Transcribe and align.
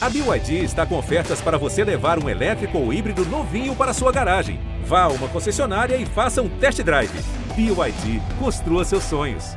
A 0.00 0.08
BYD 0.08 0.62
está 0.62 0.86
com 0.86 0.96
ofertas 0.96 1.40
para 1.40 1.58
você 1.58 1.82
levar 1.82 2.22
um 2.22 2.28
elétrico 2.28 2.78
ou 2.78 2.92
híbrido 2.92 3.24
novinho 3.24 3.74
para 3.74 3.92
sua 3.92 4.12
garagem. 4.12 4.60
Vá 4.84 5.02
a 5.02 5.08
uma 5.08 5.28
concessionária 5.28 5.96
e 5.96 6.06
faça 6.06 6.40
um 6.40 6.48
test 6.60 6.80
drive. 6.84 7.10
BYD, 7.56 8.20
construa 8.38 8.84
seus 8.84 9.02
sonhos. 9.02 9.56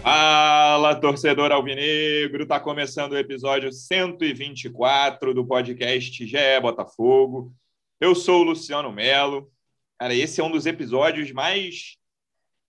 Fala, 0.00 0.94
torcedor 0.94 1.50
alvinegro! 1.50 2.44
Está 2.44 2.60
começando 2.60 3.14
o 3.14 3.18
episódio 3.18 3.72
124 3.72 5.34
do 5.34 5.44
podcast 5.44 6.24
GE 6.24 6.60
Botafogo. 6.62 7.52
Eu 8.00 8.14
sou 8.14 8.42
o 8.42 8.44
Luciano 8.44 8.92
Melo. 8.92 9.50
Cara, 9.98 10.14
esse 10.14 10.40
é 10.40 10.44
um 10.44 10.52
dos 10.52 10.66
episódios 10.66 11.32
mais 11.32 11.98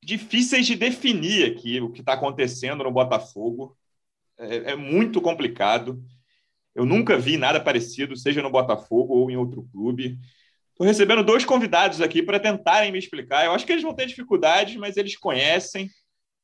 difíceis 0.02 0.66
de 0.66 0.76
definir 0.76 1.52
aqui 1.52 1.80
o 1.82 1.92
que 1.92 2.02
está 2.02 2.14
acontecendo 2.14 2.84
no 2.84 2.92
Botafogo. 2.92 3.78
É, 4.38 4.72
é, 4.72 4.76
muito 4.76 5.22
complicado. 5.22 6.02
Eu 6.74 6.86
nunca 6.86 7.18
vi 7.18 7.38
nada 7.38 7.60
parecido, 7.60 8.16
seja 8.16 8.42
no 8.42 8.50
Botafogo 8.50 9.14
ou 9.14 9.30
em 9.30 9.36
outro 9.36 9.68
clube. 9.72 10.18
Estou 10.70 10.88
recebendo 10.88 11.24
dois 11.24 11.44
convidados 11.44 12.00
aqui 12.00 12.24
para 12.24 12.40
tentarem 12.40 12.92
me 12.92 12.98
explicar. 12.98 13.46
Eu 13.46 13.52
acho 13.52 13.66
que 13.66 13.72
eles 13.72 13.84
vão 13.84 13.94
ter 13.94 14.06
dificuldades, 14.06 14.78
mas 14.78 14.96
eles 14.96 15.18
conhecem. 15.18 15.90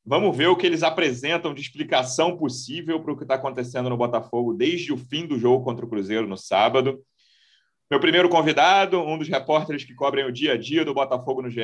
Vamos 0.04 0.36
ver 0.36 0.46
o 0.46 0.56
que 0.56 0.66
eles 0.66 0.82
apresentam 0.82 1.54
de 1.54 1.62
explicação 1.62 2.36
possível 2.36 3.02
para 3.02 3.12
o 3.12 3.16
que 3.16 3.24
está 3.24 3.34
acontecendo 3.34 3.88
no 3.88 3.96
Botafogo 3.96 4.54
desde 4.54 4.92
o 4.92 4.98
fim 4.98 5.26
do 5.26 5.38
jogo 5.38 5.64
contra 5.64 5.84
o 5.84 5.88
Cruzeiro 5.88 6.28
no 6.28 6.36
sábado. 6.36 7.02
Meu 7.90 7.98
primeiro 7.98 8.28
convidado, 8.28 9.00
um 9.00 9.16
dos 9.16 9.28
repórteres 9.28 9.84
que 9.84 9.94
cobrem 9.94 10.24
o 10.24 10.32
dia 10.32 10.52
a 10.52 10.56
dia 10.56 10.84
do 10.84 10.92
Botafogo 10.92 11.42
no 11.42 11.50
GE, 11.50 11.60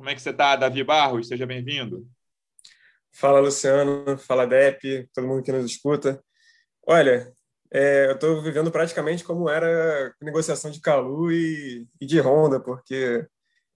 como 0.00 0.08
é 0.08 0.14
que 0.14 0.22
você 0.22 0.30
está, 0.30 0.56
Davi 0.56 0.82
Barros? 0.82 1.28
Seja 1.28 1.44
bem-vindo. 1.44 2.08
Fala, 3.12 3.38
Luciano. 3.38 4.16
Fala, 4.16 4.46
Dep, 4.46 5.06
todo 5.12 5.26
mundo 5.26 5.42
que 5.42 5.52
nos 5.52 5.70
escuta. 5.70 6.24
Olha, 6.86 7.30
é, 7.70 8.06
eu 8.06 8.12
estou 8.12 8.40
vivendo 8.40 8.70
praticamente 8.70 9.22
como 9.22 9.46
era 9.50 10.14
negociação 10.18 10.70
de 10.70 10.80
Calu 10.80 11.30
e, 11.30 11.86
e 12.00 12.06
de 12.06 12.18
Honda, 12.18 12.58
porque 12.58 13.26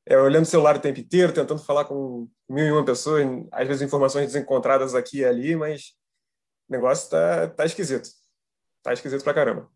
é, 0.07 0.17
olhando 0.17 0.45
o 0.45 0.49
celular 0.49 0.77
o 0.77 0.81
tempo 0.81 0.99
inteiro, 0.99 1.31
tentando 1.31 1.63
falar 1.63 1.85
com 1.85 2.27
mil 2.49 2.65
e 2.65 2.73
uma 2.73 2.87
pessoas, 2.87 3.23
às 3.53 3.69
vezes 3.69 3.83
informações 3.83 4.25
desencontradas 4.25 4.95
aqui 4.95 5.19
e 5.19 5.25
ali, 5.27 5.55
mas 5.55 5.93
o 6.71 6.73
negócio 6.73 7.11
tá, 7.11 7.49
tá 7.49 7.67
esquisito. 7.67 8.09
Tá 8.83 8.95
esquisito 8.95 9.23
pra 9.23 9.35
caramba. 9.35 9.69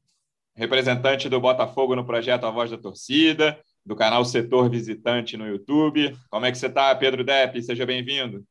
Representante 0.57 1.29
do 1.29 1.43
Botafogo 1.43 1.95
no 1.95 2.07
projeto 2.07 2.47
A 2.47 2.51
Voz 2.51 2.71
da 2.71 2.79
Torcida, 2.79 3.63
do 3.89 3.97
canal 3.97 4.23
Setor 4.23 4.69
Visitante 4.69 5.35
no 5.35 5.47
YouTube. 5.47 6.15
Como 6.31 6.45
é 6.45 6.53
que 6.53 6.59
você 6.59 6.67
está, 6.67 6.95
Pedro 6.95 7.25
Depp? 7.25 7.63
Seja 7.63 7.87
bem-vindo. 7.87 8.45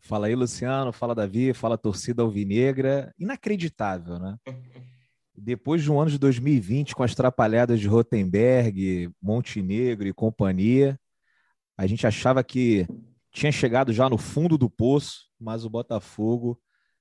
Fala 0.00 0.26
aí, 0.26 0.34
Luciano. 0.34 0.92
Fala, 0.92 1.14
Davi. 1.14 1.54
Fala, 1.54 1.78
torcida 1.78 2.22
alvinegra. 2.22 3.14
Inacreditável, 3.16 4.18
né? 4.18 4.36
Depois 5.38 5.84
de 5.84 5.92
um 5.92 6.00
ano 6.00 6.10
de 6.10 6.18
2020 6.18 6.96
com 6.96 7.04
as 7.04 7.14
trapalhadas 7.14 7.78
de 7.78 7.86
Rotenberg, 7.86 9.08
Montenegro 9.22 10.08
e 10.08 10.12
companhia, 10.12 10.98
a 11.76 11.86
gente 11.86 12.04
achava 12.04 12.42
que 12.42 12.88
tinha 13.30 13.52
chegado 13.52 13.92
já 13.92 14.08
no 14.08 14.18
fundo 14.18 14.58
do 14.58 14.68
poço, 14.68 15.26
mas 15.38 15.64
o 15.64 15.70
Botafogo 15.70 16.58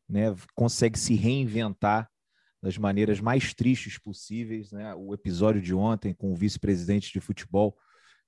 né, 0.07 0.35
consegue 0.53 0.99
se 0.99 1.15
reinventar 1.15 2.09
das 2.65 2.79
maneiras 2.79 3.19
mais 3.19 3.53
tristes 3.53 3.99
possíveis. 3.99 4.71
Né? 4.71 4.95
O 4.95 5.13
episódio 5.13 5.61
de 5.61 5.73
ontem 5.73 6.15
com 6.15 6.33
o 6.33 6.35
vice-presidente 6.35 7.13
de 7.13 7.21
futebol 7.21 7.77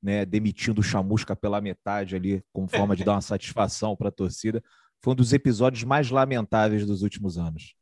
né, 0.01 0.27
demitindo 0.27 0.79
o 0.79 0.83
Chamusca 0.83 1.35
pela 1.35 1.59
metade 1.59 2.15
ali, 2.15 2.43
com 2.53 2.67
forma 2.67 2.95
de 2.95 3.01
dar 3.03 3.13
uma 3.13 3.21
satisfação 3.21 3.95
para 3.95 4.09
a 4.09 4.11
torcida, 4.11 4.63
foi 5.01 5.13
um 5.13 5.15
dos 5.15 5.33
episódios 5.33 5.83
mais 5.83 6.11
lamentáveis 6.11 6.85
dos 6.85 7.01
últimos 7.01 7.35
anos. 7.35 7.73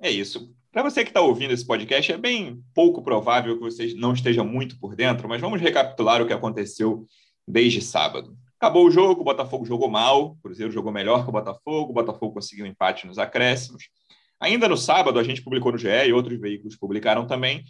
É 0.00 0.10
isso. 0.10 0.50
Para 0.72 0.82
você 0.82 1.04
que 1.04 1.10
está 1.10 1.20
ouvindo 1.20 1.52
esse 1.52 1.66
podcast, 1.66 2.10
é 2.10 2.16
bem 2.16 2.62
pouco 2.74 3.02
provável 3.02 3.56
que 3.56 3.62
você 3.62 3.92
não 3.96 4.14
esteja 4.14 4.42
muito 4.42 4.80
por 4.80 4.96
dentro, 4.96 5.28
mas 5.28 5.42
vamos 5.42 5.60
recapitular 5.60 6.22
o 6.22 6.26
que 6.26 6.32
aconteceu 6.32 7.06
desde 7.46 7.82
sábado. 7.82 8.34
Acabou 8.58 8.86
o 8.86 8.90
jogo, 8.90 9.20
o 9.20 9.24
Botafogo 9.24 9.66
jogou 9.66 9.90
mal, 9.90 10.30
o 10.30 10.36
Cruzeiro 10.36 10.72
jogou 10.72 10.90
melhor 10.90 11.22
que 11.22 11.28
o 11.28 11.32
Botafogo, 11.32 11.90
o 11.90 11.94
Botafogo 11.94 12.32
conseguiu 12.32 12.64
um 12.64 12.68
empate 12.68 13.06
nos 13.06 13.18
acréscimos. 13.18 13.90
Ainda 14.40 14.68
no 14.68 14.76
sábado, 14.76 15.18
a 15.18 15.22
gente 15.22 15.42
publicou 15.42 15.72
no 15.72 15.78
GE 15.78 15.88
e 15.88 16.12
outros 16.12 16.38
veículos 16.38 16.76
publicaram 16.76 17.26
também 17.26 17.64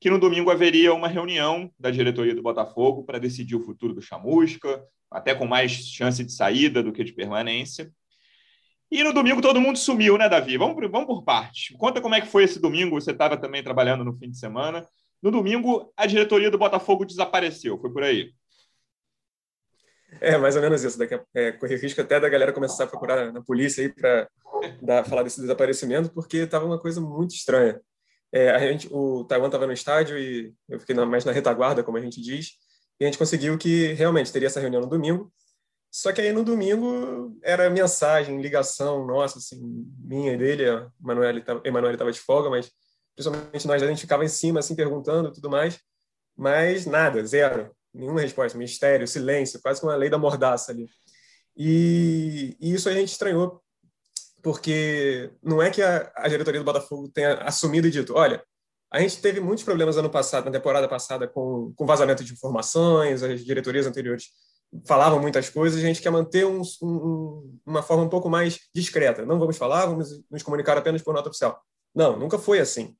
que 0.00 0.10
no 0.10 0.18
domingo 0.18 0.50
haveria 0.50 0.92
uma 0.92 1.08
reunião 1.08 1.70
da 1.78 1.90
diretoria 1.90 2.34
do 2.34 2.42
Botafogo 2.42 3.04
para 3.04 3.18
decidir 3.18 3.56
o 3.56 3.62
futuro 3.62 3.94
do 3.94 4.02
Chamusca, 4.02 4.82
até 5.10 5.34
com 5.34 5.46
mais 5.46 5.72
chance 5.72 6.22
de 6.22 6.32
saída 6.32 6.82
do 6.82 6.92
que 6.92 7.04
de 7.04 7.12
permanência. 7.12 7.90
E 8.90 9.02
no 9.02 9.12
domingo 9.12 9.40
todo 9.40 9.60
mundo 9.60 9.78
sumiu, 9.78 10.16
né, 10.16 10.28
Davi? 10.28 10.56
Vamos, 10.56 10.76
vamos 10.90 11.06
por 11.06 11.24
partes. 11.24 11.76
Conta 11.76 12.00
como 12.00 12.14
é 12.14 12.20
que 12.20 12.28
foi 12.28 12.44
esse 12.44 12.60
domingo. 12.60 13.00
Você 13.00 13.10
estava 13.10 13.36
também 13.36 13.62
trabalhando 13.62 14.04
no 14.04 14.16
fim 14.16 14.30
de 14.30 14.38
semana. 14.38 14.86
No 15.20 15.30
domingo, 15.30 15.92
a 15.96 16.06
diretoria 16.06 16.50
do 16.50 16.58
Botafogo 16.58 17.04
desapareceu. 17.04 17.78
Foi 17.80 17.92
por 17.92 18.04
aí. 18.04 18.32
É, 20.20 20.38
mais 20.38 20.54
ou 20.54 20.62
menos 20.62 20.84
isso. 20.84 20.98
Daqui 20.98 21.14
a, 21.14 21.24
é, 21.34 21.52
correr 21.52 21.76
risco 21.76 22.00
até 22.00 22.20
da 22.20 22.28
galera 22.28 22.52
começar 22.52 22.84
a 22.84 22.86
procurar 22.86 23.32
na 23.32 23.42
polícia 23.42 23.82
aí 23.82 23.92
para 23.92 24.28
falar 25.04 25.22
desse 25.22 25.40
desaparecimento, 25.40 26.10
porque 26.10 26.38
estava 26.38 26.64
uma 26.64 26.78
coisa 26.78 27.00
muito 27.00 27.34
estranha. 27.34 27.80
É, 28.32 28.50
a 28.50 28.58
gente, 28.58 28.88
o 28.92 29.24
Taiwan 29.24 29.46
estava 29.46 29.66
no 29.66 29.72
estádio 29.72 30.18
e 30.18 30.52
eu 30.68 30.78
fiquei 30.80 30.94
mais 30.94 31.24
na 31.24 31.32
retaguarda, 31.32 31.82
como 31.82 31.96
a 31.96 32.00
gente 32.00 32.20
diz, 32.20 32.52
e 33.00 33.04
a 33.04 33.06
gente 33.06 33.18
conseguiu 33.18 33.56
que 33.56 33.92
realmente 33.92 34.32
teria 34.32 34.46
essa 34.46 34.60
reunião 34.60 34.82
no 34.82 34.88
domingo. 34.88 35.32
Só 35.90 36.12
que 36.12 36.20
aí 36.20 36.32
no 36.32 36.44
domingo 36.44 37.38
era 37.42 37.70
mensagem, 37.70 38.40
ligação 38.40 39.06
nossa, 39.06 39.38
assim, 39.38 39.58
minha 39.98 40.32
e 40.32 40.36
dele. 40.36 40.68
A 40.68 40.90
Emanuele 41.64 41.94
estava 41.94 42.12
de 42.12 42.20
folga, 42.20 42.50
mas 42.50 42.70
principalmente 43.14 43.66
nós 43.66 43.82
a 43.82 43.86
gente 43.86 44.00
ficava 44.00 44.24
em 44.24 44.28
cima, 44.28 44.60
assim, 44.60 44.74
perguntando 44.74 45.32
tudo 45.32 45.48
mais. 45.48 45.78
Mas 46.36 46.84
nada, 46.84 47.24
zero 47.24 47.70
nenhuma 47.96 48.20
resposta, 48.20 48.58
mistério, 48.58 49.08
silêncio, 49.08 49.60
quase 49.60 49.80
como 49.80 49.90
uma 49.90 49.98
lei 49.98 50.10
da 50.10 50.18
mordaça 50.18 50.70
ali. 50.70 50.88
E, 51.56 52.56
e, 52.60 52.74
isso 52.74 52.88
a 52.88 52.92
gente 52.92 53.08
estranhou, 53.08 53.62
porque 54.46 55.32
não 55.42 55.60
é 55.60 55.72
que 55.72 55.82
a, 55.82 56.08
a, 56.14 56.28
diretoria 56.28 56.60
do 56.60 56.64
Botafogo 56.64 57.10
tenha 57.12 57.34
assumido 57.38 57.88
e 57.88 57.90
dito: 57.90 58.14
olha, 58.14 58.40
a 58.92 59.00
gente 59.00 59.20
teve 59.20 59.40
muitos 59.40 59.64
problemas 59.64 59.96
ano 59.96 60.08
passado, 60.08 60.44
na 60.44 60.52
temporada 60.52 60.86
passada, 60.86 61.26
com, 61.26 61.72
com 61.74 61.84
vazamento 61.84 62.22
de 62.22 62.32
informações, 62.32 63.24
as 63.24 63.44
diretorias 63.44 63.88
anteriores 63.88 64.26
falavam 64.86 65.18
muitas 65.18 65.50
coisas, 65.50 65.80
a 65.80 65.84
gente 65.84 66.00
quer 66.00 66.10
manter 66.10 66.46
um, 66.46 66.62
um, 66.80 67.58
uma 67.66 67.82
forma 67.82 68.04
um 68.04 68.08
pouco 68.08 68.30
mais 68.30 68.60
discreta. 68.72 69.26
Não 69.26 69.36
vamos 69.36 69.56
falar, 69.56 69.86
vamos 69.86 70.22
nos 70.30 70.44
comunicar 70.44 70.78
apenas 70.78 71.02
por 71.02 71.12
nota 71.12 71.28
oficial. 71.28 71.60
Não, 71.92 72.16
nunca 72.16 72.38
foi 72.38 72.60
assim. 72.60 72.94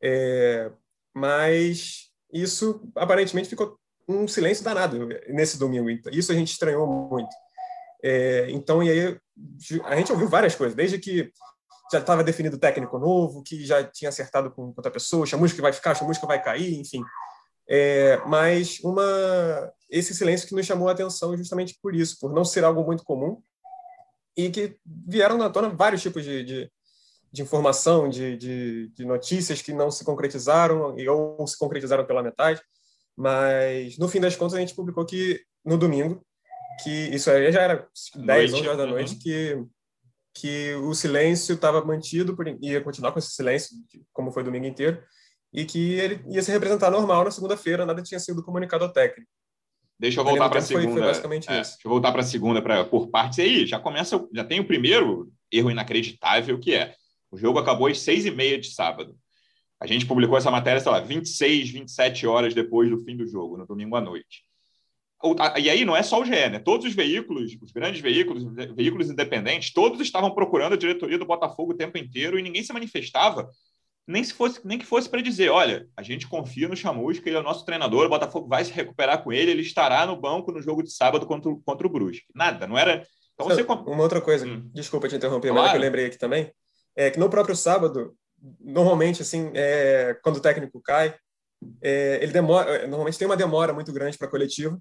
É, 0.00 0.70
mas 1.12 2.12
isso 2.32 2.80
aparentemente 2.94 3.48
ficou 3.48 3.76
um 4.08 4.28
silêncio 4.28 4.62
danado 4.62 5.08
nesse 5.26 5.58
domingo. 5.58 5.90
Isso 6.12 6.30
a 6.30 6.34
gente 6.36 6.52
estranhou 6.52 6.86
muito. 6.86 7.34
É, 8.04 8.46
então, 8.50 8.84
e 8.84 8.88
aí 8.88 9.18
a 9.84 9.96
gente 9.96 10.12
ouviu 10.12 10.28
várias 10.28 10.54
coisas, 10.54 10.74
desde 10.74 10.98
que 10.98 11.32
já 11.92 11.98
estava 11.98 12.24
definido 12.24 12.58
técnico 12.58 12.98
novo, 12.98 13.42
que 13.42 13.64
já 13.64 13.84
tinha 13.84 14.08
acertado 14.08 14.50
com 14.50 14.72
outra 14.76 14.90
pessoa, 14.90 15.26
Chamusca 15.26 15.60
vai 15.60 15.72
ficar, 15.72 15.94
Chamusca 15.94 16.26
vai 16.26 16.42
cair, 16.42 16.78
enfim. 16.78 17.02
É, 17.68 18.20
mas 18.26 18.80
uma 18.80 19.72
esse 19.88 20.14
silêncio 20.14 20.48
que 20.48 20.54
nos 20.54 20.66
chamou 20.66 20.88
a 20.88 20.92
atenção 20.92 21.36
justamente 21.36 21.78
por 21.80 21.94
isso, 21.94 22.18
por 22.18 22.32
não 22.32 22.44
ser 22.44 22.64
algo 22.64 22.82
muito 22.82 23.04
comum 23.04 23.40
e 24.36 24.50
que 24.50 24.76
vieram 24.84 25.36
na 25.36 25.50
tona 25.50 25.68
vários 25.68 26.00
tipos 26.00 26.24
de, 26.24 26.42
de, 26.42 26.72
de 27.30 27.42
informação, 27.42 28.08
de, 28.08 28.36
de, 28.36 28.88
de, 28.88 29.04
notícias 29.04 29.60
que 29.60 29.72
não 29.72 29.90
se 29.90 30.04
concretizaram 30.04 30.98
e 30.98 31.06
ou 31.08 31.46
se 31.46 31.58
concretizaram 31.58 32.06
pela 32.06 32.22
metade. 32.22 32.60
Mas, 33.14 33.98
no 33.98 34.08
fim 34.08 34.20
das 34.20 34.34
contas, 34.34 34.54
a 34.54 34.60
gente 34.60 34.74
publicou 34.74 35.04
que 35.04 35.40
no 35.62 35.76
domingo, 35.76 36.24
que 36.82 36.90
isso 36.90 37.30
aí 37.30 37.50
já 37.52 37.62
era 37.62 37.88
10, 38.14 38.54
11 38.54 38.66
horas 38.66 38.78
da 38.78 38.86
noite, 38.86 39.14
uhum. 39.14 39.18
que, 39.20 39.64
que 40.34 40.74
o 40.74 40.94
silêncio 40.94 41.54
estava 41.54 41.84
mantido, 41.84 42.36
por, 42.36 42.46
ia 42.62 42.80
continuar 42.80 43.12
com 43.12 43.18
esse 43.18 43.30
silêncio, 43.30 43.76
como 44.12 44.32
foi 44.32 44.44
domingo 44.44 44.66
inteiro, 44.66 45.02
e 45.52 45.64
que 45.64 45.94
ele 45.94 46.24
ia 46.28 46.42
se 46.42 46.50
representar 46.50 46.90
normal 46.90 47.24
na 47.24 47.30
segunda-feira, 47.30 47.84
nada 47.84 48.02
tinha 48.02 48.20
sido 48.20 48.42
comunicado 48.42 48.84
ao 48.84 48.92
técnico. 48.92 49.30
Deixa 49.98 50.20
eu 50.20 50.24
voltar 50.24 50.48
para 50.48 50.58
a 50.58 50.62
segunda. 50.62 50.86
Foi, 50.86 50.94
foi 50.94 51.02
basicamente 51.02 51.50
é, 51.50 51.60
isso. 51.60 51.72
Deixa 51.72 51.86
eu 51.86 51.90
voltar 51.90 52.10
para 52.10 52.22
a 52.22 52.24
segunda 52.24 52.60
pra, 52.60 52.84
por 52.84 53.08
partes. 53.08 53.38
E 53.38 53.42
aí, 53.42 53.66
já 53.66 53.78
começa, 53.78 54.26
já 54.34 54.42
tem 54.42 54.58
o 54.58 54.66
primeiro 54.66 55.30
erro 55.50 55.70
inacreditável, 55.70 56.58
que 56.58 56.74
é 56.74 56.96
o 57.30 57.38
jogo 57.38 57.58
acabou 57.58 57.86
às 57.86 58.00
seis 58.00 58.26
e 58.26 58.30
meia 58.30 58.60
de 58.60 58.68
sábado. 58.68 59.16
A 59.80 59.86
gente 59.86 60.06
publicou 60.06 60.36
essa 60.36 60.50
matéria, 60.50 60.80
sei 60.80 60.92
lá, 60.92 61.00
26, 61.00 61.70
27 61.70 62.26
horas 62.26 62.54
depois 62.54 62.90
do 62.90 62.98
fim 62.98 63.16
do 63.16 63.26
jogo, 63.26 63.56
no 63.56 63.66
domingo 63.66 63.96
à 63.96 64.00
noite. 64.00 64.44
E 65.58 65.70
aí 65.70 65.84
não 65.84 65.96
é 65.96 66.02
só 66.02 66.20
o 66.20 66.24
GE, 66.24 66.30
né? 66.30 66.58
Todos 66.58 66.86
os 66.86 66.94
veículos, 66.94 67.56
os 67.60 67.70
grandes 67.70 68.00
veículos, 68.00 68.44
veículos 68.74 69.08
independentes, 69.08 69.72
todos 69.72 70.00
estavam 70.00 70.34
procurando 70.34 70.72
a 70.72 70.78
diretoria 70.78 71.18
do 71.18 71.26
Botafogo 71.26 71.72
o 71.72 71.76
tempo 71.76 71.96
inteiro 71.96 72.38
e 72.38 72.42
ninguém 72.42 72.62
se 72.62 72.72
manifestava, 72.72 73.48
nem, 74.06 74.22
se 74.24 74.34
fosse, 74.34 74.60
nem 74.66 74.78
que 74.78 74.84
fosse 74.84 75.08
para 75.08 75.22
dizer: 75.22 75.50
olha, 75.50 75.86
a 75.96 76.02
gente 76.02 76.26
confia 76.26 76.68
no 76.68 76.76
Chamusca, 76.76 77.28
ele 77.28 77.36
é 77.36 77.40
o 77.40 77.44
nosso 77.44 77.64
treinador, 77.64 78.06
o 78.06 78.10
Botafogo 78.10 78.48
vai 78.48 78.64
se 78.64 78.72
recuperar 78.72 79.22
com 79.22 79.32
ele, 79.32 79.52
ele 79.52 79.62
estará 79.62 80.04
no 80.06 80.20
banco 80.20 80.50
no 80.50 80.60
jogo 80.60 80.82
de 80.82 80.90
sábado 80.90 81.24
contra, 81.24 81.52
contra 81.64 81.86
o 81.86 81.90
Brusque. 81.90 82.26
Nada, 82.34 82.66
não 82.66 82.76
era 82.76 83.06
Então, 83.34 83.48
você... 83.48 83.62
Uma 83.62 84.02
outra 84.02 84.20
coisa, 84.20 84.46
hum. 84.46 84.68
desculpa 84.74 85.08
te 85.08 85.16
interromper, 85.16 85.50
claro. 85.50 85.62
mas 85.62 85.68
é 85.68 85.70
que 85.70 85.76
eu 85.76 85.82
lembrei 85.82 86.06
aqui 86.06 86.18
também, 86.18 86.52
é 86.96 87.10
que 87.10 87.18
no 87.18 87.30
próprio 87.30 87.54
sábado, 87.54 88.14
normalmente, 88.60 89.22
assim, 89.22 89.52
é, 89.54 90.18
quando 90.22 90.38
o 90.38 90.40
técnico 90.40 90.80
cai, 90.80 91.14
é, 91.80 92.18
ele 92.20 92.32
demora, 92.32 92.70
é, 92.70 92.86
normalmente 92.88 93.18
tem 93.18 93.26
uma 93.26 93.36
demora 93.36 93.72
muito 93.72 93.92
grande 93.92 94.18
para 94.18 94.26
a 94.26 94.30
coletiva, 94.30 94.78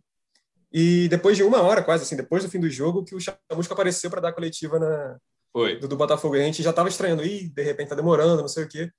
e 0.71 1.07
depois 1.09 1.35
de 1.35 1.43
uma 1.43 1.61
hora, 1.61 1.83
quase 1.83 2.03
assim, 2.03 2.15
depois 2.15 2.43
do 2.43 2.49
fim 2.49 2.59
do 2.59 2.69
jogo, 2.69 3.03
que 3.03 3.13
o 3.13 3.19
Chamusca 3.19 3.73
apareceu 3.73 4.09
para 4.09 4.21
dar 4.21 4.29
a 4.29 4.33
coletiva 4.33 4.79
na, 4.79 5.17
Foi. 5.51 5.77
Do, 5.79 5.87
do 5.87 5.97
Botafogo. 5.97 6.35
E 6.35 6.41
a 6.41 6.45
gente 6.45 6.63
já 6.63 6.69
estava 6.69 6.87
estranhando, 6.87 7.25
ih, 7.25 7.49
de 7.49 7.63
repente 7.63 7.89
tá 7.89 7.95
demorando, 7.95 8.41
não 8.41 8.47
sei 8.47 8.63
o 8.63 8.69
quê. 8.69 8.89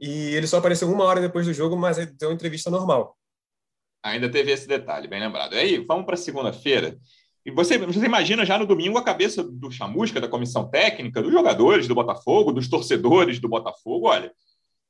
E 0.00 0.34
ele 0.34 0.46
só 0.46 0.58
apareceu 0.58 0.90
uma 0.90 1.04
hora 1.04 1.20
depois 1.20 1.46
do 1.46 1.52
jogo, 1.52 1.76
mas 1.76 1.98
deu 2.16 2.30
uma 2.30 2.34
entrevista 2.34 2.70
normal. 2.70 3.16
Ainda 4.02 4.30
teve 4.30 4.50
esse 4.50 4.66
detalhe, 4.66 5.06
bem 5.06 5.20
lembrado. 5.20 5.54
E 5.54 5.58
aí, 5.58 5.84
vamos 5.84 6.06
para 6.06 6.16
segunda-feira. 6.16 6.96
E 7.44 7.50
você, 7.50 7.76
você 7.76 8.04
imagina 8.04 8.46
já 8.46 8.58
no 8.58 8.66
domingo 8.66 8.96
a 8.96 9.04
cabeça 9.04 9.42
do 9.42 9.70
Chamusca, 9.70 10.20
da 10.20 10.28
comissão 10.28 10.70
técnica, 10.70 11.22
dos 11.22 11.32
jogadores 11.32 11.86
do 11.86 11.94
Botafogo, 11.94 12.52
dos 12.52 12.68
torcedores 12.68 13.38
do 13.38 13.48
Botafogo. 13.48 14.08
Olha, 14.08 14.32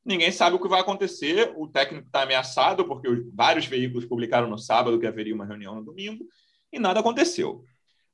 ninguém 0.05 0.33
sabe 0.33 0.57
o 0.57 0.61
que 0.61 0.69
vai 0.69 0.81
acontecer. 0.81 1.53
O 1.57 1.69
técnico 1.69 2.07
está 2.07 2.23
ameaçado, 2.23 2.85
porque 2.85 3.09
vários 3.35 3.67
veículos 3.67 4.05
publicaram 4.07 4.49
no 4.49 4.59
sábado 4.59 4.99
que 4.99 5.07
haveria 5.07 5.35
uma 5.35 5.47
reunião 5.47 5.75
no 5.75 5.85
domingo, 5.85 6.25
e 6.73 6.79
nada 6.79 7.01
aconteceu. 7.01 7.65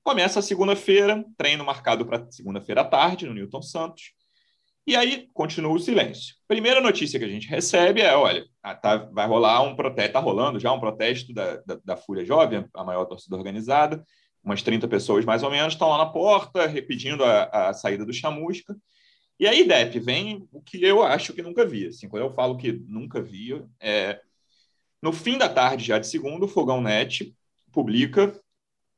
Começa 0.02 0.38
a 0.38 0.42
segunda-feira, 0.42 1.24
treino 1.36 1.64
marcado 1.64 2.06
para 2.06 2.30
segunda-feira 2.30 2.82
à 2.82 2.84
tarde, 2.84 3.26
no 3.26 3.34
Newton 3.34 3.62
Santos. 3.62 4.14
E 4.86 4.94
aí 4.94 5.28
continua 5.34 5.72
o 5.72 5.80
silêncio. 5.80 6.36
Primeira 6.46 6.80
notícia 6.80 7.18
que 7.18 7.24
a 7.24 7.28
gente 7.28 7.48
recebe 7.48 8.00
é: 8.00 8.14
olha, 8.14 8.46
ah, 8.62 8.74
tá, 8.74 8.96
vai 9.12 9.26
rolar 9.26 9.62
um 9.62 9.74
protesto, 9.74 10.10
está 10.10 10.20
rolando 10.20 10.60
já 10.60 10.72
um 10.72 10.78
protesto 10.78 11.34
da, 11.34 11.56
da, 11.66 11.80
da, 11.84 11.96
Fúria 11.96 12.24
Jovem, 12.24 12.64
a 12.72 12.84
maior 12.84 13.04
torcida 13.04 13.34
organizada, 13.34 14.04
umas 14.44 14.62
30 14.62 14.86
pessoas 14.86 15.24
mais 15.24 15.42
ou 15.42 15.50
menos, 15.50 15.72
estão 15.72 15.88
lá 15.88 15.98
na 15.98 16.06
porta, 16.06 16.68
repetindo 16.68 17.24
a, 17.24 17.70
a 17.70 17.74
saída 17.74 18.06
do 18.06 18.12
chamusca. 18.12 18.76
E 19.38 19.46
aí, 19.46 19.66
Depp, 19.66 19.98
vem 20.00 20.48
o 20.50 20.62
que 20.62 20.82
eu 20.82 21.02
acho 21.02 21.32
que 21.32 21.42
nunca 21.42 21.66
vi. 21.66 21.86
Assim, 21.86 22.08
quando 22.08 22.22
eu 22.24 22.34
falo 22.34 22.56
que 22.56 22.72
nunca 22.72 23.20
vi, 23.20 23.62
é... 23.80 24.20
no 25.02 25.12
fim 25.12 25.36
da 25.36 25.48
tarde, 25.48 25.84
já 25.84 25.98
de 25.98 26.06
segundo, 26.06 26.44
o 26.44 26.48
Fogão 26.48 26.80
Net 26.80 27.34
publica 27.70 28.38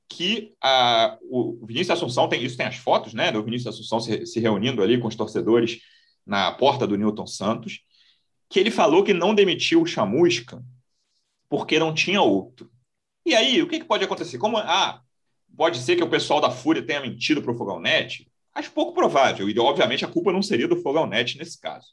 que 0.08 0.54
a, 0.62 1.18
o 1.22 1.66
Vinícius 1.66 1.90
Assunção 1.90 2.28
tem 2.28 2.42
isso, 2.42 2.56
tem 2.56 2.66
as 2.66 2.76
fotos, 2.76 3.12
né, 3.12 3.30
do 3.30 3.42
Vinícius 3.42 3.74
Assunção 3.74 4.00
se, 4.00 4.24
se 4.26 4.40
reunindo 4.40 4.82
ali 4.82 4.98
com 4.98 5.08
os 5.08 5.16
torcedores 5.16 5.80
na 6.24 6.52
porta 6.52 6.86
do 6.86 6.96
Newton 6.96 7.26
Santos, 7.26 7.80
que 8.48 8.58
ele 8.58 8.70
falou 8.70 9.04
que 9.04 9.12
não 9.12 9.34
demitiu 9.34 9.82
o 9.82 9.86
Chamusca 9.86 10.62
porque 11.48 11.78
não 11.78 11.94
tinha 11.94 12.22
outro. 12.22 12.70
E 13.24 13.34
aí, 13.34 13.60
o 13.62 13.68
que, 13.68 13.80
que 13.80 13.84
pode 13.84 14.04
acontecer? 14.04 14.38
Como 14.38 14.56
ah, 14.58 15.02
pode 15.56 15.78
ser 15.78 15.96
que 15.96 16.04
o 16.04 16.10
pessoal 16.10 16.40
da 16.40 16.50
Fúria 16.50 16.84
tenha 16.84 17.00
mentido 17.00 17.42
para 17.42 17.52
o 17.52 17.56
Fogão 17.56 17.80
Net? 17.80 18.30
Acho 18.58 18.72
pouco 18.72 18.92
provável, 18.92 19.48
e 19.48 19.56
obviamente 19.56 20.04
a 20.04 20.08
culpa 20.08 20.32
não 20.32 20.42
seria 20.42 20.66
do 20.66 20.82
Fogão 20.82 21.06
Net 21.06 21.38
nesse 21.38 21.60
caso. 21.60 21.86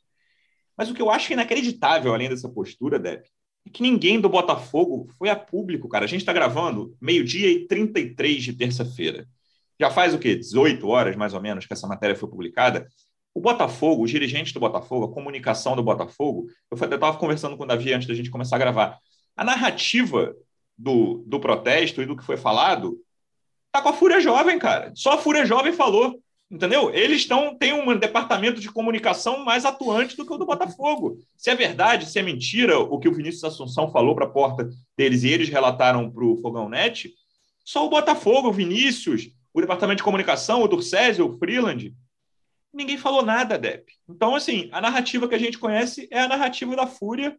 Mas 0.76 0.90
o 0.90 0.96
que 0.96 1.02
eu 1.02 1.12
acho 1.12 1.32
inacreditável, 1.32 2.12
além 2.12 2.28
dessa 2.28 2.50
postura, 2.50 2.98
Deb, 2.98 3.22
é 3.68 3.70
que 3.70 3.84
ninguém 3.84 4.20
do 4.20 4.28
Botafogo 4.28 5.08
foi 5.16 5.30
a 5.30 5.36
público, 5.36 5.88
cara. 5.88 6.06
A 6.06 6.08
gente 6.08 6.22
está 6.22 6.34
gravando 6.34 6.98
meio-dia 7.00 7.52
e 7.52 7.68
33 7.68 8.44
de 8.44 8.54
terça-feira. 8.54 9.28
Já 9.80 9.92
faz 9.92 10.16
o 10.16 10.18
quê? 10.18 10.36
18 10.36 10.88
horas, 10.88 11.16
mais 11.16 11.36
ou 11.36 11.42
menos, 11.42 11.68
que 11.68 11.74
essa 11.74 11.86
matéria 11.86 12.16
foi 12.16 12.28
publicada. 12.28 12.88
O 13.32 13.40
Botafogo, 13.40 14.04
os 14.04 14.10
dirigentes 14.10 14.52
do 14.52 14.60
Botafogo, 14.60 15.06
a 15.06 15.14
comunicação 15.14 15.76
do 15.76 15.84
Botafogo, 15.84 16.48
eu 16.72 16.76
estava 16.76 17.16
conversando 17.20 17.56
com 17.56 17.64
o 17.64 17.68
Davi 17.68 17.94
antes 17.94 18.08
da 18.08 18.16
gente 18.16 18.32
começar 18.32 18.56
a 18.56 18.60
gravar. 18.60 18.98
A 19.38 19.44
narrativa 19.44 20.36
do, 20.76 21.24
do 21.28 21.40
protesto 21.40 22.02
e 22.02 22.08
do 22.08 22.18
que 22.18 22.26
foi 22.26 22.38
falado 22.38 22.98
tá 23.72 23.84
com 23.84 23.90
a 23.90 23.94
Fúria 23.94 24.20
Jovem, 24.20 24.58
cara. 24.58 24.92
Só 24.96 25.12
a 25.12 25.18
Fúria 25.20 25.46
Jovem 25.46 25.72
falou. 25.72 26.20
Entendeu? 26.50 26.94
Eles 26.94 27.22
estão 27.22 27.58
têm 27.58 27.74
um 27.74 27.98
departamento 27.98 28.62
de 28.62 28.72
comunicação 28.72 29.44
mais 29.44 29.66
atuante 29.66 30.16
do 30.16 30.26
que 30.26 30.34
o 30.34 30.38
do 30.38 30.46
Botafogo. 30.46 31.18
Se 31.36 31.50
é 31.50 31.56
verdade, 31.56 32.10
se 32.10 32.20
é 32.20 32.22
mentira 32.22 32.78
o 32.80 33.00
que 33.00 33.10
o 33.10 33.14
Vinícius 33.14 33.44
Assunção 33.44 33.92
falou 33.92 34.14
para 34.14 34.26
a 34.26 34.30
porta 34.30 34.70
deles 34.96 35.24
e 35.24 35.30
eles 35.30 35.50
relataram 35.50 36.10
para 36.12 36.24
o 36.24 36.38
Fogão 36.38 36.70
Net, 36.70 37.12
só 37.64 37.84
o 37.86 37.90
Botafogo, 37.90 38.50
o 38.50 38.54
Vinícius, 38.54 39.32
o 39.52 39.60
departamento 39.60 39.98
de 39.98 40.04
comunicação, 40.04 40.62
o 40.62 40.68
Durcésio, 40.68 41.28
o 41.28 41.38
Freeland, 41.40 41.96
ninguém 42.72 42.98
falou 42.98 43.24
nada, 43.24 43.58
Depp. 43.58 43.92
Então, 44.08 44.36
assim, 44.36 44.70
a 44.72 44.80
narrativa 44.80 45.28
que 45.28 45.34
a 45.34 45.40
gente 45.40 45.58
conhece 45.58 46.08
é 46.12 46.22
a 46.22 46.28
narrativa 46.28 46.76
da 46.76 46.86
Fúria 46.86 47.36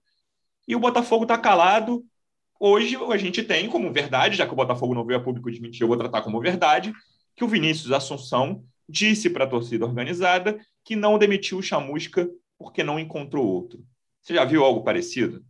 e 0.66 0.74
o 0.74 0.80
Botafogo 0.80 1.22
está 1.22 1.38
calado. 1.38 2.04
Hoje 2.58 2.96
a 2.96 3.16
gente 3.16 3.42
tem 3.44 3.68
como 3.68 3.92
verdade, 3.92 4.36
já 4.36 4.46
que 4.46 4.52
o 4.52 4.56
Botafogo 4.56 4.94
não 4.94 5.04
veio 5.04 5.20
a 5.20 5.22
público 5.22 5.50
desmentir, 5.50 5.82
eu 5.82 5.88
vou 5.88 5.96
tratar 5.96 6.22
como 6.22 6.40
verdade, 6.40 6.92
que 7.36 7.44
o 7.44 7.48
Vinícius 7.48 7.92
Assunção 7.92 8.64
disse 8.88 9.28
para 9.30 9.44
a 9.44 9.48
torcida 9.48 9.84
organizada 9.84 10.58
que 10.84 10.94
não 10.94 11.18
demitiu 11.18 11.58
o 11.58 11.62
Chamusca 11.62 12.28
porque 12.58 12.82
não 12.82 12.98
encontrou 12.98 13.46
outro. 13.46 13.84
Você 14.22 14.34
já 14.34 14.44
viu 14.44 14.64
algo 14.64 14.82
parecido? 14.82 15.44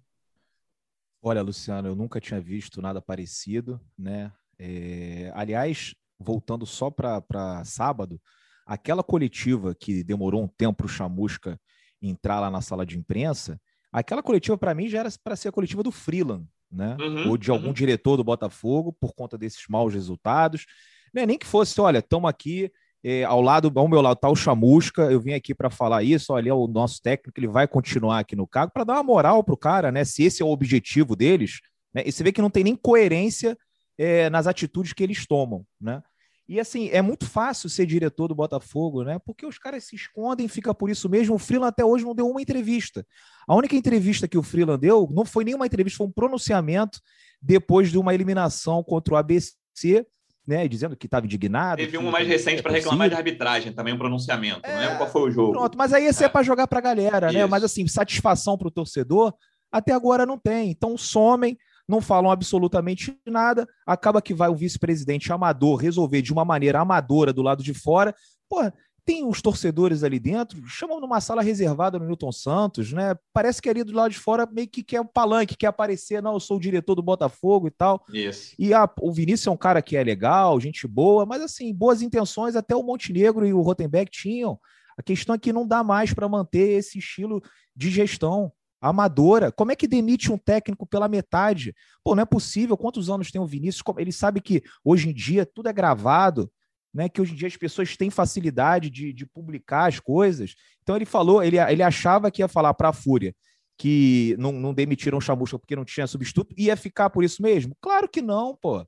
Olha, 1.22 1.42
Luciano, 1.42 1.88
eu 1.88 1.94
nunca 1.94 2.20
tinha 2.20 2.40
visto 2.40 2.80
nada 2.80 3.00
parecido, 3.00 3.80
né? 3.98 4.32
É... 4.58 5.30
Aliás, 5.34 5.94
voltando 6.18 6.64
só 6.66 6.90
para 6.90 7.64
sábado, 7.64 8.20
aquela 8.66 9.02
coletiva 9.02 9.74
que 9.74 10.02
demorou 10.02 10.42
um 10.42 10.48
tempo 10.48 10.78
para 10.78 10.86
o 10.86 10.88
Chamusca 10.88 11.60
entrar 12.00 12.40
lá 12.40 12.50
na 12.50 12.60
sala 12.60 12.84
de 12.84 12.98
imprensa, 12.98 13.60
aquela 13.90 14.22
coletiva 14.22 14.56
para 14.58 14.74
mim 14.74 14.88
já 14.88 15.00
era 15.00 15.08
para 15.22 15.36
ser 15.36 15.48
a 15.48 15.52
coletiva 15.52 15.82
do 15.82 15.90
Freeland, 15.90 16.46
né? 16.70 16.96
Uhum, 17.00 17.30
Ou 17.30 17.36
de 17.36 17.50
algum 17.50 17.68
uhum. 17.68 17.72
diretor 17.72 18.16
do 18.16 18.24
Botafogo 18.24 18.92
por 18.92 19.14
conta 19.14 19.38
desses 19.38 19.64
maus 19.68 19.94
resultados. 19.94 20.66
Né? 21.12 21.24
Nem 21.24 21.38
que 21.38 21.46
fosse, 21.46 21.80
olha, 21.80 21.98
estamos 21.98 22.28
aqui 22.28 22.70
é, 23.08 23.22
ao 23.22 23.40
lado, 23.40 23.70
ao 23.72 23.86
meu 23.86 24.00
lado 24.00 24.16
está 24.16 24.28
o 24.28 24.34
Chamusca. 24.34 25.02
Eu 25.02 25.20
vim 25.20 25.32
aqui 25.32 25.54
para 25.54 25.70
falar 25.70 26.02
isso. 26.02 26.32
Olha, 26.32 26.50
é 26.50 26.52
o 26.52 26.66
nosso 26.66 27.00
técnico 27.00 27.38
ele 27.38 27.46
vai 27.46 27.68
continuar 27.68 28.18
aqui 28.18 28.34
no 28.34 28.48
cargo 28.48 28.72
para 28.72 28.82
dar 28.82 28.94
uma 28.94 29.04
moral 29.04 29.44
para 29.44 29.54
o 29.54 29.56
cara, 29.56 29.92
né? 29.92 30.04
Se 30.04 30.24
esse 30.24 30.42
é 30.42 30.44
o 30.44 30.48
objetivo 30.48 31.14
deles, 31.14 31.60
né? 31.94 32.02
E 32.04 32.10
você 32.10 32.24
vê 32.24 32.32
que 32.32 32.42
não 32.42 32.50
tem 32.50 32.64
nem 32.64 32.74
coerência 32.74 33.56
é, 33.96 34.28
nas 34.28 34.48
atitudes 34.48 34.92
que 34.92 35.04
eles 35.04 35.24
tomam, 35.24 35.64
né? 35.80 36.02
E 36.48 36.58
assim, 36.58 36.88
é 36.88 37.00
muito 37.00 37.26
fácil 37.26 37.68
ser 37.68 37.86
diretor 37.86 38.26
do 38.26 38.34
Botafogo, 38.34 39.04
né? 39.04 39.20
Porque 39.24 39.46
os 39.46 39.56
caras 39.56 39.84
se 39.84 39.94
escondem, 39.94 40.48
fica 40.48 40.74
por 40.74 40.90
isso 40.90 41.08
mesmo. 41.08 41.36
O 41.36 41.38
Freeland 41.38 41.68
até 41.68 41.84
hoje 41.84 42.04
não 42.04 42.14
deu 42.14 42.28
uma 42.28 42.42
entrevista. 42.42 43.06
A 43.46 43.54
única 43.54 43.76
entrevista 43.76 44.26
que 44.26 44.36
o 44.36 44.42
Freeland 44.42 44.80
deu 44.80 45.08
não 45.12 45.24
foi 45.24 45.44
nenhuma 45.44 45.66
entrevista, 45.66 45.98
foi 45.98 46.08
um 46.08 46.12
pronunciamento 46.12 47.00
depois 47.40 47.88
de 47.88 47.98
uma 47.98 48.12
eliminação 48.12 48.82
contra 48.82 49.14
o 49.14 49.16
ABC 49.16 50.04
né, 50.46 50.68
dizendo 50.68 50.96
que 50.96 51.06
estava 51.06 51.26
indignado. 51.26 51.78
Teve 51.78 51.96
uma 51.96 52.10
mais 52.10 52.28
recente 52.28 52.62
para 52.62 52.72
reclamar 52.72 53.08
de 53.08 53.14
arbitragem, 53.14 53.72
também 53.72 53.92
um 53.92 53.98
pronunciamento. 53.98 54.60
É... 54.62 54.72
Não 54.72 54.80
lembro 54.80 54.96
qual 54.98 55.10
foi 55.10 55.22
o 55.22 55.30
jogo. 55.30 55.52
Pronto, 55.52 55.76
mas 55.76 55.92
aí 55.92 56.04
esse 56.06 56.22
é, 56.22 56.26
é 56.26 56.28
para 56.28 56.44
jogar 56.44 56.68
para 56.68 56.78
a 56.78 56.82
galera, 56.82 57.32
né? 57.32 57.44
Mas 57.46 57.64
assim, 57.64 57.86
satisfação 57.88 58.56
para 58.56 58.68
o 58.68 58.70
torcedor, 58.70 59.34
até 59.72 59.92
agora 59.92 60.24
não 60.24 60.38
tem. 60.38 60.70
Então 60.70 60.96
somem, 60.96 61.58
não 61.88 62.00
falam 62.00 62.30
absolutamente 62.30 63.18
nada. 63.26 63.66
Acaba 63.86 64.22
que 64.22 64.34
vai 64.34 64.48
o 64.48 64.54
vice-presidente 64.54 65.32
amador 65.32 65.76
resolver 65.76 66.22
de 66.22 66.32
uma 66.32 66.44
maneira 66.44 66.80
amadora 66.80 67.32
do 67.32 67.42
lado 67.42 67.62
de 67.62 67.74
fora. 67.74 68.14
Pô, 68.48 68.60
tem 69.06 69.24
os 69.24 69.40
torcedores 69.40 70.02
ali 70.02 70.18
dentro, 70.18 70.60
chamam 70.66 71.00
numa 71.00 71.20
sala 71.20 71.40
reservada 71.40 71.96
no 71.96 72.06
Newton 72.06 72.32
Santos, 72.32 72.92
né? 72.92 73.16
Parece 73.32 73.62
que 73.62 73.68
ali 73.70 73.84
do 73.84 73.92
lado 73.92 74.10
de 74.10 74.18
fora 74.18 74.48
meio 74.50 74.66
que 74.66 74.82
quer 74.82 75.00
um 75.00 75.06
palanque, 75.06 75.56
quer 75.56 75.68
aparecer, 75.68 76.20
não, 76.20 76.32
eu 76.32 76.40
sou 76.40 76.56
o 76.56 76.60
diretor 76.60 76.96
do 76.96 77.02
Botafogo 77.02 77.68
e 77.68 77.70
tal. 77.70 78.04
Isso. 78.12 78.56
E 78.58 78.74
a, 78.74 78.90
o 79.00 79.12
Vinícius 79.12 79.46
é 79.46 79.50
um 79.52 79.56
cara 79.56 79.80
que 79.80 79.96
é 79.96 80.02
legal, 80.02 80.60
gente 80.60 80.88
boa, 80.88 81.24
mas 81.24 81.40
assim, 81.40 81.72
boas 81.72 82.02
intenções 82.02 82.56
até 82.56 82.74
o 82.74 82.82
Montenegro 82.82 83.46
e 83.46 83.52
o 83.54 83.60
Rotenbeck 83.60 84.10
tinham. 84.10 84.58
A 84.98 85.02
questão 85.04 85.36
é 85.36 85.38
que 85.38 85.52
não 85.52 85.64
dá 85.64 85.84
mais 85.84 86.12
para 86.12 86.28
manter 86.28 86.70
esse 86.70 86.98
estilo 86.98 87.40
de 87.76 87.90
gestão 87.90 88.50
amadora. 88.80 89.52
Como 89.52 89.70
é 89.70 89.76
que 89.76 89.86
demite 89.86 90.32
um 90.32 90.38
técnico 90.38 90.84
pela 90.84 91.06
metade? 91.06 91.72
Pô, 92.02 92.16
não 92.16 92.22
é 92.22 92.26
possível. 92.26 92.76
Quantos 92.76 93.08
anos 93.08 93.30
tem 93.30 93.40
o 93.40 93.46
Vinícius? 93.46 93.84
Ele 93.98 94.10
sabe 94.10 94.40
que 94.40 94.64
hoje 94.84 95.10
em 95.10 95.14
dia 95.14 95.46
tudo 95.46 95.68
é 95.68 95.72
gravado 95.72 96.50
né, 96.96 97.10
que 97.10 97.20
hoje 97.20 97.34
em 97.34 97.36
dia 97.36 97.46
as 97.46 97.56
pessoas 97.56 97.94
têm 97.94 98.08
facilidade 98.08 98.88
de, 98.88 99.12
de 99.12 99.26
publicar 99.26 99.86
as 99.86 100.00
coisas. 100.00 100.54
Então 100.82 100.96
ele 100.96 101.04
falou, 101.04 101.42
ele, 101.42 101.58
ele 101.58 101.82
achava 101.82 102.30
que 102.30 102.40
ia 102.40 102.48
falar 102.48 102.72
para 102.72 102.88
a 102.88 102.92
Fúria 102.92 103.34
que 103.76 104.34
não, 104.38 104.50
não 104.50 104.72
demitiram 104.72 105.18
o 105.18 105.20
Chamusca 105.20 105.58
porque 105.58 105.76
não 105.76 105.84
tinha 105.84 106.06
substituto, 106.06 106.54
ia 106.56 106.74
ficar 106.74 107.10
por 107.10 107.22
isso 107.22 107.42
mesmo? 107.42 107.76
Claro 107.82 108.08
que 108.08 108.22
não, 108.22 108.56
pô. 108.56 108.82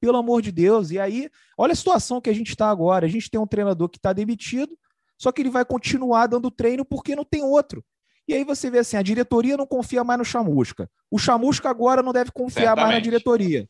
Pelo 0.00 0.18
amor 0.18 0.42
de 0.42 0.50
Deus. 0.50 0.90
E 0.90 0.98
aí, 0.98 1.30
olha 1.56 1.72
a 1.72 1.76
situação 1.76 2.20
que 2.20 2.28
a 2.28 2.32
gente 2.32 2.48
está 2.48 2.68
agora. 2.68 3.06
A 3.06 3.08
gente 3.08 3.30
tem 3.30 3.40
um 3.40 3.46
treinador 3.46 3.88
que 3.88 3.98
está 3.98 4.12
demitido, 4.12 4.76
só 5.16 5.30
que 5.30 5.40
ele 5.40 5.48
vai 5.48 5.64
continuar 5.64 6.26
dando 6.26 6.50
treino 6.50 6.84
porque 6.84 7.14
não 7.14 7.24
tem 7.24 7.44
outro. 7.44 7.84
E 8.26 8.34
aí 8.34 8.42
você 8.42 8.68
vê 8.68 8.80
assim, 8.80 8.96
a 8.96 9.02
diretoria 9.02 9.56
não 9.56 9.66
confia 9.68 10.02
mais 10.02 10.18
no 10.18 10.24
Chamusca. 10.24 10.90
O 11.08 11.16
Chamusca 11.16 11.70
agora 11.70 12.02
não 12.02 12.12
deve 12.12 12.32
confiar 12.32 12.70
Certamente. 12.70 12.84
mais 12.84 12.96
na 12.96 13.00
diretoria. 13.00 13.68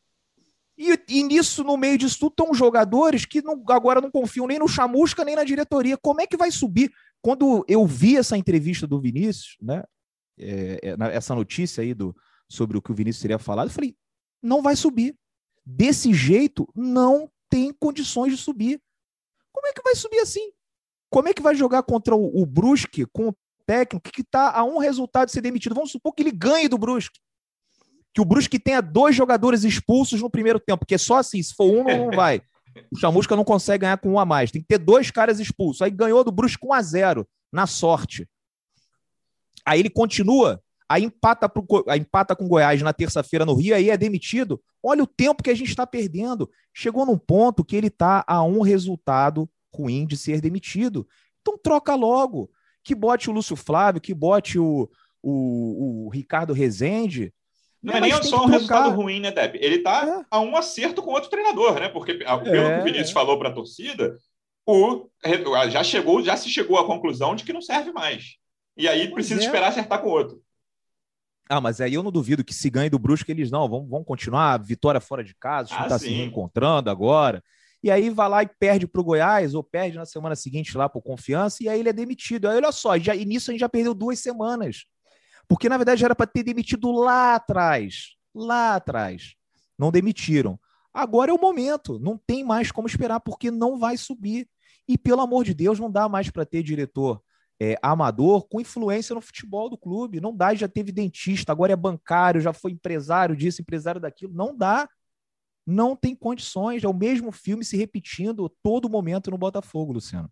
E, 0.77 0.99
e, 1.09 1.23
nisso, 1.23 1.63
no 1.63 1.75
meio 1.75 1.97
disso 1.97 2.19
tudo, 2.19 2.31
estão 2.31 2.53
jogadores 2.53 3.25
que 3.25 3.41
não, 3.41 3.63
agora 3.69 3.99
não 3.99 4.11
confiam 4.11 4.45
nem 4.45 4.59
no 4.59 4.67
Chamusca, 4.67 5.25
nem 5.25 5.35
na 5.35 5.43
diretoria. 5.43 5.97
Como 5.97 6.21
é 6.21 6.27
que 6.27 6.37
vai 6.37 6.51
subir? 6.51 6.91
Quando 7.19 7.65
eu 7.67 7.85
vi 7.85 8.15
essa 8.15 8.37
entrevista 8.37 8.85
do 8.85 9.01
Vinícius, 9.01 9.57
né? 9.59 9.83
É, 10.39 10.79
é, 10.83 11.15
essa 11.15 11.33
notícia 11.33 11.81
aí 11.81 11.95
do, 11.95 12.15
sobre 12.47 12.77
o 12.77 12.81
que 12.81 12.91
o 12.91 12.95
Vinícius 12.95 13.23
teria 13.23 13.39
falado, 13.39 13.69
eu 13.69 13.73
falei: 13.73 13.95
não 14.41 14.61
vai 14.61 14.75
subir. 14.75 15.17
Desse 15.65 16.13
jeito, 16.13 16.67
não 16.75 17.29
tem 17.49 17.73
condições 17.73 18.31
de 18.31 18.37
subir. 18.37 18.79
Como 19.51 19.67
é 19.67 19.73
que 19.73 19.81
vai 19.81 19.95
subir 19.95 20.19
assim? 20.19 20.51
Como 21.09 21.27
é 21.27 21.33
que 21.33 21.41
vai 21.41 21.55
jogar 21.55 21.83
contra 21.83 22.15
o, 22.15 22.41
o 22.41 22.45
Brusque 22.45 23.05
com 23.07 23.29
o 23.29 23.35
técnico 23.65 24.11
que 24.11 24.21
está 24.21 24.51
a 24.51 24.63
um 24.63 24.77
resultado 24.77 25.25
de 25.25 25.33
ser 25.33 25.41
demitido? 25.41 25.75
Vamos 25.75 25.91
supor 25.91 26.13
que 26.13 26.21
ele 26.21 26.31
ganhe 26.31 26.69
do 26.69 26.77
Brusque. 26.77 27.19
Que 28.17 28.21
o 28.21 28.25
Brusque 28.25 28.57
tenha 28.57 28.81
dois 28.81 29.15
jogadores 29.15 29.63
expulsos 29.63 30.23
no 30.23 30.27
primeiro 30.27 30.59
tempo, 30.59 30.79
porque 30.79 30.97
só 30.97 31.17
assim, 31.17 31.39
se 31.43 31.53
for 31.53 31.65
um, 31.65 31.83
não 31.83 32.09
vai. 32.09 32.41
O 32.91 32.97
Chamusca 32.97 33.35
não 33.35 33.43
consegue 33.43 33.81
ganhar 33.81 33.99
com 33.99 34.13
um 34.13 34.19
a 34.19 34.25
mais. 34.25 34.49
Tem 34.49 34.59
que 34.59 34.67
ter 34.67 34.79
dois 34.79 35.11
caras 35.11 35.39
expulsos. 35.39 35.83
Aí 35.83 35.91
ganhou 35.91 36.23
do 36.23 36.31
Brusque 36.31 36.65
um 36.65 36.73
a 36.73 36.81
zero, 36.81 37.27
na 37.53 37.67
sorte. 37.67 38.27
Aí 39.63 39.79
ele 39.79 39.89
continua, 39.91 40.59
aí 40.89 41.03
empata, 41.03 41.47
pro, 41.47 41.63
aí 41.87 41.99
empata 41.99 42.35
com 42.35 42.45
o 42.45 42.47
Goiás 42.47 42.81
na 42.81 42.91
terça-feira 42.91 43.45
no 43.45 43.53
Rio, 43.53 43.75
aí 43.75 43.91
é 43.91 43.95
demitido. 43.95 44.59
Olha 44.81 45.03
o 45.03 45.07
tempo 45.07 45.43
que 45.43 45.51
a 45.51 45.55
gente 45.55 45.69
está 45.69 45.85
perdendo. 45.85 46.49
Chegou 46.73 47.05
num 47.05 47.19
ponto 47.19 47.63
que 47.63 47.75
ele 47.75 47.85
está 47.85 48.25
a 48.25 48.41
um 48.41 48.61
resultado 48.61 49.47
ruim 49.71 50.07
de 50.07 50.17
ser 50.17 50.41
demitido. 50.41 51.07
Então 51.39 51.55
troca 51.55 51.93
logo. 51.93 52.49
Que 52.83 52.95
bote 52.95 53.29
o 53.29 53.33
Lúcio 53.33 53.55
Flávio, 53.55 54.01
que 54.01 54.11
bote 54.11 54.57
o, 54.57 54.89
o, 55.21 56.07
o 56.07 56.09
Ricardo 56.09 56.51
Rezende. 56.51 57.31
Não 57.87 57.93
é, 57.93 57.97
é 57.99 58.01
nem 58.01 58.23
só 58.23 58.43
um 58.43 58.47
resultado 58.47 58.93
ruim, 58.93 59.21
né, 59.21 59.31
Deb? 59.31 59.55
Ele 59.55 59.79
tá 59.79 60.05
é. 60.05 60.25
a 60.29 60.41
um 60.41 60.57
acerto 60.57 61.01
com 61.01 61.11
outro 61.11 61.29
treinador, 61.29 61.79
né? 61.79 61.87
Porque, 61.87 62.15
pelo 62.15 62.43
é. 62.43 62.75
que 62.75 62.81
o 62.81 62.83
Vinícius 62.83 63.11
falou 63.11 63.39
para 63.39 63.47
a 63.47 63.53
torcida, 63.53 64.17
o, 64.65 65.09
já 65.69 65.81
chegou, 65.85 66.21
já 66.21 66.35
se 66.35 66.49
chegou 66.49 66.77
à 66.77 66.85
conclusão 66.85 67.33
de 67.33 67.45
que 67.45 67.53
não 67.53 67.61
serve 67.61 67.93
mais. 67.93 68.35
E 68.75 68.89
aí 68.89 69.03
pois 69.03 69.13
precisa 69.13 69.39
é. 69.39 69.45
esperar 69.45 69.69
acertar 69.69 70.01
com 70.01 70.09
o 70.09 70.11
outro. 70.11 70.43
Ah, 71.49 71.61
mas 71.61 71.79
aí 71.79 71.93
eu 71.93 72.03
não 72.03 72.11
duvido 72.11 72.43
que 72.43 72.53
se 72.53 72.69
ganhe 72.69 72.89
do 72.89 72.99
Brusque, 72.99 73.31
eles 73.31 73.49
não, 73.49 73.69
vão, 73.69 73.87
vão 73.87 74.03
continuar, 74.03 74.61
vitória 74.61 74.99
fora 74.99 75.23
de 75.23 75.33
casa, 75.33 75.73
a 75.73 75.83
gente 75.83 75.93
ah, 75.93 75.99
se 75.99 76.09
reencontrando 76.09 76.89
agora. 76.89 77.41
E 77.81 77.89
aí 77.89 78.09
vai 78.09 78.27
lá 78.27 78.43
e 78.43 78.49
perde 78.59 78.85
para 78.85 78.99
o 78.99 79.03
Goiás, 79.03 79.55
ou 79.55 79.63
perde 79.63 79.95
na 79.95 80.05
semana 80.05 80.35
seguinte 80.35 80.77
lá 80.77 80.89
por 80.89 81.01
confiança, 81.01 81.63
e 81.63 81.69
aí 81.69 81.79
ele 81.79 81.87
é 81.87 81.93
demitido. 81.93 82.49
Aí 82.49 82.57
olha 82.57 82.73
só, 82.73 82.99
já, 82.99 83.15
e 83.15 83.23
nisso 83.23 83.49
a 83.49 83.53
gente 83.53 83.61
já 83.61 83.69
perdeu 83.69 83.93
duas 83.93 84.19
semanas. 84.19 84.85
Porque, 85.47 85.69
na 85.69 85.77
verdade, 85.77 86.03
era 86.03 86.15
para 86.15 86.27
ter 86.27 86.43
demitido 86.43 86.91
lá 86.91 87.35
atrás. 87.35 88.15
Lá 88.33 88.75
atrás. 88.75 89.35
Não 89.77 89.91
demitiram. 89.91 90.59
Agora 90.93 91.31
é 91.31 91.33
o 91.33 91.39
momento. 91.39 91.99
Não 91.99 92.17
tem 92.17 92.43
mais 92.43 92.71
como 92.71 92.87
esperar, 92.87 93.19
porque 93.19 93.49
não 93.49 93.77
vai 93.77 93.97
subir. 93.97 94.47
E, 94.87 94.97
pelo 94.97 95.21
amor 95.21 95.43
de 95.43 95.53
Deus, 95.53 95.79
não 95.79 95.91
dá 95.91 96.09
mais 96.09 96.29
para 96.29 96.45
ter 96.45 96.63
diretor 96.63 97.21
é, 97.59 97.77
amador 97.81 98.47
com 98.47 98.61
influência 98.61 99.13
no 99.13 99.21
futebol 99.21 99.69
do 99.69 99.77
clube. 99.77 100.21
Não 100.21 100.35
dá, 100.35 100.53
já 100.53 100.67
teve 100.67 100.91
dentista, 100.91 101.51
agora 101.51 101.73
é 101.73 101.75
bancário, 101.75 102.41
já 102.41 102.53
foi 102.53 102.71
empresário 102.71 103.35
disso, 103.35 103.61
empresário 103.61 103.99
daquilo. 103.99 104.33
Não 104.33 104.55
dá. 104.55 104.87
Não 105.65 105.95
tem 105.95 106.15
condições. 106.15 106.83
É 106.83 106.87
o 106.87 106.93
mesmo 106.93 107.31
filme 107.31 107.63
se 107.63 107.75
repetindo 107.75 108.49
todo 108.63 108.89
momento 108.89 109.31
no 109.31 109.37
Botafogo, 109.37 109.93
Luciano. 109.93 110.31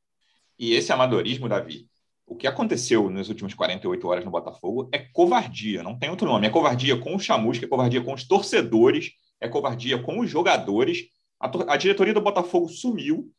E 0.57 0.73
esse 0.73 0.91
amadorismo, 0.93 1.49
Davi, 1.49 1.89
o 2.27 2.35
que 2.35 2.47
aconteceu 2.47 3.09
nas 3.09 3.29
últimas 3.29 3.53
48 3.53 4.07
horas 4.07 4.25
no 4.25 4.31
Botafogo 4.31 4.89
é 4.91 4.99
covardia, 4.99 5.83
não 5.83 5.97
tem 5.97 6.09
outro 6.09 6.27
nome. 6.27 6.47
É 6.47 6.49
covardia 6.49 6.97
com 6.97 7.15
o 7.15 7.19
Chamusca, 7.19 7.65
é 7.65 7.69
covardia 7.69 8.01
com 8.01 8.13
os 8.13 8.27
torcedores, 8.27 9.11
é 9.39 9.47
covardia 9.47 10.01
com 10.01 10.19
os 10.19 10.29
jogadores. 10.29 11.05
A, 11.39 11.73
a 11.73 11.77
diretoria 11.77 12.13
do 12.13 12.21
Botafogo 12.21 12.67
sumiu. 12.67 13.31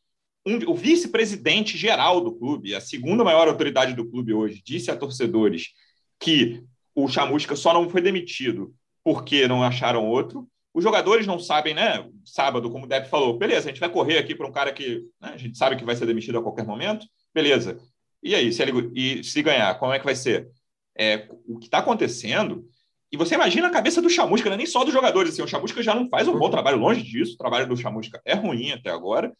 Um, 0.45 0.71
o 0.71 0.73
vice-presidente 0.73 1.77
geral 1.77 2.21
do 2.21 2.33
clube, 2.33 2.73
a 2.73 2.79
segunda 2.79 3.23
maior 3.23 3.49
autoridade 3.49 3.93
do 3.93 4.09
clube 4.09 4.33
hoje, 4.33 4.61
disse 4.65 4.89
a 4.89 4.95
torcedores 4.95 5.73
que 6.17 6.63
o 6.95 7.07
Chamusca 7.07 7.55
só 7.55 7.73
não 7.73 7.89
foi 7.89 8.01
demitido 8.01 8.73
porque 9.03 9.47
não 9.47 9.63
acharam 9.63 10.07
outro. 10.07 10.47
Os 10.73 10.83
jogadores 10.83 11.27
não 11.27 11.39
sabem, 11.39 11.73
né? 11.73 12.09
Sábado, 12.23 12.69
como 12.71 12.85
o 12.85 12.87
Depp 12.87 13.09
falou, 13.09 13.37
beleza, 13.37 13.67
a 13.67 13.71
gente 13.71 13.79
vai 13.79 13.89
correr 13.89 14.17
aqui 14.17 14.33
para 14.33 14.47
um 14.47 14.51
cara 14.51 14.71
que 14.71 15.03
né, 15.19 15.31
a 15.33 15.37
gente 15.37 15.57
sabe 15.57 15.75
que 15.75 15.83
vai 15.83 15.95
ser 15.95 16.05
demitido 16.05 16.37
a 16.37 16.43
qualquer 16.43 16.65
momento. 16.65 17.05
Beleza. 17.33 17.77
E 18.23 18.35
aí, 18.35 18.51
se, 18.51 18.61
ele, 18.61 18.91
e 18.95 19.23
se 19.23 19.41
ganhar, 19.41 19.77
como 19.79 19.93
é 19.93 19.99
que 19.99 20.05
vai 20.05 20.15
ser? 20.15 20.49
É, 20.97 21.27
o 21.47 21.57
que 21.59 21.67
está 21.67 21.79
acontecendo. 21.79 22.67
E 23.11 23.17
você 23.17 23.35
imagina 23.35 23.67
a 23.67 23.71
cabeça 23.71 24.01
do 24.01 24.09
Chamusca, 24.09 24.49
né? 24.49 24.57
nem 24.57 24.65
só 24.65 24.83
dos 24.83 24.93
jogadores. 24.93 25.33
Assim, 25.33 25.41
o 25.41 25.47
Chamusca 25.47 25.81
já 25.81 25.95
não 25.95 26.09
faz 26.09 26.27
um 26.27 26.37
bom 26.37 26.49
trabalho, 26.49 26.77
longe 26.77 27.01
disso. 27.03 27.35
O 27.35 27.37
trabalho 27.37 27.67
do 27.67 27.77
Chamusca 27.77 28.21
é 28.25 28.33
ruim 28.33 28.71
até 28.71 28.89
agora. 28.89 29.33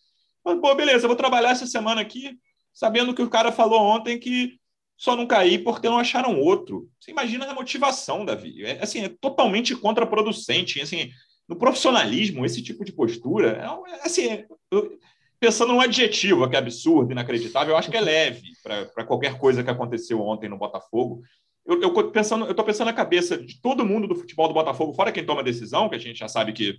Mas, 0.45 0.59
pô, 0.59 0.73
beleza, 0.75 1.05
eu 1.05 1.09
vou 1.09 1.17
trabalhar 1.17 1.51
essa 1.51 1.65
semana 1.65 1.99
aqui, 1.99 2.37
sabendo 2.73 3.13
que 3.13 3.21
o 3.21 3.29
cara 3.29 3.51
falou 3.51 3.81
ontem 3.81 4.17
que 4.17 4.57
só 4.95 5.15
não 5.15 5.27
cair 5.27 5.63
porque 5.63 5.89
não 5.89 5.99
acharam 5.99 6.39
outro. 6.39 6.89
Você 6.99 7.11
imagina 7.11 7.45
a 7.45 7.53
motivação, 7.53 8.25
Davi. 8.25 8.63
É, 8.63 8.81
assim, 8.81 9.03
é 9.03 9.09
totalmente 9.09 9.75
contraproducente. 9.75 10.81
Assim, 10.81 11.09
no 11.47 11.55
profissionalismo, 11.55 12.45
esse 12.45 12.61
tipo 12.61 12.83
de 12.83 12.91
postura, 12.91 13.51
é, 13.51 14.05
assim, 14.05 14.45
eu, 14.71 14.97
pensando 15.39 15.73
num 15.73 15.81
adjetivo 15.81 16.49
que 16.49 16.55
é 16.55 16.59
absurdo, 16.59 17.11
inacreditável, 17.11 17.73
eu 17.73 17.77
acho 17.77 17.89
que 17.89 17.97
é 17.97 18.01
leve 18.01 18.51
para 18.63 19.05
qualquer 19.05 19.37
coisa 19.37 19.63
que 19.63 19.69
aconteceu 19.69 20.21
ontem 20.21 20.49
no 20.49 20.57
Botafogo. 20.57 21.21
Eu, 21.65 21.81
eu 21.81 22.11
pensando, 22.11 22.45
eu 22.45 22.51
estou 22.51 22.65
pensando 22.65 22.87
na 22.87 22.93
cabeça 22.93 23.37
de 23.37 23.61
todo 23.61 23.85
mundo 23.85 24.07
do 24.07 24.15
futebol 24.15 24.47
do 24.47 24.53
Botafogo, 24.53 24.93
fora 24.93 25.11
quem 25.11 25.25
toma 25.25 25.43
decisão, 25.43 25.89
que 25.89 25.95
a 25.95 25.99
gente 25.99 26.17
já 26.17 26.27
sabe 26.27 26.53
que 26.53 26.77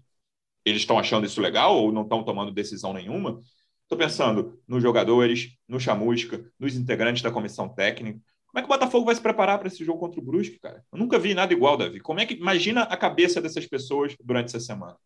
eles 0.65 0.83
estão 0.83 0.99
achando 0.99 1.27
isso 1.27 1.41
legal 1.41 1.77
ou 1.77 1.93
não 1.93 2.03
estão 2.03 2.25
tomando 2.25 2.53
decisão 2.53 2.93
nenhuma. 2.93 3.39
Estou 3.83 3.97
pensando 3.97 4.61
nos 4.67 4.83
jogadores, 4.83 5.57
no 5.67 5.81
Chamusca, 5.81 6.45
nos 6.59 6.77
integrantes 6.77 7.23
da 7.23 7.31
comissão 7.31 7.69
técnica. 7.69 8.21
Como 8.47 8.59
é 8.59 8.63
que 8.63 8.67
o 8.67 8.69
Botafogo 8.69 9.07
vai 9.07 9.15
se 9.15 9.21
preparar 9.21 9.59
para 9.59 9.69
esse 9.69 9.85
jogo 9.85 9.99
contra 9.99 10.21
o 10.21 10.25
Brusque, 10.25 10.59
cara? 10.59 10.85
Eu 10.93 10.99
nunca 10.99 11.19
vi 11.19 11.35
nada 11.35 11.53
igual, 11.53 11.77
Davi. 11.77 12.01
Como 12.01 12.21
é 12.21 12.27
que 12.27 12.35
imagina 12.35 12.83
a 12.83 12.97
cabeça 12.97 13.41
dessas 13.41 13.67
pessoas 13.67 14.15
durante 14.23 14.47
essa 14.47 14.61
semana? 14.61 14.97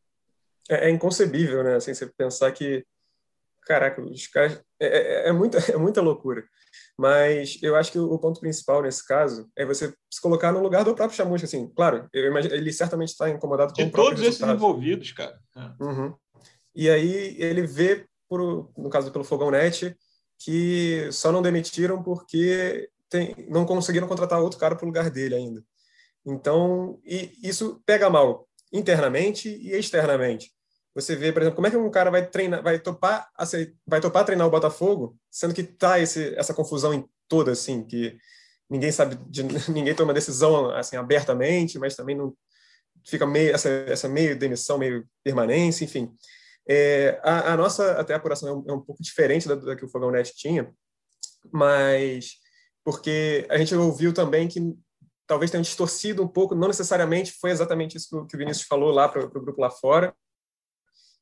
É, 0.69 0.89
é 0.89 0.91
inconcebível, 0.91 1.63
né? 1.63 1.75
Assim, 1.77 1.93
você 1.93 2.07
pensar 2.07 2.51
que 2.53 2.85
caraca, 3.67 4.03
os 4.03 4.27
caras. 4.27 4.61
É, 4.81 4.87
é, 4.87 5.29
é, 5.29 5.33
muita, 5.33 5.59
é 5.73 5.77
muita 5.77 6.01
loucura. 6.01 6.45
Mas 6.99 7.59
eu 7.63 7.75
acho 7.75 7.93
que 7.93 7.99
o, 7.99 8.19
ponto 8.19 8.41
principal 8.41 8.83
nesse 8.83 9.07
caso 9.07 9.49
é 9.57 9.65
você 9.65 9.93
se 10.11 10.21
colocar 10.21 10.53
no 10.53 10.63
lugar 10.63 10.85
do 10.85 10.95
próprio 10.95 11.17
Chamusca. 11.17 11.47
Assim, 11.47 11.69
claro, 11.75 12.09
imagino, 12.15 12.55
ele 12.55 12.73
certamente 12.73 13.09
está 13.09 13.29
incomodado 13.31 13.73
com 13.73 13.83
De 13.83 13.89
o 13.89 13.93
todos 13.93 14.23
esses 14.23 14.41
envolvidos, 14.41 15.13
cara. 15.13 15.39
É. 15.57 15.85
Uhum. 15.85 16.15
E 16.75 16.89
aí 16.89 17.37
ele 17.39 17.67
vê, 17.67 18.07
por, 18.29 18.71
no 18.77 18.89
caso 18.89 19.11
pelo 19.11 19.25
Fogão 19.25 19.51
Net, 19.51 19.97
que 20.39 21.09
só 21.13 21.31
não 21.31 21.43
demitiram 21.43 22.03
porque 22.03 22.89
tem, 23.09 23.35
não 23.49 23.65
conseguiram 23.65 24.09
contratar 24.09 24.41
outro 24.41 24.59
cara 24.59 24.75
para 24.75 24.85
o 24.85 24.89
lugar 24.89 25.11
dele 25.11 25.35
ainda. 25.35 25.63
Então, 26.25 27.01
isso 27.05 27.83
pega 27.85 28.09
mal 28.09 28.49
internamente 28.73 29.49
e 29.49 29.73
externamente 29.73 30.53
você 30.95 31.17
vê, 31.17 31.33
por 31.33 31.43
exemplo, 31.43 31.57
como 31.57 31.67
é 31.67 31.71
que 31.71 31.77
um 31.77 31.91
cara 31.91 32.11
vai 32.11 32.27
treinar, 32.27 32.63
vai 32.63 32.79
topar, 32.79 33.31
vai 33.87 34.01
topar 34.01 34.25
treinar 34.25 34.47
o 34.47 34.51
Botafogo, 34.51 35.17
sendo 35.31 35.55
que 35.55 35.63
tá 35.63 35.99
esse, 35.99 36.35
essa 36.37 36.53
confusão 36.53 37.09
toda 37.29 37.53
assim, 37.53 37.83
que 37.85 38.19
ninguém 38.69 38.93
sabe, 38.93 39.17
de, 39.29 39.43
ninguém 39.73 39.95
toma 39.95 40.13
decisão 40.13 40.71
assim 40.71 40.97
abertamente, 40.97 41.79
mas 41.79 41.97
também 41.97 42.17
não 42.17 42.37
fica 43.07 43.27
meio 43.27 43.55
essa, 43.55 43.69
essa 43.69 44.09
meio 44.09 44.39
demissão, 44.39 44.79
meio 44.79 45.07
permanência, 45.25 45.85
enfim. 45.85 46.15
É, 46.69 47.21
a, 47.25 47.55
a, 47.55 47.57
nossa 47.57 47.93
até 47.93 48.15
apuração 48.15 48.49
é 48.49 48.53
um, 48.53 48.65
é 48.69 48.73
um 48.75 48.81
pouco 48.81 49.03
diferente 49.03 49.49
da, 49.49 49.55
da, 49.55 49.75
que 49.75 49.85
o 49.85 49.89
Fogão 49.89 50.11
Net 50.11 50.35
tinha, 50.37 50.73
mas 51.51 52.35
porque 52.85 53.47
a 53.51 53.59
gente 53.59 53.75
ouviu 53.75 54.13
também 54.13 54.47
que 54.47 54.61
talvez 55.27 55.51
tenha 55.51 55.63
distorcido 55.63 56.23
um 56.23 56.29
pouco, 56.29 56.55
não 56.55 56.69
necessariamente 56.69 57.33
foi 57.33 57.51
exatamente 57.51 57.97
isso 57.97 58.27
que 58.27 58.37
o 58.37 58.39
Vinícius 58.39 58.67
falou 58.67 58.91
lá 58.91 59.09
para 59.09 59.25
o 59.25 59.31
grupo 59.31 59.61
lá 59.61 59.71
fora, 59.71 60.15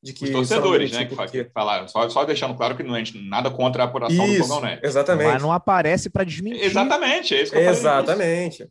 de 0.01 0.13
que. 0.13 0.25
Os 0.25 0.31
torcedores, 0.31 0.91
né? 0.91 1.05
Que 1.05 1.43
falaram. 1.53 1.87
Só, 1.87 2.09
só 2.09 2.23
deixando 2.23 2.55
claro 2.55 2.75
que 2.75 2.83
não 2.83 2.95
é 2.95 3.03
nada 3.23 3.51
contra 3.51 3.83
a 3.83 3.85
apuração 3.85 4.25
isso, 4.25 4.39
do 4.39 4.47
Fogão 4.47 4.61
Net. 4.61 4.85
Exatamente. 4.85 5.31
Mas 5.31 5.41
não 5.41 5.51
aparece 5.51 6.09
para 6.09 6.23
desmentir. 6.23 6.63
Exatamente, 6.63 7.35
é 7.35 7.41
isso 7.41 7.51
que 7.51 7.57
eu 7.57 7.69
Exatamente. 7.69 8.67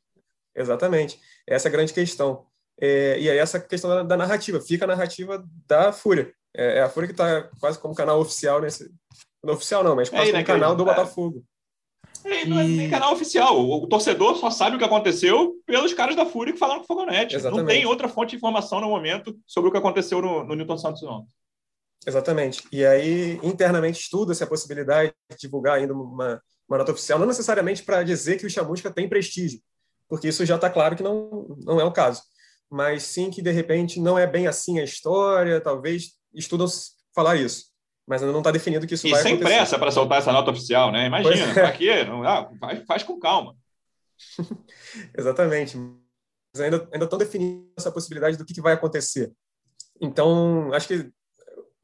Exatamente. 0.54 1.20
Essa 1.46 1.68
é 1.68 1.70
a 1.70 1.72
grande 1.72 1.92
questão. 1.92 2.44
É, 2.80 3.18
e 3.20 3.30
aí, 3.30 3.38
essa 3.38 3.60
questão 3.60 3.90
da, 3.90 4.02
da, 4.02 4.16
narrativa. 4.16 4.60
Fica 4.60 4.84
a 4.84 4.88
narrativa 4.88 5.44
da 5.66 5.92
Fúria. 5.92 6.32
É, 6.56 6.78
é 6.78 6.82
a 6.82 6.88
Fúria 6.88 7.06
que 7.06 7.12
está 7.12 7.48
quase 7.60 7.78
como 7.78 7.94
canal 7.94 8.20
oficial 8.20 8.60
nesse. 8.60 8.90
Não 9.42 9.54
oficial, 9.54 9.84
não, 9.84 9.96
mas 9.96 10.08
é 10.08 10.10
quase 10.10 10.30
é, 10.30 10.32
como 10.32 10.44
canal 10.44 10.74
do 10.74 10.84
Botafogo. 10.84 11.44
É, 12.24 12.44
não 12.44 12.58
é 12.58 12.64
nem 12.64 12.90
canal 12.90 13.12
oficial. 13.12 13.58
O, 13.58 13.82
o, 13.82 13.86
torcedor 13.86 14.36
só 14.36 14.50
sabe 14.50 14.76
o 14.76 14.78
que 14.78 14.84
aconteceu 14.84 15.54
pelos 15.66 15.92
caras 15.94 16.16
da 16.16 16.26
Fúria 16.26 16.52
que 16.52 16.58
falaram 16.58 16.80
com 16.80 16.84
o 16.84 16.86
Fogonete. 16.86 17.36
Exatamente. 17.36 17.60
Não 17.60 17.66
tem 17.66 17.86
outra 17.86 18.08
fonte 18.08 18.30
de 18.30 18.36
informação 18.36 18.80
no 18.80 18.88
momento 18.88 19.38
sobre 19.46 19.68
o 19.68 19.72
que 19.72 19.78
aconteceu 19.78 20.20
no, 20.20 20.44
no 20.44 20.54
Newton 20.54 20.78
Santos 20.78 21.02
ontem. 21.02 21.32
Exatamente. 22.06 22.62
E 22.72 22.84
aí, 22.84 23.38
internamente, 23.42 24.00
estuda-se 24.00 24.42
a 24.42 24.46
possibilidade 24.46 25.12
de 25.30 25.36
divulgar 25.38 25.78
ainda 25.78 25.92
uma, 25.92 26.42
uma 26.68 26.78
nota 26.78 26.92
oficial, 26.92 27.18
não 27.18 27.26
necessariamente 27.26 27.82
para 27.82 28.02
dizer 28.02 28.38
que 28.38 28.46
o 28.46 28.50
Chamusca 28.50 28.90
tem 28.90 29.08
prestígio, 29.08 29.60
porque 30.08 30.28
isso 30.28 30.46
já 30.46 30.56
está 30.56 30.70
claro 30.70 30.96
que 30.96 31.02
não, 31.02 31.56
não 31.62 31.80
é 31.80 31.84
o 31.84 31.92
caso, 31.92 32.22
mas 32.70 33.02
sim 33.02 33.30
que, 33.30 33.42
de 33.42 33.50
repente, 33.50 34.00
não 34.00 34.18
é 34.18 34.26
bem 34.26 34.46
assim 34.46 34.78
a 34.78 34.84
história, 34.84 35.60
talvez 35.60 36.12
estudam 36.34 36.66
falar 37.14 37.36
isso 37.36 37.69
mas 38.10 38.22
ainda 38.22 38.32
não 38.32 38.40
está 38.40 38.50
definido 38.50 38.88
que 38.88 38.94
isso 38.94 39.06
e 39.06 39.12
vai 39.12 39.22
sem 39.22 39.34
acontecer. 39.34 39.54
pressa 39.54 39.78
para 39.78 39.92
soltar 39.92 40.18
essa 40.18 40.32
nota 40.32 40.50
oficial, 40.50 40.90
né? 40.90 41.06
Imagina, 41.06 41.60
é. 41.60 41.64
aqui, 41.64 42.04
não, 42.04 42.24
ah, 42.24 42.50
faz, 42.58 42.84
faz 42.84 43.02
com 43.04 43.20
calma. 43.20 43.54
Exatamente. 45.16 45.76
Mas 45.76 46.60
ainda 46.60 46.88
ainda 46.92 47.04
estão 47.04 47.16
definindo 47.16 47.70
essa 47.78 47.92
possibilidade 47.92 48.36
do 48.36 48.44
que, 48.44 48.52
que, 48.52 48.60
vai 48.60 48.72
acontecer. 48.72 49.32
Então, 50.00 50.72
acho 50.72 50.88
que 50.88 51.08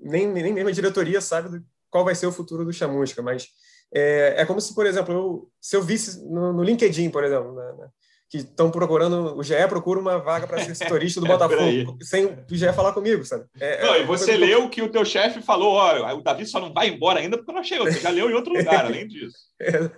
nem, 0.00 0.26
nem 0.26 0.52
mesmo 0.52 0.68
a 0.68 0.72
diretoria 0.72 1.20
sabe 1.20 1.48
do, 1.48 1.64
qual 1.88 2.04
vai 2.04 2.16
ser 2.16 2.26
o 2.26 2.32
futuro 2.32 2.64
do 2.64 2.72
Chamusca, 2.72 3.22
mas 3.22 3.46
é, 3.94 4.34
é 4.38 4.44
como 4.44 4.60
se, 4.60 4.74
por 4.74 4.84
exemplo, 4.84 5.14
eu, 5.14 5.50
se 5.60 5.76
eu 5.76 5.82
visse 5.82 6.28
no, 6.28 6.52
no 6.52 6.64
LinkedIn, 6.64 7.08
por 7.10 7.22
exemplo, 7.22 7.54
né, 7.54 7.72
né, 7.78 7.88
que 8.28 8.38
estão 8.38 8.70
procurando, 8.70 9.36
o 9.36 9.42
GE 9.42 9.54
procura 9.68 10.00
uma 10.00 10.18
vaga 10.18 10.46
para 10.46 10.64
ser 10.64 10.74
setorista 10.76 11.20
do 11.20 11.26
é 11.26 11.28
Botafogo, 11.28 11.98
sem 12.02 12.26
o 12.26 12.44
GE 12.50 12.72
falar 12.72 12.92
comigo, 12.92 13.24
sabe? 13.24 13.44
É, 13.60 13.82
é 13.82 13.86
não, 13.86 13.96
e 13.96 14.04
você 14.04 14.36
leu 14.36 14.68
que 14.68 14.82
o 14.82 14.90
teu 14.90 15.04
chefe 15.04 15.40
falou, 15.40 15.74
ó, 15.74 16.14
o 16.14 16.22
Davi 16.22 16.44
só 16.44 16.60
não 16.60 16.72
vai 16.72 16.88
embora 16.88 17.20
ainda 17.20 17.36
porque 17.36 17.52
não 17.52 17.60
achei 17.60 17.78
outro, 17.78 18.00
já 18.00 18.10
leu 18.10 18.30
em 18.30 18.34
outro 18.34 18.52
lugar, 18.52 18.84
além 18.86 19.06
disso. 19.06 19.36
É, 19.60 19.90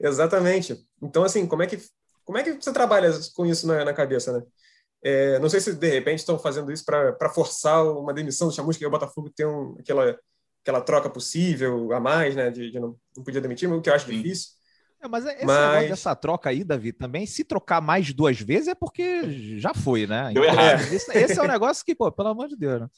exatamente. 0.00 0.76
Então, 1.02 1.24
assim, 1.24 1.46
como 1.46 1.62
é 1.62 1.66
que, 1.66 1.78
como 2.24 2.38
é 2.38 2.42
que 2.42 2.52
você 2.52 2.72
trabalha 2.72 3.10
com 3.34 3.44
isso 3.44 3.66
na, 3.66 3.84
na 3.84 3.92
cabeça, 3.92 4.32
né? 4.32 4.42
É, 5.02 5.38
não 5.38 5.50
sei 5.50 5.60
se 5.60 5.74
de 5.74 5.90
repente 5.90 6.20
estão 6.20 6.38
fazendo 6.38 6.72
isso 6.72 6.82
para 6.84 7.28
forçar 7.28 7.84
uma 7.84 8.14
demissão 8.14 8.48
do 8.48 8.54
Chamusca 8.54 8.82
e 8.82 8.86
o 8.86 8.90
Botafogo 8.90 9.28
ter 9.28 9.46
um, 9.46 9.76
aquela, 9.78 10.18
aquela 10.62 10.80
troca 10.80 11.10
possível 11.10 11.92
a 11.92 12.00
mais, 12.00 12.34
né? 12.34 12.50
De, 12.50 12.70
de 12.70 12.80
não, 12.80 12.96
não 13.14 13.22
podia 13.22 13.40
demitir, 13.40 13.70
o 13.70 13.82
que 13.82 13.90
eu 13.90 13.94
acho 13.94 14.06
Sim. 14.06 14.16
difícil. 14.16 14.52
É, 15.04 15.08
mas 15.08 15.26
esse 15.26 15.44
mas... 15.44 15.68
negócio 15.68 15.88
dessa 15.90 16.16
troca 16.16 16.48
aí, 16.48 16.64
Davi, 16.64 16.92
também, 16.92 17.26
se 17.26 17.44
trocar 17.44 17.80
mais 17.80 18.06
de 18.06 18.14
duas 18.14 18.40
vezes 18.40 18.68
é 18.68 18.74
porque 18.74 19.58
já 19.58 19.74
foi, 19.74 20.06
né? 20.06 20.30
Deu 20.32 20.42
então, 20.42 20.54
errado. 20.54 20.80
Esse, 20.80 21.16
esse, 21.16 21.38
é 21.38 21.42
um 21.42 21.46
negócio 21.46 21.84
que, 21.84 21.94
pô, 21.94 22.10
pelo 22.10 22.28
amor 22.28 22.48
de 22.48 22.56
Deus, 22.56 22.80
né? 22.80 22.88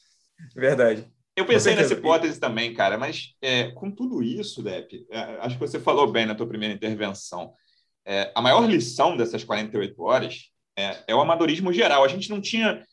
Verdade. 0.55 1.05
Eu 1.35 1.45
pensei 1.45 1.75
nessa 1.75 1.93
hipótese 1.93 2.39
também, 2.39 2.73
cara, 2.73 2.97
mas 2.97 3.35
é, 3.41 3.69
com 3.71 3.91
tudo 3.91 4.23
isso, 4.23 4.63
Depp, 4.63 5.05
é, 5.11 5.19
acho 5.41 5.55
que 5.55 5.67
você 5.67 5.79
falou 5.79 6.11
bem 6.11 6.25
na 6.25 6.33
tua 6.33 6.47
primeira 6.47 6.73
intervenção. 6.73 7.53
É, 8.05 8.31
a 8.33 8.41
maior 8.41 8.65
lição 8.67 9.15
dessas 9.15 9.43
48 9.43 10.01
horas 10.01 10.49
é, 10.77 11.03
é 11.07 11.15
o 11.15 11.19
amadorismo 11.19 11.73
geral. 11.73 12.03
A 12.03 12.07
gente 12.07 12.29
não 12.29 12.39
tinha 12.41 12.83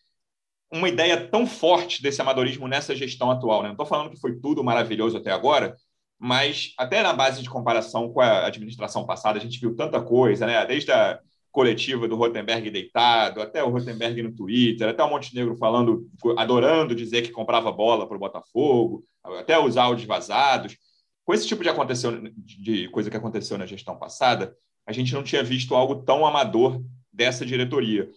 uma 0.70 0.88
ideia 0.88 1.28
tão 1.28 1.46
forte 1.46 2.02
desse 2.02 2.20
amadorismo 2.20 2.66
nessa 2.66 2.94
gestão 2.96 3.30
atual. 3.30 3.62
Né? 3.62 3.68
Não 3.68 3.74
estou 3.74 3.86
falando 3.86 4.10
que 4.10 4.20
foi 4.20 4.38
tudo 4.40 4.64
maravilhoso 4.64 5.16
até 5.16 5.30
agora, 5.30 5.76
mas 6.24 6.72
até 6.78 7.02
na 7.02 7.12
base 7.12 7.42
de 7.42 7.50
comparação 7.50 8.10
com 8.10 8.18
a 8.18 8.46
administração 8.46 9.04
passada, 9.04 9.38
a 9.38 9.42
gente 9.42 9.60
viu 9.60 9.76
tanta 9.76 10.00
coisa, 10.00 10.46
né? 10.46 10.64
desde 10.64 10.90
a 10.90 11.20
coletiva 11.52 12.08
do 12.08 12.16
Rotenberg 12.16 12.70
deitado, 12.70 13.42
até 13.42 13.62
o 13.62 13.68
Rotenberg 13.68 14.22
no 14.22 14.32
Twitter, 14.34 14.88
até 14.88 15.04
o 15.04 15.10
Montenegro 15.10 15.54
falando, 15.54 16.08
adorando 16.38 16.94
dizer 16.94 17.20
que 17.20 17.30
comprava 17.30 17.70
bola 17.70 18.08
para 18.08 18.16
o 18.16 18.20
Botafogo, 18.20 19.04
até 19.38 19.58
os 19.58 19.76
áudios 19.76 20.08
vazados. 20.08 20.78
Com 21.26 21.34
esse 21.34 21.46
tipo 21.46 21.62
de, 21.62 21.68
aconteceu, 21.68 22.18
de 22.38 22.88
coisa 22.88 23.10
que 23.10 23.16
aconteceu 23.18 23.58
na 23.58 23.66
gestão 23.66 23.98
passada, 23.98 24.56
a 24.86 24.92
gente 24.92 25.12
não 25.12 25.22
tinha 25.22 25.44
visto 25.44 25.74
algo 25.74 25.96
tão 26.04 26.24
amador 26.24 26.82
dessa 27.12 27.44
diretoria. 27.44 28.08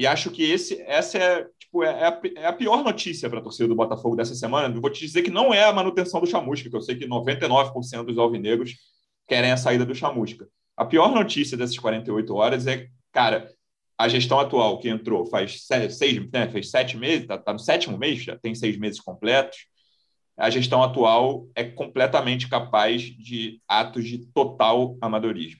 E 0.00 0.06
acho 0.06 0.30
que 0.30 0.42
esse, 0.42 0.80
essa 0.86 1.18
é, 1.18 1.46
tipo, 1.58 1.84
é, 1.84 1.90
a, 1.90 2.20
é 2.36 2.46
a 2.46 2.54
pior 2.54 2.82
notícia 2.82 3.28
para 3.28 3.38
a 3.38 3.42
torcida 3.42 3.68
do 3.68 3.74
Botafogo 3.74 4.16
dessa 4.16 4.34
semana. 4.34 4.74
Eu 4.74 4.80
vou 4.80 4.88
te 4.88 5.00
dizer 5.00 5.20
que 5.20 5.30
não 5.30 5.52
é 5.52 5.64
a 5.64 5.74
manutenção 5.74 6.22
do 6.22 6.26
Chamusca, 6.26 6.70
que 6.70 6.74
eu 6.74 6.80
sei 6.80 6.96
que 6.96 7.06
99% 7.06 8.06
dos 8.06 8.16
alvinegros 8.16 8.76
querem 9.28 9.52
a 9.52 9.58
saída 9.58 9.84
do 9.84 9.94
Chamusca. 9.94 10.48
A 10.74 10.86
pior 10.86 11.12
notícia 11.12 11.54
dessas 11.54 11.78
48 11.78 12.34
horas 12.34 12.66
é, 12.66 12.88
cara, 13.12 13.52
a 13.98 14.08
gestão 14.08 14.40
atual 14.40 14.78
que 14.78 14.88
entrou 14.88 15.26
faz 15.26 15.66
seis, 15.66 16.30
né, 16.32 16.48
fez 16.48 16.70
sete 16.70 16.96
meses, 16.96 17.24
está 17.24 17.36
tá 17.36 17.52
no 17.52 17.58
sétimo 17.58 17.98
mês, 17.98 18.22
já 18.22 18.38
tem 18.38 18.54
seis 18.54 18.78
meses 18.78 18.98
completos. 18.98 19.66
A 20.34 20.48
gestão 20.48 20.82
atual 20.82 21.46
é 21.54 21.62
completamente 21.62 22.48
capaz 22.48 23.02
de 23.02 23.60
atos 23.68 24.06
de 24.06 24.24
total 24.32 24.96
amadorismo. 25.02 25.59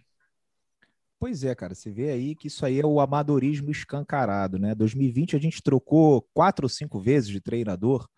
Pois 1.21 1.45
é, 1.45 1.55
cara, 1.55 1.75
você 1.75 1.91
vê 1.91 2.11
aí 2.11 2.35
que 2.35 2.47
isso 2.47 2.65
aí 2.65 2.81
é 2.81 2.87
o 2.87 2.99
amadorismo 2.99 3.71
escancarado, 3.71 4.59
né? 4.59 4.75
2020 4.75 5.37
a 5.37 5.39
gente 5.39 5.63
trocou 5.63 6.27
quatro 6.33 6.65
ou 6.65 6.69
cinco 6.71 6.99
vezes 6.99 7.29
de 7.29 7.43
treinador, 7.43 8.09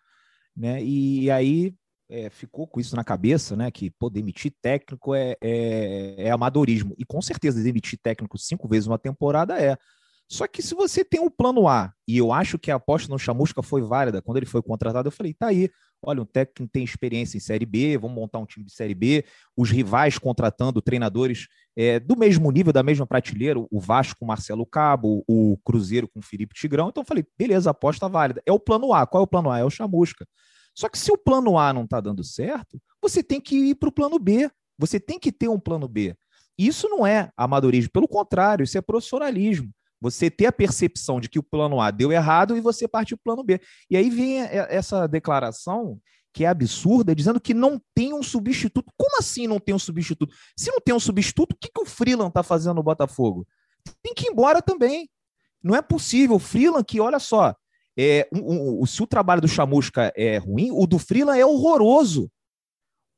né? 0.57 0.81
E 0.81 1.29
aí 1.29 1.75
é, 2.09 2.31
ficou 2.31 2.65
com 2.65 2.79
isso 2.79 2.95
na 2.95 3.03
cabeça, 3.03 3.57
né? 3.57 3.73
Que 3.73 3.91
pô, 3.91 4.09
demitir 4.09 4.55
técnico 4.63 5.17
é, 5.17 5.37
é, 5.43 6.15
é, 6.29 6.31
amadorismo. 6.31 6.95
E 6.97 7.05
com 7.05 7.21
certeza 7.21 7.61
demitir 7.61 7.99
técnico 8.01 8.39
cinco 8.39 8.69
vezes 8.69 8.87
uma 8.87 8.99
temporada 9.01 9.61
é. 9.61 9.77
Só 10.31 10.47
que 10.47 10.62
se 10.62 10.73
você 10.73 11.05
tem 11.05 11.21
um 11.21 11.29
plano 11.29 11.67
A, 11.67 11.93
e 12.07 12.17
eu 12.17 12.33
acho 12.33 12.57
que 12.57 12.71
a 12.71 12.77
aposta 12.77 13.11
no 13.12 13.19
Chamusca 13.19 13.62
foi 13.62 13.83
válida, 13.83 14.23
quando 14.23 14.37
ele 14.37 14.47
foi 14.47 14.62
contratado, 14.62 15.09
eu 15.09 15.12
falei, 15.12 15.35
tá 15.35 15.49
aí, 15.49 15.69
olha, 16.03 16.23
um 16.23 16.27
técnico 16.27 16.71
tem 16.73 16.85
experiência 16.85 17.37
em 17.37 17.41
Série 17.41 17.67
B, 17.67 17.97
vamos 17.97 18.17
montar 18.17 18.38
um 18.38 18.47
time 18.47 18.65
de 18.65 18.73
Série 18.73 18.95
B, 18.95 19.25
os 19.57 19.71
rivais 19.71 20.19
contratando 20.19 20.83
treinadores 20.83 21.49
é, 21.77 21.99
do 21.99 22.17
mesmo 22.17 22.51
nível, 22.51 22.73
da 22.73 22.83
mesma 22.83 23.07
prateleira, 23.07 23.59
o 23.59 23.81
Vasco 23.81 24.21
com 24.21 24.27
Marcelo 24.27 24.67
Cabo, 24.67 25.25
o 25.27 25.57
Cruzeiro 25.65 26.09
com 26.09 26.21
Felipe 26.21 26.55
Tigrão, 26.55 26.88
então 26.88 27.03
eu 27.03 27.07
falei, 27.07 27.25
beleza, 27.38 27.71
aposta 27.71 28.09
válida. 28.09 28.43
É 28.45 28.53
o 28.53 28.59
plano 28.59 28.93
A, 28.93 29.07
qual 29.07 29.23
é 29.23 29.25
o 29.25 29.29
plano 29.29 29.51
A? 29.51 29.59
É 29.59 29.65
o 29.65 29.71
Chamusca. 29.71 30.27
Só 30.75 30.88
que 30.88 30.99
se 30.99 31.12
o 31.12 31.19
plano 31.19 31.59
A 31.59 31.73
não 31.73 31.85
está 31.85 32.01
dando 32.01 32.25
certo, 32.25 32.81
você 33.01 33.23
tem 33.23 33.41
que 33.41 33.57
ir 33.57 33.75
para 33.75 33.88
o 33.88 33.93
plano 33.93 34.19
B, 34.19 34.51
você 34.79 34.99
tem 34.99 35.19
que 35.19 35.31
ter 35.31 35.49
um 35.49 35.61
plano 35.61 35.87
B. 35.87 36.15
Isso 36.59 36.88
não 36.88 37.07
é 37.07 37.31
amadorismo, 37.37 37.91
pelo 37.91 38.09
contrário, 38.09 38.65
isso 38.65 38.77
é 38.77 38.81
profissionalismo. 38.81 39.71
Você 40.03 40.29
ter 40.29 40.47
a 40.47 40.53
percepção 40.53 41.21
de 41.21 41.29
que 41.29 41.38
o 41.38 41.45
plano 41.45 41.81
A 41.81 41.93
deu 41.93 42.11
errado 42.11 42.57
e 42.57 42.61
você 42.61 42.88
partir 42.88 43.15
para 43.15 43.21
o 43.21 43.25
plano 43.37 43.45
B. 43.45 43.61
E 43.88 43.97
aí 43.97 44.11
vem 44.11 44.41
essa 44.41 45.07
declaração 45.07 46.01
que 46.33 46.45
é 46.45 46.49
absurda, 46.49 47.15
dizendo 47.15 47.41
que 47.41 47.55
não 47.55 47.81
tem 47.95 48.12
um 48.12 48.23
substituto. 48.23 48.91
Como 48.99 49.17
assim 49.17 49.47
não 49.47 49.61
tem 49.61 49.73
um 49.73 49.79
substituto? 49.79 50.35
Se 50.57 50.73
não 50.73 50.81
tem 50.81 50.93
um 50.93 50.99
substituto, 50.99 51.53
o 51.53 51.57
que, 51.57 51.71
que 51.73 51.81
o 51.81 51.87
Freeland 51.87 52.31
está 52.31 52.43
fazendo 52.43 52.75
no 52.75 52.83
Botafogo? 52.83 53.47
Tem 54.03 54.12
que 54.12 54.27
ir 54.27 54.33
embora 54.33 54.61
também. 54.61 55.09
Não 55.62 55.77
é 55.77 55.81
possível. 55.81 56.35
O 56.35 56.41
Freeland, 56.41 56.85
que 56.85 57.01
olha 57.01 57.21
só, 57.21 57.55
é, 57.97 58.29
um, 58.33 58.83
um, 58.83 58.87
se 58.87 59.01
o 59.05 59.07
trabalho 59.07 59.41
do 59.41 59.47
Chamusca 59.47 60.12
é 60.17 60.38
ruim, 60.38 60.73
o 60.73 60.85
do 60.85 60.99
Freeland 60.99 61.38
é 61.38 61.47
horroroso. 61.47 62.29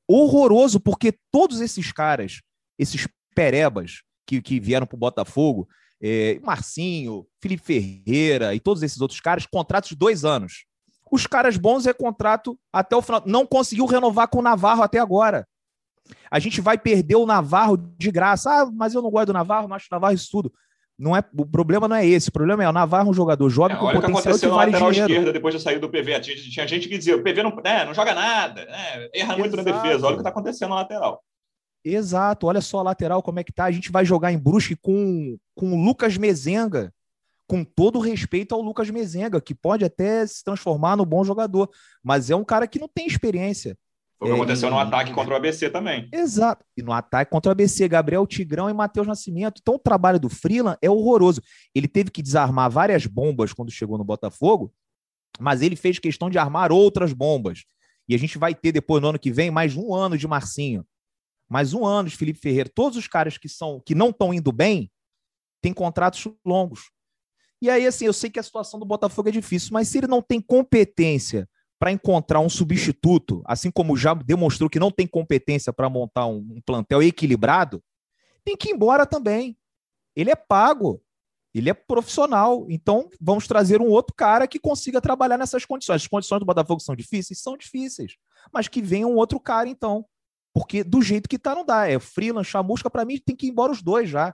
Horroroso, 0.07 0.79
porque 0.79 1.15
todos 1.33 1.63
esses 1.63 1.93
caras, 1.93 2.43
esses 2.79 3.09
perebas 3.35 4.03
que, 4.27 4.43
que 4.43 4.61
vieram 4.61 4.87
para 4.87 4.97
o 4.97 4.99
Botafogo, 4.99 5.67
é, 6.07 6.39
Marcinho, 6.43 7.27
Felipe 7.41 7.65
Ferreira 7.65 8.55
e 8.55 8.61
todos 8.61 8.83
esses 8.83 9.01
outros 9.01 9.21
caras, 9.21 9.47
contratos 9.47 9.89
de 9.89 9.97
dois 9.97 10.23
anos. 10.23 10.67
Os 11.11 11.27
caras 11.27 11.57
bons 11.57 11.87
é 11.87 11.95
contrato 11.95 12.59
até 12.71 12.95
o 12.95 13.01
final. 13.01 13.23
Não 13.25 13.47
conseguiu 13.47 13.87
renovar 13.87 14.29
com 14.29 14.41
o 14.41 14.43
Navarro 14.43 14.83
até 14.83 14.99
agora. 14.99 15.47
A 16.31 16.39
gente 16.39 16.61
vai 16.61 16.77
perder 16.77 17.17
o 17.17 17.25
Navarro 17.25 17.79
de 17.79 18.11
graça. 18.11 18.51
Ah, 18.51 18.71
mas 18.71 18.95
eu 18.95 19.01
não 19.01 19.11
gosto 19.11 19.29
do 19.29 19.33
Navarro, 19.33 19.67
não 19.67 19.77
acho 19.77 19.87
o 19.91 19.95
Navarro 19.95 20.15
isso 20.15 20.29
tudo. 20.31 20.53
Não 20.99 21.17
é, 21.17 21.25
o 21.37 21.47
problema 21.47 21.89
não 21.89 21.97
é 21.97 22.07
esse. 22.07 22.29
O 22.29 22.33
problema 22.33 22.63
é 22.63 22.69
o 22.69 22.73
Navarro 22.73 23.09
é 23.09 23.11
um 23.11 23.15
jogador 23.15 23.49
jovem 23.49 23.75
é, 23.75 23.81
com 23.81 23.87
potencial 23.87 24.13
que 24.13 24.19
aconteceu 24.21 24.51
vale 24.51 24.73
na 24.73 24.77
lateral 24.77 24.93
dinheiro. 24.93 25.13
esquerda 25.13 25.33
depois 25.33 25.55
de 25.55 25.61
sair 25.63 25.79
do 25.79 25.89
PV. 25.89 26.21
Tinha, 26.21 26.37
tinha 26.37 26.69
gente 26.69 26.87
que 26.87 26.99
dizia, 26.99 27.17
o 27.17 27.23
PV 27.23 27.43
não, 27.43 27.57
né, 27.65 27.85
não 27.87 27.95
joga 27.95 28.15
nada, 28.15 28.65
né, 28.67 29.09
erra 29.15 29.37
muito 29.39 29.55
Exato. 29.55 29.71
na 29.71 29.83
defesa. 29.83 30.07
Olha 30.07 30.15
o 30.15 30.17
que 30.17 30.21
está 30.21 30.31
acontecendo 30.31 30.69
na 30.69 30.77
lateral. 30.77 31.23
Exato, 31.85 32.47
olha 32.47 32.63
só 32.63 32.79
a 32.79 32.83
lateral 32.83 33.23
como 33.23 33.41
é 33.41 33.45
que 33.45 33.53
tá. 33.53 33.65
A 33.65 33.71
gente 33.71 33.93
vai 33.93 34.05
jogar 34.05 34.33
em 34.33 34.39
Brusque 34.39 34.75
com, 34.75 35.37
com 35.55 35.73
o 35.73 35.85
Lucas 35.85 36.17
Mezenga, 36.17 36.93
com 37.47 37.63
todo 37.63 37.99
respeito 37.99 38.55
ao 38.55 38.63
Lucas 38.63 38.89
Mezenga, 38.89 39.41
que 39.41 39.55
pode 39.55 39.85
até 39.85 40.27
se 40.27 40.43
transformar 40.43 40.97
no 40.97 41.05
bom 41.05 41.23
jogador, 41.23 41.69
mas 42.03 42.31
é 42.31 42.37
um 42.37 42.45
cara 42.45 42.67
que 42.67 42.79
não 42.79 42.89
tem 42.89 43.07
experiência. 43.07 43.77
Foi 44.19 44.29
o 44.29 44.35
que 44.35 44.41
aconteceu 44.41 44.71
no 44.71 44.79
ataque 44.79 45.13
contra 45.13 45.35
o 45.35 45.37
ABC 45.37 45.69
também. 45.69 46.09
Exato. 46.11 46.65
E 46.75 46.83
no 46.83 46.93
ataque 46.93 47.31
contra 47.31 47.51
o 47.51 47.53
ABC, 47.53 47.87
Gabriel 47.87 48.27
Tigrão 48.27 48.71
e 48.71 48.73
Matheus 48.73 49.07
Nascimento. 49.07 49.61
Então 49.61 49.75
o 49.75 49.79
trabalho 49.79 50.19
do 50.19 50.31
Freeland 50.31 50.79
é 50.81 50.89
horroroso. 50.89 51.43
Ele 51.75 51.89
teve 51.89 52.11
que 52.11 52.23
desarmar 52.23 52.71
várias 52.71 53.05
bombas 53.07 53.53
quando 53.53 53.71
chegou 53.71 53.99
no 53.99 54.05
Botafogo, 54.05 54.73
mas 55.39 55.61
ele 55.61 55.77
fez 55.77 55.99
questão 55.99 56.31
de 56.31 56.39
armar 56.39 56.73
outras 56.73 57.13
bombas. 57.13 57.65
E 58.09 58.15
a 58.15 58.19
gente 58.19 58.39
vai 58.39 58.55
ter 58.55 58.73
depois 58.73 59.03
no 59.03 59.09
ano 59.09 59.19
que 59.19 59.33
vem 59.33 59.51
mais 59.51 59.77
um 59.77 59.93
ano 59.95 60.17
de 60.17 60.27
Marcinho 60.27 60.87
mais 61.49 61.75
um 61.75 61.85
ano 61.85 62.11
Felipe 62.11 62.39
Ferreira, 62.39 62.71
todos 62.73 62.99
os 62.99 63.07
caras 63.07 63.39
que 63.39 63.49
são 63.49 63.81
que 63.85 63.95
não 63.95 64.11
estão 64.11 64.33
indo 64.33 64.53
bem 64.53 64.91
têm 65.63 65.73
contratos 65.73 66.27
longos. 66.45 66.91
E 67.61 67.71
aí, 67.71 67.87
assim, 67.87 68.05
eu 68.05 68.13
sei 68.13 68.29
que 68.29 68.39
a 68.39 68.43
situação 68.43 68.79
do 68.79 68.85
Botafogo 68.85 69.29
é 69.29 69.33
difícil, 69.33 69.71
mas 69.73 69.89
se 69.89 69.99
ele 69.99 70.07
não 70.07 70.21
tem 70.21 70.41
competência 70.41 71.49
para 71.79 71.91
encontrar 71.91 72.41
um 72.41 72.49
substituto, 72.49 73.43
assim 73.47 73.71
como 73.71 73.97
já 73.97 74.15
demonstrou 74.15 74.69
que 74.69 74.79
não 74.79 74.91
tem 74.91 75.07
competência 75.07 75.73
para 75.73 75.89
montar 75.89 76.27
um, 76.27 76.39
um 76.57 76.61
plantel 76.65 77.03
equilibrado, 77.03 77.83
tem 78.45 78.57
que 78.57 78.69
ir 78.69 78.73
embora 78.73 79.07
também. 79.07 79.57
Ele 80.15 80.31
é 80.31 80.37
pago, 80.37 81.03
ele 81.55 81.71
é 81.71 81.75
profissional. 81.75 82.67
Então, 82.69 83.09
vamos 83.21 83.47
trazer 83.47 83.81
um 83.81 83.89
outro 83.89 84.15
cara 84.15 84.47
que 84.47 84.59
consiga 84.59 85.01
trabalhar 85.01 85.39
nessas 85.39 85.65
condições. 85.65 86.03
As 86.03 86.09
condições 86.09 86.41
do 86.41 86.47
Botafogo 86.47 86.81
são 86.81 86.95
difíceis? 86.95 87.41
São 87.41 87.57
difíceis. 87.57 88.17
Mas 88.53 88.69
que 88.69 88.83
venha 88.83 89.07
um 89.07 89.17
outro 89.17 89.41
cara, 89.41 89.69
então. 89.69 90.05
Porque 90.55 90.85
do 90.85 91.03
jeito 91.03 91.29
que 91.29 91.39
tá, 91.39 91.55
não 91.55 91.67
dá. 91.67 91.89
É 91.89 91.99
Freeland, 91.99 92.47
Chamusca, 92.47 92.89
para 92.89 93.05
mim, 93.05 93.19
tem 93.19 93.35
que 93.35 93.47
ir 93.47 93.51
embora 93.51 93.73
os 93.73 93.83
dois 93.83 94.09
já. 94.09 94.33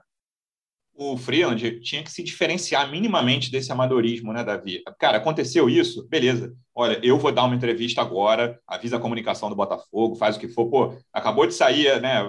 O 0.93 1.17
Freeland 1.17 1.79
tinha 1.79 2.03
que 2.03 2.11
se 2.11 2.21
diferenciar 2.21 2.91
minimamente 2.91 3.49
desse 3.49 3.71
amadorismo, 3.71 4.31
né, 4.31 4.43
Davi? 4.43 4.83
Cara, 4.99 5.17
aconteceu 5.17 5.67
isso, 5.67 6.07
beleza. 6.07 6.53
Olha, 6.75 6.99
eu 7.01 7.17
vou 7.17 7.31
dar 7.31 7.45
uma 7.45 7.55
entrevista 7.55 8.01
agora, 8.01 8.59
avisa 8.67 8.97
a 8.97 8.99
comunicação 8.99 9.49
do 9.49 9.55
Botafogo, 9.55 10.15
faz 10.15 10.35
o 10.35 10.39
que 10.39 10.47
for. 10.47 10.69
Pô, 10.69 10.95
acabou 11.11 11.47
de 11.47 11.55
sair, 11.55 11.99
né? 12.01 12.21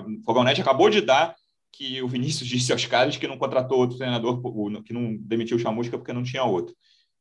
Net 0.44 0.60
acabou 0.60 0.88
de 0.88 1.02
dar 1.02 1.34
que 1.70 2.00
o 2.00 2.08
Vinícius 2.08 2.48
disse 2.48 2.72
aos 2.72 2.86
caras 2.86 3.16
que 3.16 3.28
não 3.28 3.36
contratou 3.36 3.78
outro 3.78 3.98
treinador, 3.98 4.40
que 4.82 4.94
não 4.94 5.16
demitiu 5.18 5.58
o 5.58 5.60
Chamusca 5.60 5.98
porque 5.98 6.12
não 6.12 6.22
tinha 6.22 6.44
outro. 6.44 6.74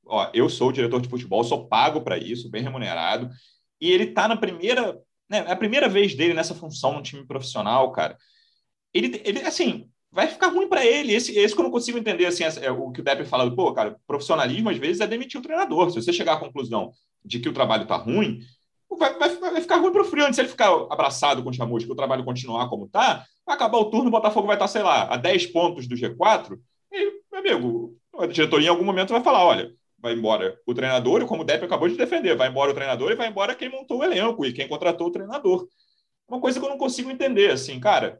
Ó, 0.05 0.29
eu 0.33 0.47
sou 0.47 0.69
o 0.69 0.73
diretor 0.73 1.01
de 1.01 1.09
futebol, 1.09 1.43
sou 1.43 1.67
pago 1.67 2.01
para 2.01 2.17
isso, 2.17 2.49
bem 2.49 2.63
remunerado, 2.63 3.29
e 3.79 3.89
ele 3.91 4.05
está 4.05 4.27
na 4.27 4.37
primeira 4.37 4.97
né, 5.31 5.45
é 5.47 5.51
a 5.51 5.55
primeira 5.55 5.87
vez 5.87 6.13
dele 6.13 6.33
nessa 6.33 6.53
função 6.53 6.93
no 6.93 7.01
time 7.01 7.25
profissional, 7.25 7.89
cara. 7.93 8.17
Ele, 8.93 9.21
ele 9.23 9.39
assim, 9.39 9.89
vai 10.11 10.27
ficar 10.27 10.49
ruim 10.49 10.67
para 10.67 10.85
ele. 10.85 11.13
Esse, 11.13 11.37
esse 11.37 11.55
que 11.55 11.61
eu 11.61 11.63
não 11.63 11.71
consigo 11.71 11.97
entender, 11.97 12.25
assim, 12.25 12.43
é, 12.43 12.69
o 12.69 12.91
que 12.91 12.99
o 12.99 13.03
Depp 13.03 13.23
fala, 13.23 13.49
pô, 13.55 13.71
cara, 13.73 13.95
profissionalismo 14.05 14.69
às 14.69 14.77
vezes 14.77 14.99
é 14.99 15.07
demitir 15.07 15.39
o 15.39 15.43
treinador. 15.43 15.89
Se 15.89 16.01
você 16.01 16.11
chegar 16.11 16.33
à 16.33 16.39
conclusão 16.39 16.91
de 17.23 17.39
que 17.39 17.47
o 17.47 17.53
trabalho 17.53 17.87
tá 17.87 17.95
ruim, 17.95 18.41
vai, 18.89 19.17
vai, 19.17 19.35
vai 19.37 19.61
ficar 19.61 19.77
ruim 19.77 19.93
para 19.93 20.01
o 20.01 20.05
Freeland. 20.05 20.35
Se 20.35 20.41
ele 20.41 20.49
ficar 20.49 20.69
abraçado 20.89 21.41
com 21.41 21.49
o 21.49 21.53
Chamusca, 21.53 21.91
o 21.91 21.95
trabalho 21.95 22.25
continuar 22.25 22.67
como 22.67 22.89
tá, 22.89 23.25
vai 23.45 23.55
acabar 23.55 23.77
o 23.77 23.85
turno, 23.85 24.09
o 24.09 24.11
Botafogo 24.11 24.47
vai 24.47 24.57
estar, 24.57 24.67
sei 24.67 24.83
lá, 24.83 25.03
a 25.03 25.15
10 25.15 25.47
pontos 25.47 25.87
do 25.87 25.95
G4, 25.95 26.59
e, 26.91 27.21
meu 27.31 27.39
amigo, 27.39 27.97
a 28.19 28.27
diretoria 28.27 28.67
em 28.67 28.69
algum 28.69 28.83
momento 28.83 29.11
vai 29.11 29.23
falar, 29.23 29.45
olha, 29.45 29.71
vai 30.01 30.13
embora 30.13 30.57
o 30.65 30.73
treinador, 30.73 31.25
como 31.25 31.43
o 31.43 31.45
Depp 31.45 31.65
acabou 31.65 31.87
de 31.87 31.95
defender, 31.95 32.35
vai 32.35 32.49
embora 32.49 32.71
o 32.71 32.73
treinador 32.73 33.11
e 33.11 33.15
vai 33.15 33.27
embora 33.27 33.55
quem 33.55 33.69
montou 33.69 33.99
o 33.99 34.03
elenco 34.03 34.45
e 34.45 34.53
quem 34.53 34.67
contratou 34.67 35.07
o 35.07 35.11
treinador. 35.11 35.67
Uma 36.27 36.39
coisa 36.39 36.59
que 36.59 36.65
eu 36.65 36.69
não 36.69 36.77
consigo 36.77 37.11
entender, 37.11 37.51
assim, 37.51 37.79
cara, 37.79 38.19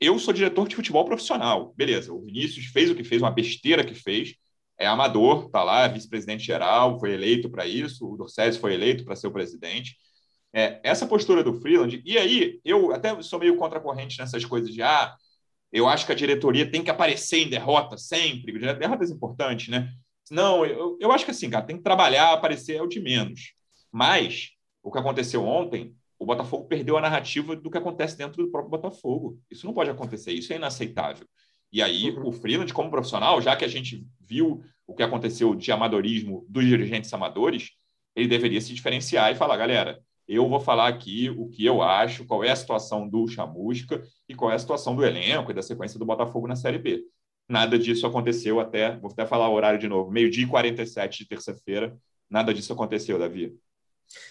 eu 0.00 0.18
sou 0.18 0.34
diretor 0.34 0.68
de 0.68 0.76
futebol 0.76 1.04
profissional, 1.04 1.72
beleza, 1.76 2.12
o 2.12 2.20
Vinícius 2.20 2.66
fez 2.66 2.90
o 2.90 2.94
que 2.94 3.04
fez, 3.04 3.22
uma 3.22 3.30
besteira 3.30 3.84
que 3.84 3.94
fez, 3.94 4.34
é 4.78 4.86
amador, 4.86 5.48
tá 5.50 5.62
lá, 5.62 5.86
vice-presidente 5.88 6.44
geral, 6.44 6.98
foi 6.98 7.12
eleito 7.12 7.48
para 7.50 7.66
isso, 7.66 8.06
o 8.06 8.16
Dorcés 8.16 8.56
foi 8.56 8.74
eleito 8.74 9.04
para 9.04 9.16
ser 9.16 9.28
o 9.28 9.32
presidente. 9.32 9.96
É, 10.52 10.80
essa 10.84 11.06
postura 11.06 11.42
do 11.42 11.54
Freeland, 11.54 12.02
e 12.04 12.18
aí 12.18 12.60
eu 12.64 12.92
até 12.92 13.20
sou 13.22 13.38
meio 13.38 13.56
contracorrente 13.56 14.18
nessas 14.18 14.44
coisas 14.44 14.72
de 14.72 14.82
ah, 14.82 15.14
eu 15.72 15.88
acho 15.88 16.06
que 16.06 16.12
a 16.12 16.14
diretoria 16.14 16.70
tem 16.70 16.84
que 16.84 16.90
aparecer 16.90 17.38
em 17.38 17.48
derrota 17.48 17.96
sempre, 17.98 18.52
derrotas 18.76 19.10
importantes, 19.10 19.68
né? 19.68 19.92
Não, 20.30 20.64
eu, 20.64 20.96
eu 21.00 21.12
acho 21.12 21.24
que 21.24 21.30
assim, 21.30 21.50
cara, 21.50 21.64
tem 21.64 21.76
que 21.76 21.82
trabalhar, 21.82 22.32
aparecer 22.32 22.76
é 22.76 22.82
o 22.82 22.86
de 22.86 23.00
menos. 23.00 23.52
Mas 23.92 24.50
o 24.82 24.90
que 24.90 24.98
aconteceu 24.98 25.44
ontem, 25.44 25.94
o 26.18 26.26
Botafogo 26.26 26.66
perdeu 26.66 26.96
a 26.96 27.00
narrativa 27.00 27.54
do 27.54 27.70
que 27.70 27.78
acontece 27.78 28.16
dentro 28.16 28.42
do 28.42 28.50
próprio 28.50 28.70
Botafogo. 28.70 29.38
Isso 29.50 29.66
não 29.66 29.74
pode 29.74 29.90
acontecer, 29.90 30.32
isso 30.32 30.52
é 30.52 30.56
inaceitável. 30.56 31.26
E 31.72 31.82
aí, 31.82 32.10
uhum. 32.10 32.28
o 32.28 32.32
Freeland, 32.32 32.72
como 32.72 32.90
profissional, 32.90 33.40
já 33.40 33.56
que 33.56 33.64
a 33.64 33.68
gente 33.68 34.06
viu 34.20 34.62
o 34.86 34.94
que 34.94 35.02
aconteceu 35.02 35.54
de 35.54 35.72
amadorismo 35.72 36.46
dos 36.48 36.64
dirigentes 36.64 37.12
amadores, 37.12 37.70
ele 38.14 38.28
deveria 38.28 38.60
se 38.60 38.72
diferenciar 38.72 39.32
e 39.32 39.34
falar, 39.34 39.56
galera, 39.56 40.00
eu 40.26 40.48
vou 40.48 40.60
falar 40.60 40.88
aqui 40.88 41.30
o 41.30 41.48
que 41.48 41.64
eu 41.64 41.82
acho, 41.82 42.24
qual 42.26 42.42
é 42.42 42.50
a 42.50 42.56
situação 42.56 43.08
do 43.08 43.26
Chamusca 43.28 44.02
e 44.28 44.34
qual 44.34 44.50
é 44.50 44.54
a 44.54 44.58
situação 44.58 44.94
do 44.96 45.04
elenco 45.04 45.50
e 45.50 45.54
da 45.54 45.62
sequência 45.62 45.98
do 45.98 46.06
Botafogo 46.06 46.46
na 46.46 46.56
Série 46.56 46.78
B. 46.78 47.02
Nada 47.48 47.78
disso 47.78 48.06
aconteceu 48.06 48.58
até, 48.60 48.96
vou 48.96 49.10
até 49.10 49.26
falar 49.26 49.48
o 49.48 49.54
horário 49.54 49.78
de 49.78 49.88
novo, 49.88 50.10
meio-dia 50.10 50.44
e 50.44 50.48
47 50.48 51.18
de 51.18 51.28
terça-feira, 51.28 51.96
nada 52.28 52.54
disso 52.54 52.72
aconteceu, 52.72 53.18
Davi. 53.18 53.54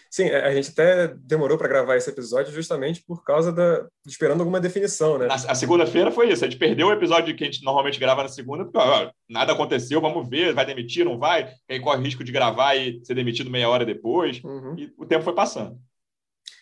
Sim, 0.09 0.29
a 0.29 0.53
gente 0.53 0.69
até 0.69 1.07
demorou 1.07 1.57
para 1.57 1.67
gravar 1.67 1.97
esse 1.97 2.09
episódio 2.09 2.53
justamente 2.53 3.03
por 3.03 3.23
causa 3.23 3.51
da. 3.51 3.87
esperando 4.05 4.41
alguma 4.41 4.59
definição, 4.59 5.17
né? 5.17 5.27
A, 5.27 5.33
a 5.33 5.55
segunda-feira 5.55 6.11
foi 6.11 6.31
isso. 6.31 6.45
A 6.45 6.47
gente 6.47 6.59
perdeu 6.59 6.87
o 6.87 6.91
episódio 6.91 7.35
que 7.35 7.43
a 7.43 7.47
gente 7.47 7.63
normalmente 7.63 7.99
grava 7.99 8.21
na 8.21 8.29
segunda, 8.29 8.63
porque 8.63 8.77
ó, 8.77 9.11
nada 9.27 9.53
aconteceu, 9.53 9.99
vamos 9.99 10.29
ver, 10.29 10.53
vai 10.53 10.65
demitir, 10.65 11.03
não 11.03 11.17
vai? 11.17 11.51
Quem 11.67 11.81
corre 11.81 11.97
o 11.97 12.03
risco 12.03 12.23
de 12.23 12.31
gravar 12.31 12.75
e 12.75 13.03
ser 13.03 13.15
demitido 13.15 13.49
meia 13.49 13.67
hora 13.67 13.85
depois. 13.85 14.41
Uhum. 14.43 14.75
E 14.77 14.93
o 14.97 15.05
tempo 15.05 15.23
foi 15.23 15.33
passando. 15.33 15.79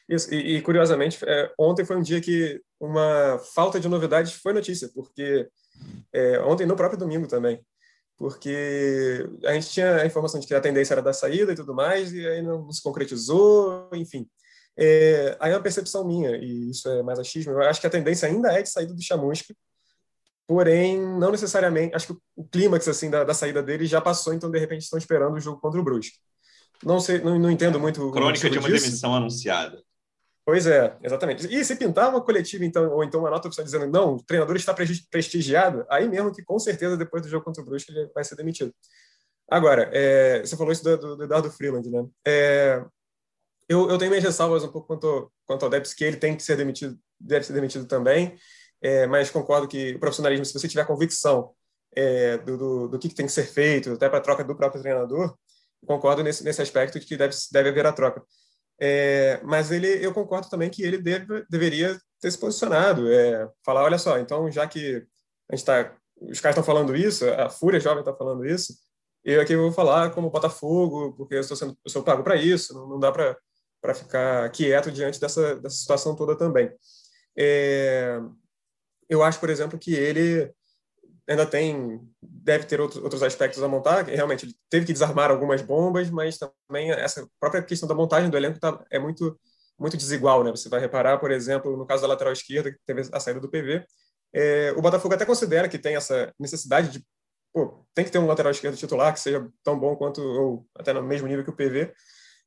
Isso, 0.07 0.33
e, 0.33 0.57
e 0.57 0.61
curiosamente, 0.61 1.19
é, 1.25 1.51
ontem 1.59 1.85
foi 1.85 1.97
um 1.97 2.01
dia 2.01 2.21
que 2.21 2.59
uma 2.79 3.37
falta 3.53 3.79
de 3.79 3.87
novidades 3.87 4.33
foi 4.33 4.53
notícia, 4.53 4.89
porque 4.93 5.47
é, 6.13 6.39
ontem, 6.41 6.65
no 6.65 6.75
próprio 6.75 6.99
domingo 6.99 7.27
também, 7.27 7.63
porque 8.17 9.27
a 9.45 9.53
gente 9.53 9.69
tinha 9.69 9.97
a 9.97 10.05
informação 10.05 10.39
de 10.39 10.47
que 10.47 10.53
a 10.53 10.61
tendência 10.61 10.93
era 10.93 11.01
da 11.01 11.13
saída 11.13 11.51
e 11.51 11.55
tudo 11.55 11.73
mais, 11.73 12.13
e 12.13 12.25
aí 12.27 12.41
não, 12.41 12.71
se 12.71 12.81
concretizou, 12.81 13.89
enfim. 13.93 14.27
É, 14.77 15.35
aí 15.39 15.51
é 15.51 15.55
uma 15.55 15.63
percepção 15.63 16.05
minha, 16.05 16.37
e 16.37 16.69
isso 16.69 16.87
é 16.89 17.03
mais 17.03 17.19
achismo, 17.19 17.53
eu 17.53 17.61
acho 17.61 17.81
que 17.81 17.87
a 17.87 17.89
tendência 17.89 18.27
ainda 18.27 18.51
é 18.51 18.61
de 18.61 18.69
saída 18.69 18.93
do 18.93 19.01
Chamusca, 19.01 19.53
porém, 20.47 20.99
não 20.99 21.31
necessariamente, 21.31 21.95
acho 21.95 22.07
que 22.07 22.19
o 22.35 22.43
clímax 22.45 22.87
assim, 22.87 23.09
da, 23.09 23.23
da, 23.23 23.33
saída 23.33 23.63
dele 23.63 23.85
já 23.85 24.01
passou, 24.01 24.33
então 24.33 24.51
de 24.51 24.59
repente 24.59 24.83
estão 24.83 24.99
esperando 24.99 25.35
o 25.35 25.39
jogo 25.39 25.59
contra 25.59 25.79
o 25.79 25.83
Brusque. 25.83 26.17
Não 26.83 26.99
sei, 26.99 27.19
não, 27.19 27.37
não 27.37 27.51
entendo 27.51 27.79
muito. 27.79 28.11
Crônica 28.11 28.49
de 28.49 28.57
uma 28.57 28.69
disso. 28.69 28.85
demissão 28.85 29.15
anunciada. 29.15 29.81
Pois 30.51 30.67
é, 30.67 30.97
exatamente. 31.01 31.47
E 31.47 31.63
se 31.63 31.77
pintar 31.77 32.09
uma 32.09 32.19
coletiva, 32.19 32.65
então, 32.65 32.91
ou 32.91 33.05
então 33.05 33.21
uma 33.21 33.29
nota 33.29 33.47
oficial 33.47 33.63
dizendo 33.63 33.87
não, 33.87 34.15
o 34.15 34.21
treinador 34.21 34.57
está 34.57 34.73
prestigiado, 34.73 35.85
aí 35.89 36.09
mesmo 36.09 36.29
que 36.29 36.43
com 36.43 36.59
certeza 36.59 36.97
depois 36.97 37.23
do 37.23 37.29
jogo 37.29 37.45
contra 37.45 37.63
o 37.63 37.65
Brusque 37.65 37.89
ele 37.89 38.11
vai 38.13 38.21
ser 38.25 38.35
demitido. 38.35 38.75
Agora, 39.49 39.89
é, 39.93 40.41
você 40.41 40.57
falou 40.57 40.73
isso 40.73 40.83
do, 40.83 40.97
do, 40.97 41.15
do 41.15 41.23
Eduardo 41.23 41.49
Freeland, 41.49 41.89
né? 41.89 42.05
É, 42.27 42.83
eu, 43.69 43.89
eu, 43.89 43.97
tenho 43.97 44.11
minhas 44.11 44.25
ressalvas 44.25 44.61
um 44.65 44.67
pouco 44.73 44.87
quanto, 44.87 45.31
quanto 45.45 45.63
ao 45.63 45.69
Debs, 45.69 45.93
que 45.93 46.03
ele 46.03 46.17
tem 46.17 46.35
que 46.35 46.43
ser 46.43 46.57
demitido, 46.57 46.99
deve 47.17 47.45
ser 47.45 47.53
demitido 47.53 47.85
também, 47.85 48.35
é, 48.81 49.07
mas 49.07 49.29
concordo 49.29 49.69
que 49.69 49.93
o 49.93 49.99
profissionalismo, 50.01 50.43
se 50.43 50.51
você 50.51 50.67
tiver 50.67 50.85
convicção 50.85 51.51
é, 51.95 52.37
do, 52.39 52.57
do, 52.57 52.87
do, 52.89 52.99
que 52.99 53.07
tem 53.07 53.25
que 53.25 53.31
ser 53.31 53.45
feito, 53.45 53.93
até 53.93 54.09
para 54.09 54.17
a 54.17 54.21
troca 54.21 54.43
do 54.43 54.53
próprio 54.53 54.81
treinador, 54.81 55.33
concordo 55.87 56.21
nesse, 56.21 56.43
nesse 56.43 56.61
aspecto 56.61 56.99
de 56.99 57.05
que 57.05 57.15
deve, 57.15 57.33
deve 57.53 57.69
haver 57.69 57.85
a 57.85 57.93
troca. 57.93 58.21
É, 58.83 59.39
mas 59.43 59.69
ele, 59.69 60.03
eu 60.03 60.11
concordo 60.11 60.49
também 60.49 60.67
que 60.67 60.81
ele 60.81 60.97
deve, 60.97 61.45
deveria 61.47 61.99
ter 62.19 62.31
se 62.31 62.37
posicionado, 62.37 63.11
é, 63.11 63.47
falar, 63.63 63.83
olha 63.83 63.99
só, 63.99 64.17
então 64.17 64.51
já 64.51 64.67
que 64.67 65.05
a 65.47 65.55
gente 65.55 65.65
tá, 65.65 65.95
os 66.19 66.39
caras 66.39 66.57
estão 66.57 66.63
falando 66.63 66.95
isso, 66.95 67.29
a 67.29 67.47
Fúria 67.47 67.79
Jovem 67.79 67.99
está 67.99 68.11
falando 68.11 68.43
isso, 68.43 68.73
eu 69.23 69.39
aqui 69.39 69.55
vou 69.55 69.71
falar 69.71 70.09
como 70.09 70.31
Botafogo, 70.31 71.13
porque 71.15 71.35
eu, 71.35 71.43
sendo, 71.43 71.77
eu 71.85 71.91
sou 71.91 72.01
pago 72.01 72.23
para 72.23 72.35
isso, 72.35 72.73
não, 72.73 72.89
não 72.89 72.99
dá 72.99 73.11
para 73.11 73.93
ficar 73.93 74.49
quieto 74.49 74.91
diante 74.91 75.19
dessa, 75.19 75.57
dessa 75.57 75.75
situação 75.75 76.15
toda 76.15 76.35
também. 76.35 76.71
É, 77.37 78.19
eu 79.07 79.21
acho, 79.21 79.39
por 79.39 79.51
exemplo, 79.51 79.77
que 79.77 79.93
ele 79.93 80.51
ainda 81.31 81.45
tem, 81.45 81.99
deve 82.21 82.65
ter 82.65 82.79
outros, 82.79 83.01
outros 83.03 83.23
aspectos 83.23 83.61
a 83.63 83.67
montar. 83.67 84.05
Realmente, 84.05 84.45
ele 84.45 84.55
teve 84.69 84.85
que 84.85 84.93
desarmar 84.93 85.31
algumas 85.31 85.61
bombas, 85.61 86.09
mas 86.09 86.37
também 86.37 86.91
essa 86.91 87.27
própria 87.39 87.61
questão 87.63 87.87
da 87.87 87.95
montagem 87.95 88.29
do 88.29 88.37
elenco 88.37 88.59
tá, 88.59 88.83
é 88.91 88.99
muito, 88.99 89.39
muito 89.79 89.97
desigual. 89.97 90.43
Né? 90.43 90.51
Você 90.51 90.69
vai 90.69 90.79
reparar, 90.79 91.17
por 91.17 91.31
exemplo, 91.31 91.75
no 91.77 91.85
caso 91.85 92.01
da 92.01 92.07
lateral 92.07 92.33
esquerda, 92.33 92.71
que 92.71 92.77
teve 92.85 93.01
a 93.11 93.19
saída 93.19 93.39
do 93.39 93.49
PV, 93.49 93.85
é, 94.33 94.71
o 94.77 94.81
Botafogo 94.81 95.13
até 95.13 95.25
considera 95.25 95.67
que 95.67 95.77
tem 95.77 95.95
essa 95.95 96.33
necessidade 96.39 96.89
de. 96.89 97.05
Pô, 97.53 97.85
tem 97.93 98.05
que 98.05 98.11
ter 98.11 98.19
um 98.19 98.27
lateral 98.27 98.51
esquerdo 98.51 98.77
titular 98.77 99.13
que 99.13 99.19
seja 99.19 99.45
tão 99.63 99.77
bom 99.77 99.95
quanto, 99.95 100.21
ou 100.21 100.65
até 100.75 100.93
no 100.93 101.03
mesmo 101.03 101.27
nível 101.27 101.43
que 101.43 101.49
o 101.49 101.55
PV. 101.55 101.93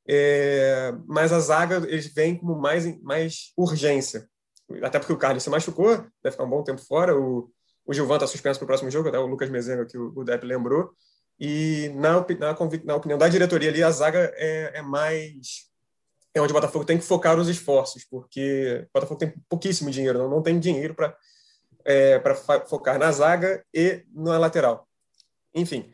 É, 0.09 0.93
mas 1.07 1.33
a 1.33 1.41
zaga 1.41 1.77
eles 1.89 2.13
vêm 2.13 2.37
como 2.39 2.57
mais, 2.59 3.01
mais 3.03 3.53
urgência. 3.57 4.29
Até 4.83 4.99
porque 4.99 5.13
o 5.13 5.19
Carlos 5.19 5.43
se 5.43 5.51
machucou, 5.51 5.97
deve 6.23 6.33
ficar 6.33 6.45
um 6.45 6.51
bom 6.51 6.63
tempo 6.63 6.81
fora. 6.81 7.15
O, 7.17 7.51
o 7.87 7.93
Gilvan 7.93 8.15
está 8.15 8.27
suspenso 8.27 8.59
para 8.59 8.65
o 8.65 8.67
próximo 8.67 8.91
jogo, 8.91 9.09
até 9.09 9.19
o 9.19 9.27
Lucas 9.27 9.51
Mezenga, 9.51 9.87
que 9.87 9.99
o, 9.99 10.13
o 10.15 10.25
Depp 10.25 10.47
lembrou. 10.47 10.93
E 11.39 11.91
na, 11.97 12.13
na, 12.39 12.57
na, 12.85 12.95
opinião 12.95 13.19
da 13.19 13.29
diretoria 13.29 13.71
ali, 13.71 13.83
a 13.83 13.91
zaga 13.91 14.33
é, 14.37 14.79
é, 14.79 14.83
mais. 14.83 15.69
É 16.33 16.41
onde 16.41 16.53
o 16.53 16.55
Botafogo 16.55 16.85
tem 16.85 16.99
que 16.99 17.05
focar 17.05 17.39
os 17.39 17.49
esforços, 17.49 18.05
porque 18.05 18.87
o 18.89 18.93
Botafogo 18.93 19.19
tem 19.19 19.35
pouquíssimo 19.49 19.91
dinheiro, 19.91 20.19
não, 20.19 20.29
não 20.29 20.43
tem 20.43 20.59
dinheiro 20.59 20.95
para 20.95 21.17
é, 21.85 22.21
focar 22.69 22.99
na 22.99 23.11
zaga 23.13 23.65
e 23.73 24.05
na 24.13 24.39
lateral. 24.39 24.89
Enfim, 25.55 25.93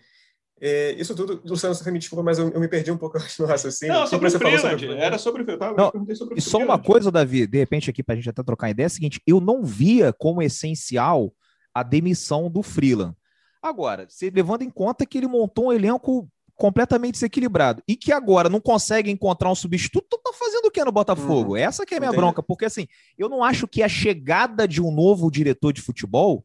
é, 0.61 0.93
isso 0.93 1.15
tudo, 1.15 1.41
Luciano, 1.45 1.75
você 1.75 1.91
me 1.91 1.99
desculpa, 1.99 2.23
mas 2.23 2.39
eu, 2.39 2.51
eu, 2.51 2.61
me 2.61 2.69
perdi 2.69 2.91
um 2.91 2.99
pouco 2.99 3.19
no 3.41 3.47
raciocínio. 3.47 3.95
Não, 3.95 4.07
sobre 4.07 4.29
o 4.29 4.31
Freeland, 4.31 4.87
sobre... 4.87 4.99
era 4.99 5.19
sobre 5.19 5.43
o 5.43 5.47
não, 5.75 5.91
sobre 6.15 6.39
E 6.39 6.41
só 6.41 6.59
uma 6.59 6.79
coisa, 6.79 7.11
Davi, 7.11 7.47
de 7.47 7.59
repente 7.59 7.89
aqui, 7.89 8.03
para 8.03 8.13
a 8.13 8.17
gente 8.17 8.29
até 8.29 8.43
trocar 8.43 8.69
ideia, 8.69 8.87
é 8.87 8.89
o 8.89 8.91
seguinte, 8.91 9.23
eu 9.27 9.41
não 9.41 9.65
via 9.65 10.13
como 10.13 10.43
essencial 10.43 11.33
a 11.75 11.83
demissão 11.83 12.51
do 12.51 12.63
Freeland. 12.63 13.15
Agora, 13.63 14.07
você 14.09 14.31
levando 14.31 14.63
em 14.63 14.71
conta 14.71 15.05
que 15.05 15.19
ele 15.19 15.27
montou 15.27 15.67
um 15.67 15.73
elenco 15.73 16.29
completamente 16.61 17.15
desequilibrado 17.15 17.83
e 17.89 17.97
que 17.97 18.13
agora 18.13 18.49
não 18.49 18.61
consegue 18.61 19.11
encontrar 19.11 19.51
um 19.51 19.55
substituto, 19.55 20.21
tá 20.23 20.31
fazendo 20.33 20.67
o 20.67 20.71
que 20.71 20.85
no 20.85 20.93
Botafogo? 20.93 21.55
Hum, 21.55 21.57
Essa 21.57 21.87
que 21.87 21.95
é 21.95 21.97
a 21.97 22.01
minha 22.01 22.13
bronca, 22.13 22.43
porque 22.43 22.67
assim, 22.67 22.87
eu 23.17 23.31
não 23.31 23.43
acho 23.43 23.67
que 23.67 23.83
a 23.83 23.89
chegada 23.89 24.69
de 24.69 24.83
um 24.83 24.91
novo 24.91 25.31
diretor 25.31 25.73
de 25.73 25.81
futebol, 25.81 26.45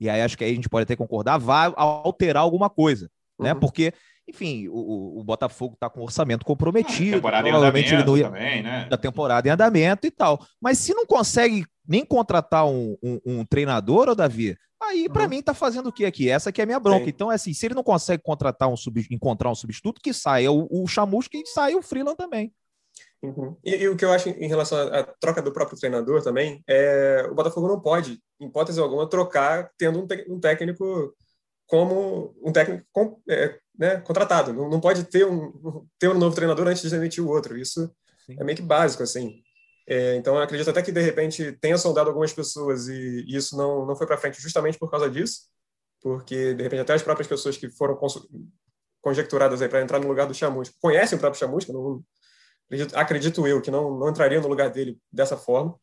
e 0.00 0.10
aí 0.10 0.20
acho 0.20 0.36
que 0.36 0.42
aí 0.42 0.50
a 0.50 0.54
gente 0.54 0.68
pode 0.68 0.82
até 0.82 0.96
concordar, 0.96 1.38
vai 1.38 1.72
alterar 1.76 2.42
alguma 2.42 2.68
coisa, 2.68 3.04
né? 3.38 3.50
uhum. 3.50 3.54
né? 3.54 3.54
Porque 3.54 3.92
enfim, 4.28 4.68
o, 4.68 5.20
o 5.20 5.24
Botafogo 5.24 5.74
está 5.74 5.90
com 5.90 6.02
orçamento 6.02 6.44
comprometido. 6.44 7.16
temporada 7.16 7.48
provavelmente 7.48 7.92
ele 7.92 8.04
não 8.04 8.16
ia, 8.16 8.24
também, 8.24 8.62
né? 8.62 8.86
Da 8.88 8.96
temporada 8.96 9.48
em 9.48 9.50
andamento 9.50 10.06
e 10.06 10.10
tal. 10.10 10.44
Mas 10.60 10.78
se 10.78 10.94
não 10.94 11.04
consegue 11.04 11.64
nem 11.86 12.04
contratar 12.04 12.66
um, 12.66 12.96
um, 13.02 13.20
um 13.26 13.44
treinador, 13.44 14.08
ô 14.08 14.14
Davi, 14.14 14.56
aí 14.80 15.08
para 15.08 15.24
uhum. 15.24 15.28
mim 15.28 15.42
tá 15.42 15.52
fazendo 15.54 15.88
o 15.88 15.92
que 15.92 16.04
aqui? 16.04 16.28
Essa 16.28 16.52
que 16.52 16.60
é 16.60 16.64
a 16.64 16.66
minha 16.66 16.80
bronca. 16.80 17.04
Sim. 17.04 17.10
Então, 17.10 17.32
é 17.32 17.34
assim, 17.34 17.52
se 17.52 17.66
ele 17.66 17.74
não 17.74 17.82
consegue 17.82 18.22
contratar 18.22 18.68
um 18.68 18.76
sub, 18.76 19.04
encontrar 19.10 19.50
um 19.50 19.54
substituto, 19.54 20.00
que 20.00 20.12
saia 20.12 20.50
o, 20.50 20.68
o 20.70 20.86
Chamusca 20.86 21.36
e 21.36 21.46
saia 21.46 21.76
o 21.76 21.82
Freeland 21.82 22.16
também. 22.16 22.52
Uhum. 23.22 23.56
E, 23.64 23.76
e, 23.76 23.88
o 23.88 23.96
que 23.96 24.04
eu 24.04 24.12
acho 24.12 24.28
em 24.30 24.48
relação 24.48 24.78
à 24.78 25.04
troca 25.04 25.40
do 25.40 25.52
próprio 25.52 25.78
treinador 25.78 26.22
também 26.22 26.62
é 26.68 27.24
o 27.30 27.34
Botafogo 27.34 27.68
não 27.68 27.80
pode, 27.80 28.18
em 28.40 28.46
hipótese 28.46 28.80
alguma, 28.80 29.08
trocar 29.08 29.70
tendo 29.78 30.00
um, 30.00 30.34
um 30.34 30.40
técnico 30.40 31.14
como 31.66 32.34
um 32.42 32.52
técnico 32.52 32.84
com, 32.92 33.20
é, 33.30 33.58
né, 33.78 34.00
contratado. 34.00 34.52
Não, 34.52 34.68
não, 34.68 34.80
pode 34.80 35.04
ter 35.04 35.26
um, 35.26 35.86
ter 35.98 36.08
um 36.08 36.18
novo 36.18 36.34
treinador 36.34 36.66
antes 36.68 36.82
de 36.82 36.90
demitir 36.90 37.24
o 37.24 37.28
outro. 37.28 37.56
Isso 37.56 37.90
Sim. 38.26 38.36
é 38.38 38.44
meio 38.44 38.56
que 38.56 38.62
básico, 38.62 39.02
assim. 39.02 39.42
É, 39.86 40.16
então, 40.16 40.36
eu 40.36 40.42
acredito 40.42 40.70
até 40.70 40.80
que, 40.82 40.92
de 40.92 41.00
repente, 41.00 41.52
tenha 41.60 41.76
sondado 41.76 42.08
algumas 42.08 42.32
pessoas 42.32 42.88
e, 42.88 43.24
e 43.26 43.36
isso 43.36 43.56
não, 43.56 43.84
não 43.84 43.96
foi 43.96 44.06
para 44.06 44.16
frente 44.16 44.40
justamente 44.40 44.78
por 44.78 44.90
causa 44.90 45.10
disso, 45.10 45.42
porque, 46.00 46.54
de 46.54 46.62
repente, 46.62 46.80
até 46.80 46.94
as 46.94 47.02
próprias 47.02 47.26
pessoas 47.26 47.56
que 47.56 47.68
foram 47.70 47.98
conjecturadas 49.00 49.60
aí 49.60 49.68
para 49.68 49.82
entrar 49.82 49.98
no 49.98 50.06
lugar 50.06 50.26
do 50.26 50.34
Chamusca 50.34 50.74
conhecem 50.80 51.16
o 51.16 51.20
próprio 51.20 51.40
Chamusca, 51.40 51.72
não, 51.72 52.02
acredito, 52.66 52.96
acredito 52.96 53.46
eu 53.46 53.60
que 53.60 53.70
não, 53.70 53.98
não 53.98 54.08
entraria 54.08 54.40
no 54.40 54.48
lugar 54.48 54.70
dele 54.70 54.98
dessa 55.12 55.36
forma, 55.36 55.76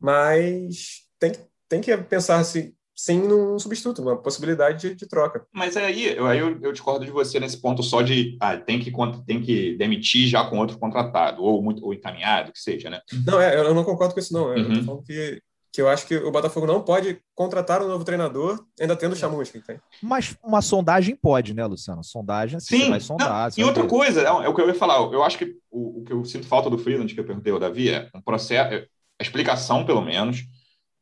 mas 0.00 1.08
tem, 1.18 1.32
tem 1.68 1.80
que 1.80 1.96
pensar 1.96 2.42
se 2.44 2.77
sim 2.98 3.20
num 3.20 3.56
substituto, 3.60 4.02
uma 4.02 4.16
possibilidade 4.16 4.88
de, 4.88 4.94
de 4.96 5.06
troca. 5.06 5.46
Mas 5.52 5.76
aí, 5.76 6.16
eu, 6.16 6.26
aí 6.26 6.40
eu, 6.40 6.58
eu, 6.60 6.72
discordo 6.72 7.04
de 7.04 7.12
você 7.12 7.38
nesse 7.38 7.56
ponto 7.56 7.80
só 7.80 8.02
de 8.02 8.36
ah, 8.40 8.56
tem, 8.56 8.80
que, 8.80 8.92
tem 9.24 9.40
que 9.40 9.76
demitir 9.76 10.26
já 10.26 10.42
com 10.42 10.58
outro 10.58 10.76
contratado, 10.76 11.40
ou, 11.40 11.62
muito, 11.62 11.84
ou 11.86 11.94
encaminhado, 11.94 12.50
que 12.50 12.58
seja, 12.58 12.90
né? 12.90 13.00
Não, 13.24 13.40
é, 13.40 13.56
eu 13.56 13.72
não 13.72 13.84
concordo 13.84 14.14
com 14.14 14.18
isso, 14.18 14.34
não. 14.34 14.52
Eu 14.52 14.68
uhum. 14.68 14.84
falando 14.84 15.04
que, 15.04 15.40
que 15.72 15.80
eu 15.80 15.88
acho 15.88 16.08
que 16.08 16.16
o 16.16 16.32
Botafogo 16.32 16.66
não 16.66 16.82
pode 16.82 17.20
contratar 17.36 17.80
um 17.80 17.86
novo 17.86 18.02
treinador 18.02 18.64
ainda 18.80 18.96
tendo 18.96 19.12
o 19.12 19.16
Chamusca. 19.16 19.56
Entende? 19.56 19.80
Mas 20.02 20.36
uma 20.42 20.60
sondagem 20.60 21.14
pode, 21.14 21.54
né, 21.54 21.64
Luciano? 21.64 22.02
Sondagem, 22.02 22.58
sim, 22.58 22.80
você 22.80 22.90
vai 22.90 23.00
sondar. 23.00 23.52
Não, 23.56 23.64
e 23.64 23.64
outra 23.64 23.86
coisa, 23.86 24.22
é 24.22 24.48
o 24.48 24.52
que 24.52 24.60
eu 24.60 24.66
ia 24.66 24.74
falar, 24.74 24.96
eu 25.12 25.22
acho 25.22 25.38
que 25.38 25.54
o, 25.70 26.00
o 26.00 26.04
que 26.04 26.12
eu 26.12 26.24
sinto 26.24 26.48
falta 26.48 26.68
do 26.68 26.78
Freeland, 26.78 27.14
que 27.14 27.20
eu 27.20 27.24
perguntei 27.24 27.52
ao 27.52 27.60
Davi, 27.60 27.90
é 27.90 28.08
um 28.12 28.20
processo, 28.20 28.74
é, 28.74 28.86
a 29.20 29.22
explicação, 29.22 29.86
pelo 29.86 30.00
menos, 30.00 30.44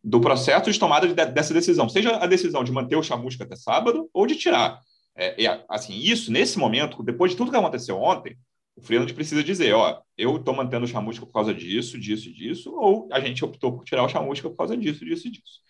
do 0.06 0.20
processo 0.20 0.70
de 0.70 0.78
tomada 0.78 1.08
de, 1.08 1.14
dessa 1.32 1.52
decisão, 1.52 1.88
seja 1.88 2.16
a 2.16 2.26
decisão 2.26 2.62
de 2.62 2.70
manter 2.70 2.94
o 2.94 3.02
chamusca 3.02 3.42
até 3.42 3.56
sábado 3.56 4.08
ou 4.14 4.24
de 4.24 4.36
tirar. 4.36 4.80
É, 5.16 5.64
assim, 5.68 5.94
isso, 5.98 6.30
nesse 6.30 6.58
momento, 6.60 7.02
depois 7.02 7.32
de 7.32 7.36
tudo 7.36 7.50
que 7.50 7.56
aconteceu 7.56 8.00
ontem, 8.00 8.38
o 8.76 8.82
Freeland 8.82 9.12
precisa 9.12 9.42
dizer, 9.42 9.74
ó, 9.74 10.00
eu 10.16 10.36
estou 10.36 10.54
mantendo 10.54 10.84
o 10.84 10.88
chamusca 10.88 11.26
por 11.26 11.32
causa 11.32 11.52
disso, 11.52 11.98
disso 11.98 12.28
e 12.28 12.32
disso, 12.32 12.72
ou 12.72 13.08
a 13.10 13.18
gente 13.18 13.44
optou 13.44 13.72
por 13.72 13.84
tirar 13.84 14.04
o 14.04 14.08
chamusca 14.08 14.48
por 14.48 14.56
causa 14.56 14.76
disso, 14.76 15.04
disso 15.04 15.26
e 15.26 15.30
disso. 15.32 15.60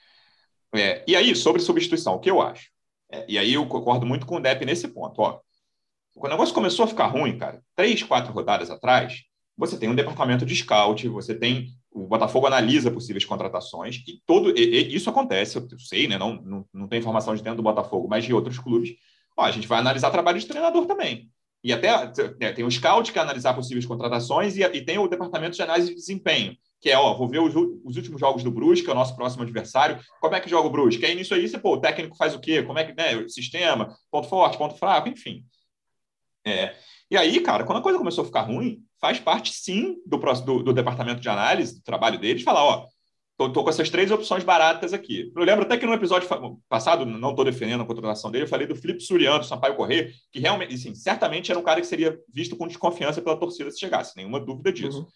É, 0.75 1.03
e 1.09 1.17
aí, 1.17 1.35
sobre 1.35 1.63
substituição, 1.63 2.17
o 2.17 2.21
que 2.21 2.31
eu 2.31 2.43
acho? 2.43 2.69
É, 3.11 3.25
e 3.27 3.39
aí 3.39 3.55
eu 3.55 3.67
concordo 3.67 4.05
muito 4.05 4.27
com 4.27 4.37
o 4.37 4.41
Depp 4.41 4.67
nesse 4.67 4.89
ponto. 4.89 5.23
Ó, 5.23 5.41
o 6.15 6.29
negócio 6.29 6.55
começou 6.55 6.85
a 6.85 6.89
ficar 6.89 7.07
ruim, 7.07 7.39
cara, 7.39 7.63
três, 7.75 8.03
quatro 8.03 8.35
rodadas 8.35 8.71
atrás, 8.71 9.23
você 9.57 9.79
tem 9.79 9.89
um 9.89 9.95
departamento 9.95 10.45
de 10.45 10.55
scout, 10.55 11.09
você 11.09 11.35
tem 11.35 11.69
o 11.91 12.07
Botafogo 12.07 12.47
analisa 12.47 12.91
possíveis 12.91 13.25
contratações 13.25 14.03
e 14.07 14.21
todo 14.27 14.51
e, 14.57 14.61
e 14.61 14.95
isso 14.95 15.09
acontece, 15.09 15.57
eu 15.57 15.79
sei, 15.79 16.07
né? 16.07 16.19
Não, 16.19 16.35
não, 16.43 16.67
não 16.73 16.89
tem 16.89 16.99
informação 16.99 17.35
de 17.35 17.43
dentro 17.43 17.57
do 17.57 17.63
Botafogo, 17.63 18.07
mas 18.09 18.25
de 18.25 18.35
outros 18.35 18.59
clubes. 18.59 18.91
Ó, 19.37 19.45
a 19.45 19.51
gente 19.51 19.67
vai 19.67 19.79
analisar 19.79 20.11
trabalho 20.11 20.39
de 20.39 20.47
treinador 20.47 20.87
também. 20.87 21.31
E 21.65 21.73
até 21.73 21.89
é, 22.41 22.53
tem 22.53 22.65
o 22.65 22.71
scout 22.71 23.11
que 23.11 23.19
é 23.19 23.23
analisar 23.23 23.55
possíveis 23.55 23.87
contratações 23.87 24.57
e, 24.57 24.63
e, 24.63 24.85
tem 24.85 24.99
o 24.99 25.09
departamento 25.09 25.57
de 25.57 25.63
análise 25.63 25.89
de 25.89 25.97
desempenho, 25.97 26.57
que 26.81 26.91
é, 26.91 26.99
ó, 26.99 27.15
vou 27.15 27.29
ver 27.29 27.41
os, 27.41 27.55
os, 27.85 27.97
últimos 27.97 28.21
jogos 28.21 28.45
do 28.45 28.53
Brusque, 28.53 28.89
é 28.89 28.93
o 28.93 28.95
nosso 28.95 29.17
próximo 29.17 29.43
adversário, 29.43 29.99
como 30.21 30.35
é 30.35 30.41
que 30.41 30.49
joga 30.49 30.69
o 30.69 30.71
Brusque? 30.71 31.05
Aí 31.05 31.15
nisso 31.15 31.35
aí, 31.35 31.49
você, 31.49 31.59
pô, 31.59 31.73
o 31.73 31.81
técnico 31.81 32.17
faz 32.17 32.35
o 32.35 32.39
quê? 32.39 32.63
Como 32.63 32.79
é 32.79 32.85
que, 32.85 32.95
né, 32.95 33.27
sistema, 33.29 33.97
ponto 34.11 34.29
forte, 34.29 34.57
ponto 34.57 34.77
fraco, 34.77 35.09
enfim. 35.09 35.45
É, 36.47 36.77
e 37.11 37.17
aí, 37.17 37.41
cara, 37.41 37.65
quando 37.65 37.79
a 37.79 37.83
coisa 37.83 37.99
começou 37.99 38.23
a 38.23 38.27
ficar 38.27 38.43
ruim, 38.43 38.86
faz 39.01 39.19
parte 39.19 39.53
sim 39.53 39.97
do, 40.07 40.17
do, 40.17 40.63
do 40.63 40.73
departamento 40.73 41.21
de 41.21 41.29
análise, 41.29 41.77
do 41.77 41.83
trabalho 41.83 42.19
deles, 42.19 42.43
falar, 42.43 42.65
ó, 42.65 42.87
tô, 43.37 43.53
tô, 43.53 43.63
com 43.63 43.71
essas 43.71 43.91
três 43.91 44.11
opções 44.11 44.43
baratas 44.43 44.93
aqui. 44.93 45.31
Eu 45.35 45.45
lembro 45.45 45.65
até 45.65 45.77
que 45.77 45.87
no 45.87 45.93
episódio 45.93 46.29
passado, 46.69 47.05
não 47.05 47.31
estou 47.31 47.45
defendendo 47.45 47.83
a 47.83 47.87
contratação 47.87 48.31
dele, 48.31 48.45
eu 48.45 48.49
falei 48.49 48.67
do 48.67 48.77
Felipe 48.77 49.03
Suriano, 49.03 49.41
do 49.41 49.47
Sampaio 49.47 49.77
Corrêa, 49.77 50.11
que 50.33 50.41
realmente, 50.41 50.75
assim, 50.75 50.95
certamente 50.95 51.51
era 51.51 51.61
um 51.61 51.65
cara 51.65 51.81
que 51.81 51.87
seria 51.87 52.19
visto 52.33 52.57
com 52.57 52.67
desconfiança 52.67 53.21
pela 53.21 53.39
torcida 53.39 53.71
se 53.71 53.79
chegasse, 53.79 54.17
nenhuma 54.17 54.41
dúvida 54.41 54.73
disso. 54.73 55.01
Uhum. 55.01 55.07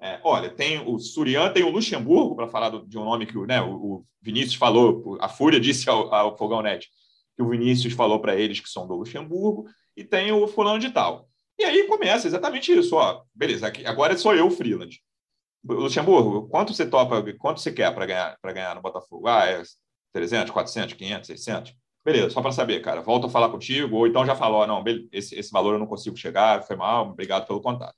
É, 0.00 0.20
olha, 0.22 0.50
tem 0.50 0.82
o 0.86 0.98
Surian, 0.98 1.50
tem 1.50 1.62
o 1.62 1.70
Luxemburgo, 1.70 2.36
para 2.36 2.48
falar 2.48 2.68
do, 2.68 2.86
de 2.86 2.98
um 2.98 3.04
nome 3.04 3.26
que 3.26 3.38
né, 3.46 3.60
o, 3.62 3.74
o, 3.74 4.06
Vinícius 4.20 4.54
falou, 4.54 5.16
a 5.20 5.28
Fúria 5.28 5.60
disse 5.60 5.88
ao, 5.88 6.12
ao 6.12 6.36
Fogão 6.36 6.62
Net, 6.62 6.88
que 7.36 7.42
o 7.42 7.48
Vinícius 7.48 7.94
falou 7.94 8.20
para 8.20 8.36
eles 8.36 8.60
que 8.60 8.68
são 8.68 8.86
do 8.86 8.94
Luxemburgo, 8.94 9.66
e 9.96 10.04
tem 10.04 10.32
o 10.32 10.46
fulano 10.46 10.78
de 10.78 10.90
tal. 10.90 11.28
E 11.58 11.64
aí 11.64 11.86
começa 11.86 12.26
exatamente 12.26 12.72
isso, 12.72 12.96
ó. 12.96 13.22
Beleza, 13.34 13.66
aqui, 13.66 13.86
agora 13.86 14.16
sou 14.16 14.34
eu, 14.34 14.50
freelance. 14.50 15.00
Luxemburgo, 15.64 16.48
quanto 16.48 16.74
você 16.74 16.84
topa, 16.86 17.22
quanto 17.38 17.60
você 17.60 17.72
quer 17.72 17.94
para 17.94 18.06
ganhar, 18.06 18.38
ganhar 18.44 18.74
no 18.74 18.82
Botafogo? 18.82 19.26
Ah, 19.28 19.46
é 19.46 19.62
300, 20.12 20.50
400, 20.50 20.94
500, 20.94 21.26
600? 21.26 21.74
Beleza, 22.04 22.30
só 22.30 22.42
para 22.42 22.52
saber, 22.52 22.80
cara. 22.82 23.00
Volto 23.00 23.26
a 23.26 23.30
falar 23.30 23.48
contigo, 23.48 23.96
ou 23.96 24.06
então 24.06 24.26
já 24.26 24.36
falou, 24.36 24.66
não, 24.66 24.84
esse, 25.10 25.34
esse 25.38 25.50
valor 25.50 25.74
eu 25.74 25.78
não 25.78 25.86
consigo 25.86 26.16
chegar, 26.16 26.62
foi 26.62 26.76
mal, 26.76 27.08
obrigado 27.08 27.46
pelo 27.46 27.62
contato. 27.62 27.94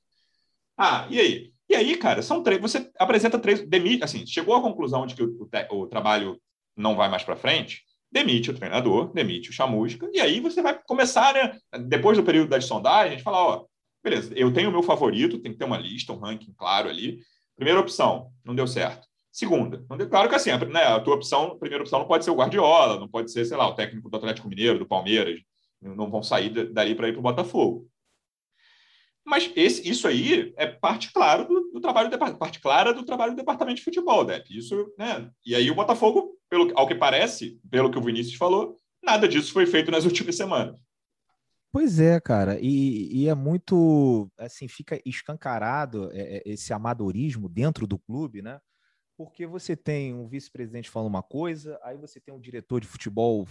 Ah, 0.77 1.07
e 1.11 1.19
aí? 1.21 1.53
E 1.69 1.75
aí, 1.75 1.97
cara, 1.97 2.23
são 2.23 2.43
três. 2.43 2.61
Você 2.61 2.91
apresenta 2.99 3.39
três. 3.39 3.67
Demite, 3.67 4.05
assim, 4.05 4.25
chegou 4.27 4.55
à 4.55 4.63
conclusão 4.63 5.07
de 5.07 5.17
que 5.17 5.23
o, 5.23 5.49
o, 5.71 5.81
o 5.81 5.87
trabalho 5.89 6.41
não 6.77 6.95
vai 6.95 7.09
mais 7.09 7.25
para 7.25 7.35
frente 7.35 7.83
demite 8.17 8.51
o 8.51 8.55
treinador, 8.55 9.13
demite 9.13 9.51
o 9.51 9.53
chamusca, 9.53 10.09
e 10.11 10.21
aí 10.21 10.41
você 10.41 10.63
vai 10.63 10.81
começar, 10.87 11.35
né? 11.35 11.59
Depois 11.87 12.17
do 12.17 12.25
período 12.25 12.49
das 12.49 12.65
sondagens, 12.65 13.21
falar, 13.21 13.45
ó, 13.45 13.67
beleza, 14.03 14.33
eu 14.35 14.51
tenho 14.51 14.71
o 14.71 14.73
meu 14.73 14.83
favorito, 14.83 15.39
tem 15.39 15.53
que 15.53 15.59
ter 15.59 15.67
uma 15.67 15.77
lista, 15.77 16.15
um 16.15 16.19
ranking 16.19 16.55
claro 16.57 16.89
ali. 16.89 17.21
Primeira 17.55 17.79
opção, 17.79 18.31
não 18.43 18.55
deu 18.55 18.67
certo. 18.67 19.07
Segunda, 19.31 19.85
não 19.91 19.99
deu, 19.99 20.09
claro 20.09 20.31
que 20.31 20.35
assim, 20.35 20.51
né, 20.51 20.85
a 20.85 20.99
tua 20.99 21.15
opção, 21.15 21.49
a 21.49 21.59
primeira 21.59 21.85
opção 21.85 21.99
não 21.99 22.07
pode 22.07 22.25
ser 22.25 22.31
o 22.31 22.37
Guardiola, 22.37 22.99
não 22.99 23.07
pode 23.07 23.31
ser, 23.31 23.45
sei 23.45 23.57
lá, 23.57 23.69
o 23.69 23.75
técnico 23.75 24.09
do 24.09 24.17
Atlético 24.17 24.49
Mineiro, 24.49 24.79
do 24.79 24.87
Palmeiras, 24.87 25.39
não 25.83 26.11
vão 26.11 26.23
sair 26.23 26.49
dali 26.73 26.95
para 26.95 27.09
ir 27.09 27.13
para 27.13 27.21
o 27.21 27.23
Botafogo. 27.23 27.87
Mas 29.27 29.51
esse, 29.57 29.87
isso 29.87 30.09
aí 30.09 30.55
é 30.57 30.67
parte 30.67 31.13
claro 31.13 31.47
do, 31.47 31.73
do 31.73 31.81
trabalho 31.81 32.09
parte 32.39 32.61
clara 32.61 32.95
do 32.95 33.05
trabalho 33.05 33.33
do 33.33 33.37
departamento 33.37 33.79
de 33.79 33.85
futebol, 33.85 34.25
Depp. 34.25 34.57
Isso, 34.57 34.95
né? 34.97 35.29
E 35.45 35.55
aí 35.55 35.69
o 35.69 35.75
Botafogo, 35.75 36.36
pelo 36.49 36.73
ao 36.79 36.87
que 36.87 36.95
parece, 36.95 37.61
pelo 37.71 37.91
que 37.91 37.99
o 37.99 38.03
Vinícius 38.03 38.37
falou, 38.37 38.77
nada 39.03 39.29
disso 39.29 39.53
foi 39.53 39.67
feito 39.67 39.91
nas 39.91 40.05
últimas 40.07 40.37
semanas. 40.37 40.81
Pois 41.73 42.01
é, 42.01 42.19
cara, 42.21 42.59
e, 42.59 43.09
e, 43.13 43.29
é 43.29 43.35
muito 43.35 44.31
assim, 44.39 44.67
fica 44.67 44.99
escancarado 45.05 46.11
é, 46.13 46.39
é, 46.39 46.43
esse 46.47 46.73
amadorismo 46.73 47.51
dentro 47.51 47.87
do 47.87 47.99
clube, 47.99 48.41
né? 48.41 48.59
Porque 49.15 49.47
você 49.47 49.77
tem 49.77 50.15
um 50.15 50.27
vice-presidente 50.27 50.89
falando 50.89 51.09
uma 51.09 51.23
coisa, 51.23 51.79
aí 51.83 51.97
você 51.99 52.19
tem 52.19 52.33
um 52.33 52.41
diretor 52.41 52.81
de 52.81 52.87
futebol 52.87 53.47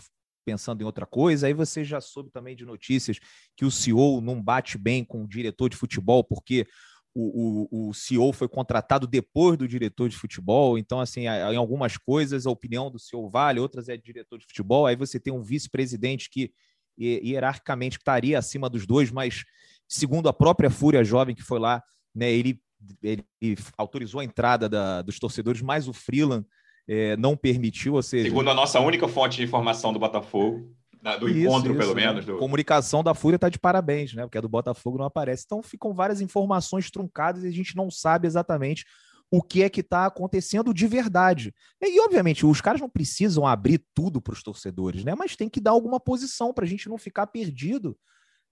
pensando 0.46 0.82
em 0.82 0.86
outra 0.86 1.06
coisa. 1.06 1.48
Aí 1.48 1.54
você 1.54 1.84
já 1.84 2.00
soube 2.00 2.30
também 2.30 2.56
de 2.56 2.66
notícias 2.66 3.20
que 3.58 3.66
o 3.66 3.72
CEO 3.72 4.22
não 4.22 4.42
bate 4.42 4.78
bem 4.78 5.04
com 5.04 5.24
o 5.24 5.28
diretor 5.28 5.70
de 5.70 5.76
futebol, 5.76 6.24
porque 6.24 6.68
o, 7.16 7.68
o, 7.72 7.90
o 7.90 7.94
CEO 7.94 8.34
foi 8.34 8.50
contratado 8.50 9.08
depois 9.08 9.58
do 9.58 9.68
diretor 9.68 10.10
de 10.10 10.18
futebol. 10.18 10.78
Então, 10.78 11.00
assim, 11.00 11.22
em 11.22 11.56
algumas 11.56 11.98
coisas 11.98 12.46
a 12.46 12.52
opinião 12.52 12.92
do 12.92 13.00
CEO 13.00 13.30
vale, 13.30 13.62
outras 13.62 13.88
é 13.88 13.96
diretor 13.96 14.38
de 14.38 14.46
futebol. 14.46 14.86
Aí 14.86 14.98
você 14.98 15.18
tem 15.18 15.34
um 15.34 15.42
vice-presidente 15.42 16.30
que 16.30 16.52
hierarquicamente 17.00 17.98
estaria 17.98 18.38
acima 18.38 18.70
dos 18.70 18.86
dois, 18.86 19.12
mas 19.12 19.44
segundo 19.88 20.28
a 20.28 20.34
própria 20.34 20.70
Fúria 20.70 21.04
Jovem 21.04 21.36
que 21.36 21.44
foi 21.44 21.60
lá, 21.60 21.82
né, 22.14 22.32
ele, 22.32 22.60
ele 23.02 23.24
autorizou 23.78 24.20
a 24.20 24.26
entrada 24.26 24.68
da, 24.68 25.02
dos 25.02 25.18
torcedores, 25.18 25.62
mas 25.62 25.88
o 25.88 25.94
Freeland 25.94 26.46
é, 26.88 27.18
não 27.18 27.36
permitiu, 27.36 27.96
ou 27.96 28.02
seja... 28.02 28.26
Segundo 28.26 28.50
a 28.50 28.54
nossa 28.54 28.80
única 28.80 29.08
fonte 29.08 29.38
de 29.38 29.44
informação 29.44 29.92
do 29.92 30.00
Botafogo, 30.00 30.70
do 31.18 31.30
isso, 31.30 31.40
encontro, 31.40 31.72
isso, 31.72 31.80
pelo 31.80 31.96
né? 31.96 32.06
menos. 32.08 32.26
Do... 32.26 32.38
Comunicação 32.38 33.04
da 33.04 33.14
Fúria 33.14 33.36
está 33.36 33.50
de 33.50 33.60
parabéns, 33.60 34.14
né? 34.14 34.24
Porque 34.24 34.38
a 34.38 34.42
do 34.42 34.50
Botafogo 34.50 34.98
não 34.98 35.06
aparece. 35.06 35.44
Então 35.46 35.62
ficam 35.62 35.94
várias 35.94 36.22
informações 36.22 36.90
truncadas 36.90 37.44
e 37.44 37.48
a 37.48 37.52
gente 37.52 37.76
não 37.76 37.92
sabe 37.92 38.28
exatamente 38.28 38.86
o 39.32 39.42
que 39.42 39.64
é 39.64 39.70
que 39.70 39.82
está 39.82 40.06
acontecendo 40.06 40.74
de 40.74 40.88
verdade. 40.88 41.54
E, 41.82 42.00
obviamente, 42.00 42.46
os 42.46 42.62
caras 42.62 42.80
não 42.80 42.90
precisam 42.90 43.46
abrir 43.46 43.84
tudo 43.94 44.22
para 44.22 44.34
os 44.34 44.44
torcedores, 44.44 45.04
né? 45.04 45.14
Mas 45.16 45.36
tem 45.36 45.50
que 45.50 45.60
dar 45.60 45.72
alguma 45.72 46.00
posição 46.00 46.54
para 46.54 46.66
a 46.66 46.68
gente 46.68 46.88
não 46.88 46.98
ficar 46.98 47.28
perdido 47.28 47.98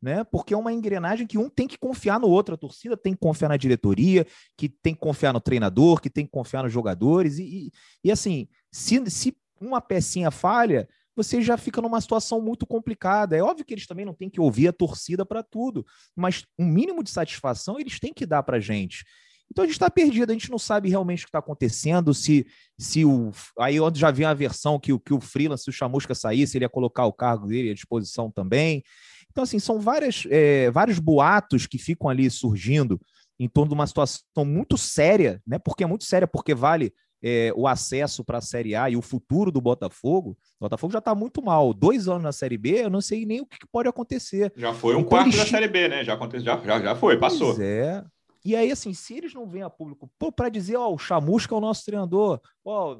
né? 0.03 0.21
Porque 0.25 0.53
é 0.53 0.57
uma 0.57 0.73
engrenagem 0.73 1.25
que 1.25 1.37
um 1.37 1.49
tem 1.49 1.65
que 1.65 1.77
confiar 1.77 2.19
no 2.19 2.27
outro, 2.27 2.55
a 2.55 2.57
torcida 2.57 2.97
tem 2.97 3.13
que 3.13 3.21
confiar 3.21 3.47
na 3.47 3.55
diretoria, 3.55 4.27
que 4.57 4.67
tem 4.67 4.93
que 4.93 4.99
confiar 4.99 5.31
no 5.31 5.39
treinador, 5.39 6.01
que 6.01 6.09
tem 6.09 6.25
que 6.25 6.31
confiar 6.31 6.61
nos 6.61 6.73
jogadores. 6.73 7.39
E, 7.39 7.43
e, 7.43 7.71
e 8.03 8.11
assim, 8.11 8.49
se, 8.69 9.09
se 9.09 9.33
uma 9.61 9.79
pecinha 9.79 10.29
falha, 10.29 10.89
você 11.15 11.41
já 11.41 11.57
fica 11.57 11.81
numa 11.81 12.01
situação 12.01 12.41
muito 12.41 12.65
complicada. 12.65 13.35
É 13.35 13.41
óbvio 13.41 13.65
que 13.65 13.73
eles 13.73 13.87
também 13.87 14.05
não 14.05 14.13
têm 14.13 14.29
que 14.29 14.41
ouvir 14.41 14.67
a 14.67 14.73
torcida 14.73 15.25
para 15.25 15.43
tudo, 15.43 15.85
mas 16.15 16.45
um 16.57 16.65
mínimo 16.65 17.03
de 17.03 17.09
satisfação 17.09 17.79
eles 17.79 17.99
têm 17.99 18.13
que 18.13 18.25
dar 18.25 18.43
para 18.43 18.59
gente. 18.59 19.03
Então 19.51 19.63
a 19.63 19.67
gente 19.67 19.75
está 19.75 19.89
perdido, 19.89 20.31
a 20.31 20.33
gente 20.33 20.49
não 20.49 20.57
sabe 20.57 20.89
realmente 20.89 21.23
o 21.23 21.25
que 21.25 21.29
está 21.29 21.39
acontecendo, 21.39 22.13
se, 22.13 22.45
se 22.77 23.05
o. 23.05 23.31
Aí 23.59 23.79
onde 23.79 23.99
já 23.99 24.09
vi 24.09 24.25
a 24.25 24.33
versão 24.33 24.79
que, 24.79 24.97
que 24.99 25.13
o 25.13 25.21
freelance, 25.21 25.63
se 25.63 25.69
o 25.69 25.73
Chamusca 25.73 26.15
saísse, 26.15 26.57
ele 26.57 26.65
ia 26.65 26.69
colocar 26.69 27.05
o 27.05 27.13
cargo 27.13 27.47
dele 27.47 27.69
à 27.69 27.73
disposição 27.73 28.31
também. 28.31 28.83
Então, 29.29 29.43
assim, 29.43 29.59
são 29.59 29.79
várias, 29.79 30.25
é, 30.29 30.71
vários 30.71 30.99
boatos 30.99 31.67
que 31.67 31.77
ficam 31.77 32.09
ali 32.09 32.29
surgindo 32.29 32.99
em 33.39 33.47
torno 33.47 33.69
de 33.69 33.75
uma 33.75 33.87
situação 33.87 34.45
muito 34.45 34.77
séria, 34.77 35.41
né? 35.45 35.59
Porque 35.59 35.83
é 35.83 35.87
muito 35.87 36.03
séria, 36.03 36.27
porque 36.27 36.55
vale 36.55 36.93
é, 37.23 37.53
o 37.55 37.67
acesso 37.67 38.23
para 38.23 38.39
a 38.39 38.41
Série 38.41 38.75
A 38.75 38.89
e 38.89 38.97
o 38.97 39.01
futuro 39.01 39.49
do 39.51 39.61
Botafogo. 39.61 40.37
O 40.59 40.65
Botafogo 40.65 40.91
já 40.91 40.99
está 40.99 41.15
muito 41.15 41.41
mal. 41.41 41.73
Dois 41.73 42.09
anos 42.09 42.23
na 42.23 42.33
Série 42.33 42.57
B, 42.57 42.83
eu 42.83 42.89
não 42.89 42.99
sei 42.99 43.25
nem 43.25 43.39
o 43.39 43.45
que 43.45 43.65
pode 43.71 43.87
acontecer. 43.87 44.51
Já 44.57 44.73
foi 44.73 44.95
um 44.95 44.99
então, 44.99 45.09
quarto 45.09 45.27
eles... 45.27 45.37
da 45.37 45.45
Série 45.45 45.67
B, 45.69 45.87
né? 45.87 46.03
Já, 46.03 46.13
aconteceu, 46.15 46.45
já, 46.45 46.59
já, 46.59 46.81
já 46.81 46.95
foi, 46.95 47.17
passou. 47.17 47.55
Pois 47.55 47.59
é. 47.59 48.03
E 48.45 48.57
aí, 48.57 48.69
assim, 48.71 48.93
se 48.93 49.15
eles 49.15 49.33
não 49.33 49.47
vêm 49.47 49.61
a 49.61 49.69
público 49.69 50.11
para 50.35 50.49
dizer, 50.49 50.75
ó, 50.75 50.91
o 50.91 50.97
Chamusca 50.97 51.55
é 51.55 51.57
o 51.57 51.61
nosso 51.61 51.85
treinador, 51.85 52.41
ó, 52.65 52.97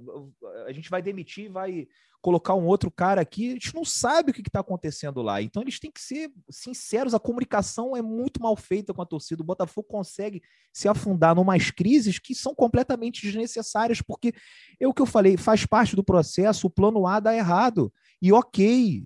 a 0.65 0.71
gente 0.71 0.89
vai 0.89 1.01
demitir, 1.01 1.51
vai 1.51 1.85
colocar 2.23 2.55
um 2.55 2.65
outro 2.65 2.89
cara 2.89 3.19
aqui, 3.19 3.49
a 3.49 3.53
gente 3.53 3.75
não 3.75 3.83
sabe 3.83 4.31
o 4.31 4.33
que 4.33 4.39
está 4.39 4.61
acontecendo 4.61 5.21
lá. 5.21 5.41
Então 5.41 5.61
eles 5.61 5.77
têm 5.77 5.91
que 5.91 5.99
ser 5.99 6.31
sinceros, 6.49 7.13
a 7.13 7.19
comunicação 7.19 7.97
é 7.97 8.01
muito 8.01 8.41
mal 8.41 8.55
feita 8.55 8.93
com 8.93 9.01
a 9.01 9.05
torcida. 9.05 9.43
O 9.43 9.45
Botafogo 9.45 9.85
consegue 9.89 10.41
se 10.71 10.87
afundar 10.87 11.35
numas 11.35 11.69
crises 11.69 12.19
que 12.19 12.33
são 12.33 12.55
completamente 12.55 13.21
desnecessárias, 13.21 14.01
porque 14.01 14.33
é 14.79 14.87
o 14.87 14.93
que 14.93 15.01
eu 15.01 15.05
falei, 15.05 15.35
faz 15.35 15.65
parte 15.65 15.97
do 15.97 16.03
processo, 16.03 16.67
o 16.67 16.69
plano 16.69 17.05
A 17.05 17.19
dá 17.19 17.35
errado. 17.35 17.91
E 18.21 18.31
ok, 18.31 19.03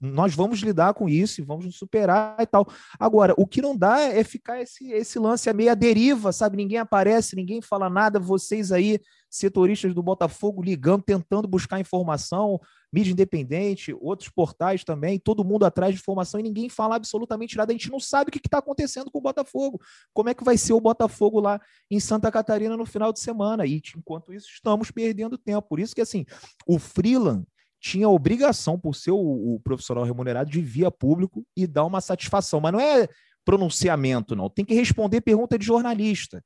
nós 0.00 0.34
vamos 0.34 0.60
lidar 0.60 0.94
com 0.94 1.08
isso 1.08 1.40
e 1.40 1.44
vamos 1.44 1.76
superar 1.76 2.36
e 2.40 2.46
tal. 2.46 2.66
Agora, 2.98 3.34
o 3.36 3.46
que 3.46 3.60
não 3.60 3.76
dá 3.76 4.00
é 4.00 4.24
ficar 4.24 4.60
esse, 4.60 4.90
esse 4.92 5.18
lance 5.18 5.50
a 5.50 5.52
meia 5.52 5.76
deriva, 5.76 6.32
sabe? 6.32 6.56
Ninguém 6.56 6.78
aparece, 6.78 7.36
ninguém 7.36 7.60
fala 7.60 7.90
nada, 7.90 8.18
vocês 8.18 8.72
aí, 8.72 8.98
setoristas 9.28 9.94
do 9.94 10.02
Botafogo, 10.02 10.62
ligando, 10.62 11.02
tentando 11.02 11.46
buscar 11.46 11.78
informação, 11.78 12.58
mídia 12.90 13.12
independente, 13.12 13.94
outros 14.00 14.30
portais 14.30 14.82
também, 14.84 15.18
todo 15.18 15.44
mundo 15.44 15.64
atrás 15.64 15.94
de 15.94 16.00
informação 16.00 16.40
e 16.40 16.42
ninguém 16.42 16.68
fala 16.70 16.96
absolutamente 16.96 17.56
nada. 17.56 17.70
A 17.70 17.74
gente 17.74 17.90
não 17.90 18.00
sabe 18.00 18.30
o 18.30 18.32
que 18.32 18.38
está 18.38 18.58
acontecendo 18.58 19.10
com 19.10 19.18
o 19.18 19.22
Botafogo. 19.22 19.80
Como 20.14 20.30
é 20.30 20.34
que 20.34 20.42
vai 20.42 20.56
ser 20.56 20.72
o 20.72 20.80
Botafogo 20.80 21.40
lá 21.40 21.60
em 21.90 22.00
Santa 22.00 22.32
Catarina 22.32 22.76
no 22.76 22.86
final 22.86 23.12
de 23.12 23.20
semana? 23.20 23.66
E 23.66 23.82
enquanto 23.96 24.32
isso, 24.32 24.48
estamos 24.50 24.90
perdendo 24.90 25.36
tempo. 25.36 25.68
Por 25.68 25.78
isso 25.78 25.94
que, 25.94 26.00
assim, 26.00 26.24
o 26.66 26.78
Freeland 26.78 27.46
tinha 27.80 28.06
a 28.06 28.10
obrigação, 28.10 28.78
por 28.78 28.94
ser 28.94 29.12
o, 29.12 29.16
o, 29.54 29.60
profissional 29.60 30.04
remunerado, 30.04 30.50
de 30.50 30.60
vir 30.60 30.90
público 30.90 31.44
e 31.56 31.66
dar 31.66 31.84
uma 31.84 32.00
satisfação. 32.00 32.60
Mas 32.60 32.72
não 32.72 32.80
é 32.80 33.08
pronunciamento, 33.44 34.36
não. 34.36 34.50
Tem 34.50 34.64
que 34.64 34.74
responder 34.74 35.22
pergunta 35.22 35.58
de 35.58 35.64
jornalista. 35.64 36.44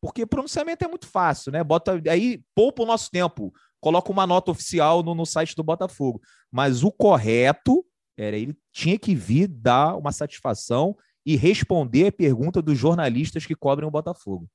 Porque 0.00 0.24
pronunciamento 0.24 0.84
é 0.84 0.88
muito 0.88 1.06
fácil, 1.06 1.52
né? 1.52 1.62
Bota 1.62 2.00
aí, 2.10 2.42
poupa 2.54 2.82
o 2.82 2.86
nosso 2.86 3.10
tempo, 3.10 3.52
coloca 3.78 4.10
uma 4.10 4.26
nota 4.26 4.50
oficial 4.50 5.02
no, 5.02 5.14
no 5.14 5.26
site 5.26 5.54
do 5.54 5.62
Botafogo. 5.62 6.22
Mas 6.50 6.82
o 6.82 6.90
correto 6.90 7.84
era 8.16 8.36
ele 8.36 8.56
tinha 8.72 8.98
que 8.98 9.14
vir 9.14 9.46
dar 9.46 9.96
uma 9.96 10.12
satisfação 10.12 10.96
e 11.24 11.36
responder 11.36 12.06
a 12.06 12.12
pergunta 12.12 12.62
dos 12.62 12.78
jornalistas 12.78 13.44
que 13.44 13.54
cobrem 13.54 13.86
o 13.86 13.90
Botafogo. 13.90 14.48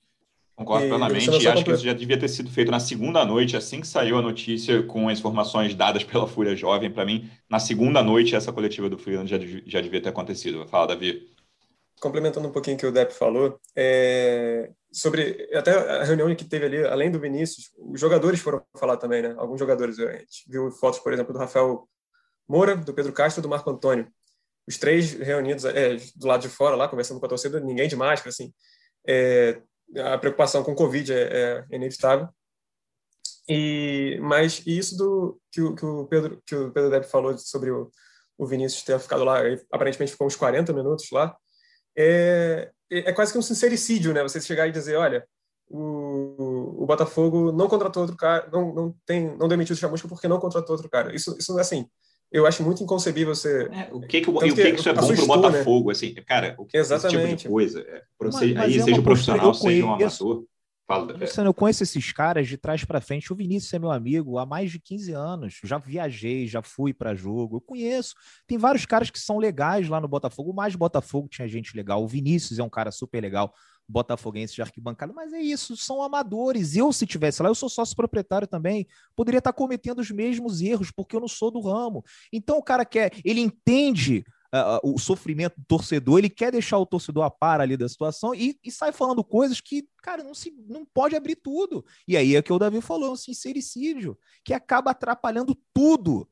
Concordo 0.55 0.87
plenamente 0.87 1.29
e 1.29 1.47
acho 1.47 1.65
que 1.65 1.71
isso 1.71 1.83
já 1.83 1.91
devia 1.91 2.17
ter 2.17 2.29
sido 2.29 2.49
feito 2.49 2.71
na 2.71 2.79
segunda 2.79 3.25
noite, 3.25 3.57
assim 3.57 3.81
que 3.81 3.87
saiu 3.87 4.17
a 4.17 4.21
notícia 4.21 4.81
com 4.83 5.09
as 5.09 5.19
informações 5.19 5.75
dadas 5.75 6.03
pela 6.05 6.25
Fúria 6.25 6.55
Jovem. 6.55 6.89
Para 6.89 7.05
mim, 7.05 7.29
na 7.49 7.59
segunda 7.59 8.01
noite, 8.01 8.35
essa 8.35 8.53
coletiva 8.53 8.89
do 8.89 8.97
Freeland 8.97 9.29
já, 9.29 9.37
já 9.65 9.81
devia 9.81 10.01
ter 10.01 10.09
acontecido. 10.09 10.65
Fala, 10.65 10.87
Davi. 10.87 11.29
Complementando 11.99 12.47
um 12.47 12.51
pouquinho 12.51 12.77
o 12.77 12.79
que 12.79 12.85
o 12.85 12.91
Depp 12.91 13.13
falou, 13.13 13.59
é... 13.75 14.69
sobre 14.93 15.49
até 15.53 15.71
a 15.71 16.03
reunião 16.05 16.33
que 16.33 16.45
teve 16.45 16.65
ali, 16.65 16.85
além 16.85 17.11
do 17.11 17.19
Vinícius, 17.19 17.71
os 17.77 17.99
jogadores 17.99 18.39
foram 18.39 18.61
falar 18.77 18.95
também, 18.95 19.21
né? 19.21 19.35
Alguns 19.37 19.59
jogadores, 19.59 19.99
a 19.99 20.11
gente 20.13 20.45
viu 20.47 20.71
fotos, 20.71 20.99
por 20.99 21.11
exemplo, 21.11 21.33
do 21.33 21.39
Rafael 21.39 21.85
Moura, 22.47 22.77
do 22.77 22.93
Pedro 22.93 23.11
Castro 23.11 23.41
e 23.41 23.43
do 23.43 23.49
Marco 23.49 23.69
Antônio. 23.69 24.07
Os 24.65 24.77
três 24.77 25.13
reunidos 25.13 25.65
é, 25.65 25.97
do 26.15 26.27
lado 26.27 26.41
de 26.41 26.49
fora 26.49 26.77
lá, 26.77 26.87
conversando 26.87 27.19
com 27.19 27.25
a 27.25 27.29
torcida, 27.29 27.59
ninguém 27.59 27.89
de 27.89 27.95
máscara, 27.95 28.29
assim. 28.29 28.53
É, 29.07 29.61
a 29.97 30.17
preocupação 30.17 30.63
com 30.63 30.71
o 30.71 30.75
Covid 30.75 31.13
é, 31.13 31.65
é 31.69 31.75
inevitável. 31.75 32.27
E 33.47 34.17
mas 34.21 34.63
isso 34.65 34.97
do 34.97 35.39
que 35.51 35.61
o, 35.61 35.75
que 35.75 35.85
o 35.85 36.05
Pedro 36.07 36.41
que 36.45 36.55
o 36.55 36.71
Pedro 36.71 36.89
Depp 36.89 37.07
falou 37.07 37.37
sobre 37.37 37.69
o, 37.69 37.91
o 38.37 38.45
Vinícius 38.45 38.83
ter 38.83 38.99
ficado 38.99 39.23
lá, 39.23 39.39
aparentemente 39.71 40.11
ficou 40.13 40.25
uns 40.25 40.35
40 40.35 40.73
minutos 40.73 41.11
lá, 41.11 41.35
é, 41.95 42.71
é 42.89 43.13
quase 43.13 43.31
que 43.31 43.37
um 43.37 43.43
sincericídio, 43.43 44.13
né? 44.13 44.23
Você 44.23 44.41
chegar 44.41 44.67
e 44.67 44.71
dizer, 44.71 44.95
olha, 44.95 45.27
o, 45.67 46.83
o 46.83 46.85
Botafogo 46.85 47.51
não 47.51 47.67
contratou 47.67 48.01
outro 48.03 48.17
cara, 48.17 48.49
não, 48.51 48.73
não 48.73 48.95
tem, 49.05 49.37
não 49.37 49.47
demitiu 49.47 49.75
o 49.75 49.77
Chamusca 49.77 50.07
porque 50.07 50.27
não 50.27 50.39
contratou 50.39 50.75
outro 50.75 50.89
cara. 50.89 51.15
Isso, 51.15 51.35
isso 51.37 51.57
é 51.57 51.61
assim 51.61 51.87
eu 52.31 52.45
acho 52.45 52.63
muito 52.63 52.83
inconcebível 52.83 53.33
você. 53.33 53.69
É, 53.71 53.89
o 53.91 54.01
que 54.01 54.21
que, 54.21 54.29
o, 54.29 54.39
que, 54.39 54.53
que, 54.53 54.79
isso 54.79 54.89
é 54.89 54.93
bom 54.93 55.07
para 55.07 55.23
o 55.23 55.27
Botafogo, 55.27 55.89
né? 55.89 55.91
assim, 55.93 56.13
cara, 56.25 56.55
o 56.57 56.65
que 56.65 56.77
Exatamente. 56.77 57.15
esse 57.17 57.25
tipo 57.27 57.37
de 57.37 57.47
coisa, 57.49 57.81
é, 57.81 58.03
mas, 58.19 58.35
você, 58.35 58.53
mas 58.53 58.63
aí 58.63 58.79
é 58.79 58.83
seja 58.83 58.99
um 58.99 59.03
profissional, 59.03 59.53
seja 59.53 59.85
um 59.85 59.93
amador. 59.93 60.45
Fala, 60.87 61.13
Luciano, 61.13 61.49
eu 61.49 61.53
conheço 61.53 61.81
esses 61.81 62.11
caras 62.11 62.47
de 62.47 62.57
trás 62.57 62.85
para 62.85 63.01
frente. 63.01 63.33
O 63.33 63.35
Vinícius 63.35 63.73
é 63.73 63.79
meu 63.79 63.89
amigo 63.89 64.37
há 64.37 64.45
mais 64.45 64.69
de 64.69 64.79
15 64.79 65.13
anos. 65.13 65.59
Já 65.63 65.79
viajei, 65.79 66.45
já 66.45 66.61
fui 66.61 66.93
para 66.93 67.15
jogo. 67.15 67.57
Eu 67.57 67.61
conheço. 67.61 68.13
Tem 68.45 68.55
vários 68.55 68.85
caras 68.85 69.09
que 69.09 69.19
são 69.19 69.39
legais 69.39 69.89
lá 69.89 69.99
no 69.99 70.07
Botafogo. 70.07 70.51
O 70.51 70.55
mais 70.55 70.75
Botafogo 70.75 71.27
tinha 71.27 71.47
gente 71.47 71.75
legal. 71.75 72.03
O 72.03 72.07
Vinícius 72.07 72.59
é 72.59 72.63
um 72.63 72.69
cara 72.69 72.91
super 72.91 73.19
legal 73.19 73.51
botafoguense 73.87 74.55
de 74.55 74.61
arquibancada, 74.61 75.13
mas 75.13 75.33
é 75.33 75.39
isso, 75.39 75.77
são 75.77 76.01
amadores. 76.01 76.75
Eu, 76.75 76.91
se 76.91 77.05
tivesse 77.05 77.41
lá, 77.41 77.49
eu 77.49 77.55
sou 77.55 77.69
sócio 77.69 77.95
proprietário 77.95 78.47
também, 78.47 78.87
poderia 79.15 79.39
estar 79.39 79.53
cometendo 79.53 79.99
os 79.99 80.11
mesmos 80.11 80.61
erros, 80.61 80.91
porque 80.91 81.15
eu 81.15 81.19
não 81.19 81.27
sou 81.27 81.51
do 81.51 81.61
ramo. 81.61 82.03
Então 82.31 82.57
o 82.57 82.63
cara 82.63 82.85
quer, 82.85 83.11
ele 83.23 83.41
entende 83.41 84.25
uh, 84.53 84.93
o 84.93 84.97
sofrimento 84.97 85.55
do 85.57 85.65
torcedor, 85.65 86.19
ele 86.19 86.29
quer 86.29 86.51
deixar 86.51 86.77
o 86.77 86.85
torcedor 86.85 87.23
a 87.23 87.29
par 87.29 87.61
ali 87.61 87.77
da 87.77 87.87
situação 87.87 88.33
e, 88.33 88.57
e, 88.63 88.71
sai 88.71 88.91
falando 88.91 89.23
coisas 89.23 89.61
que, 89.61 89.87
cara, 90.01 90.23
não, 90.23 90.33
se, 90.33 90.51
não 90.67 90.85
pode 90.85 91.15
abrir 91.15 91.35
tudo. 91.35 91.85
E 92.07 92.17
aí 92.17 92.35
é 92.35 92.41
que 92.41 92.53
o 92.53 92.59
Davi 92.59 92.81
falou, 92.81 93.13
um 93.13 93.15
sincericídio, 93.15 94.17
que 94.43 94.53
acaba 94.53 94.91
atrapalhando 94.91 95.57
tudo. 95.73 96.27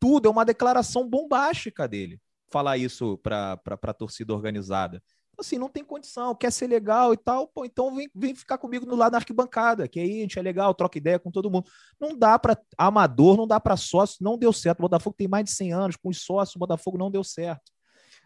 Tudo, 0.00 0.28
é 0.28 0.30
uma 0.30 0.44
declaração 0.44 1.08
bombástica 1.08 1.88
dele 1.88 2.20
falar 2.54 2.78
isso 2.78 3.18
para 3.18 3.58
a 3.66 3.92
torcida 3.92 4.32
organizada 4.32 5.02
assim, 5.40 5.58
não 5.58 5.68
tem 5.68 5.84
condição, 5.84 6.34
quer 6.34 6.52
ser 6.52 6.66
legal 6.66 7.12
e 7.12 7.16
tal, 7.16 7.46
pô, 7.48 7.64
então 7.64 7.94
vem, 7.94 8.08
vem 8.14 8.34
ficar 8.34 8.58
comigo 8.58 8.86
no 8.86 8.94
lado 8.94 9.12
da 9.12 9.18
arquibancada, 9.18 9.88
que 9.88 10.00
aí 10.00 10.18
a 10.18 10.22
gente 10.22 10.38
é 10.38 10.42
legal, 10.42 10.74
troca 10.74 10.98
ideia 10.98 11.18
com 11.18 11.30
todo 11.30 11.50
mundo. 11.50 11.70
Não 12.00 12.16
dá 12.16 12.38
para 12.38 12.58
amador, 12.76 13.36
não 13.36 13.46
dá 13.46 13.58
para 13.58 13.76
sócio, 13.76 14.18
não 14.20 14.38
deu 14.38 14.52
certo. 14.52 14.80
O 14.80 14.82
Botafogo 14.82 15.16
tem 15.16 15.28
mais 15.28 15.44
de 15.44 15.50
100 15.52 15.72
anos, 15.72 15.96
com 15.96 16.08
os 16.08 16.22
sócios, 16.22 16.56
o 16.56 16.58
Botafogo 16.58 16.98
não 16.98 17.10
deu 17.10 17.24
certo. 17.24 17.72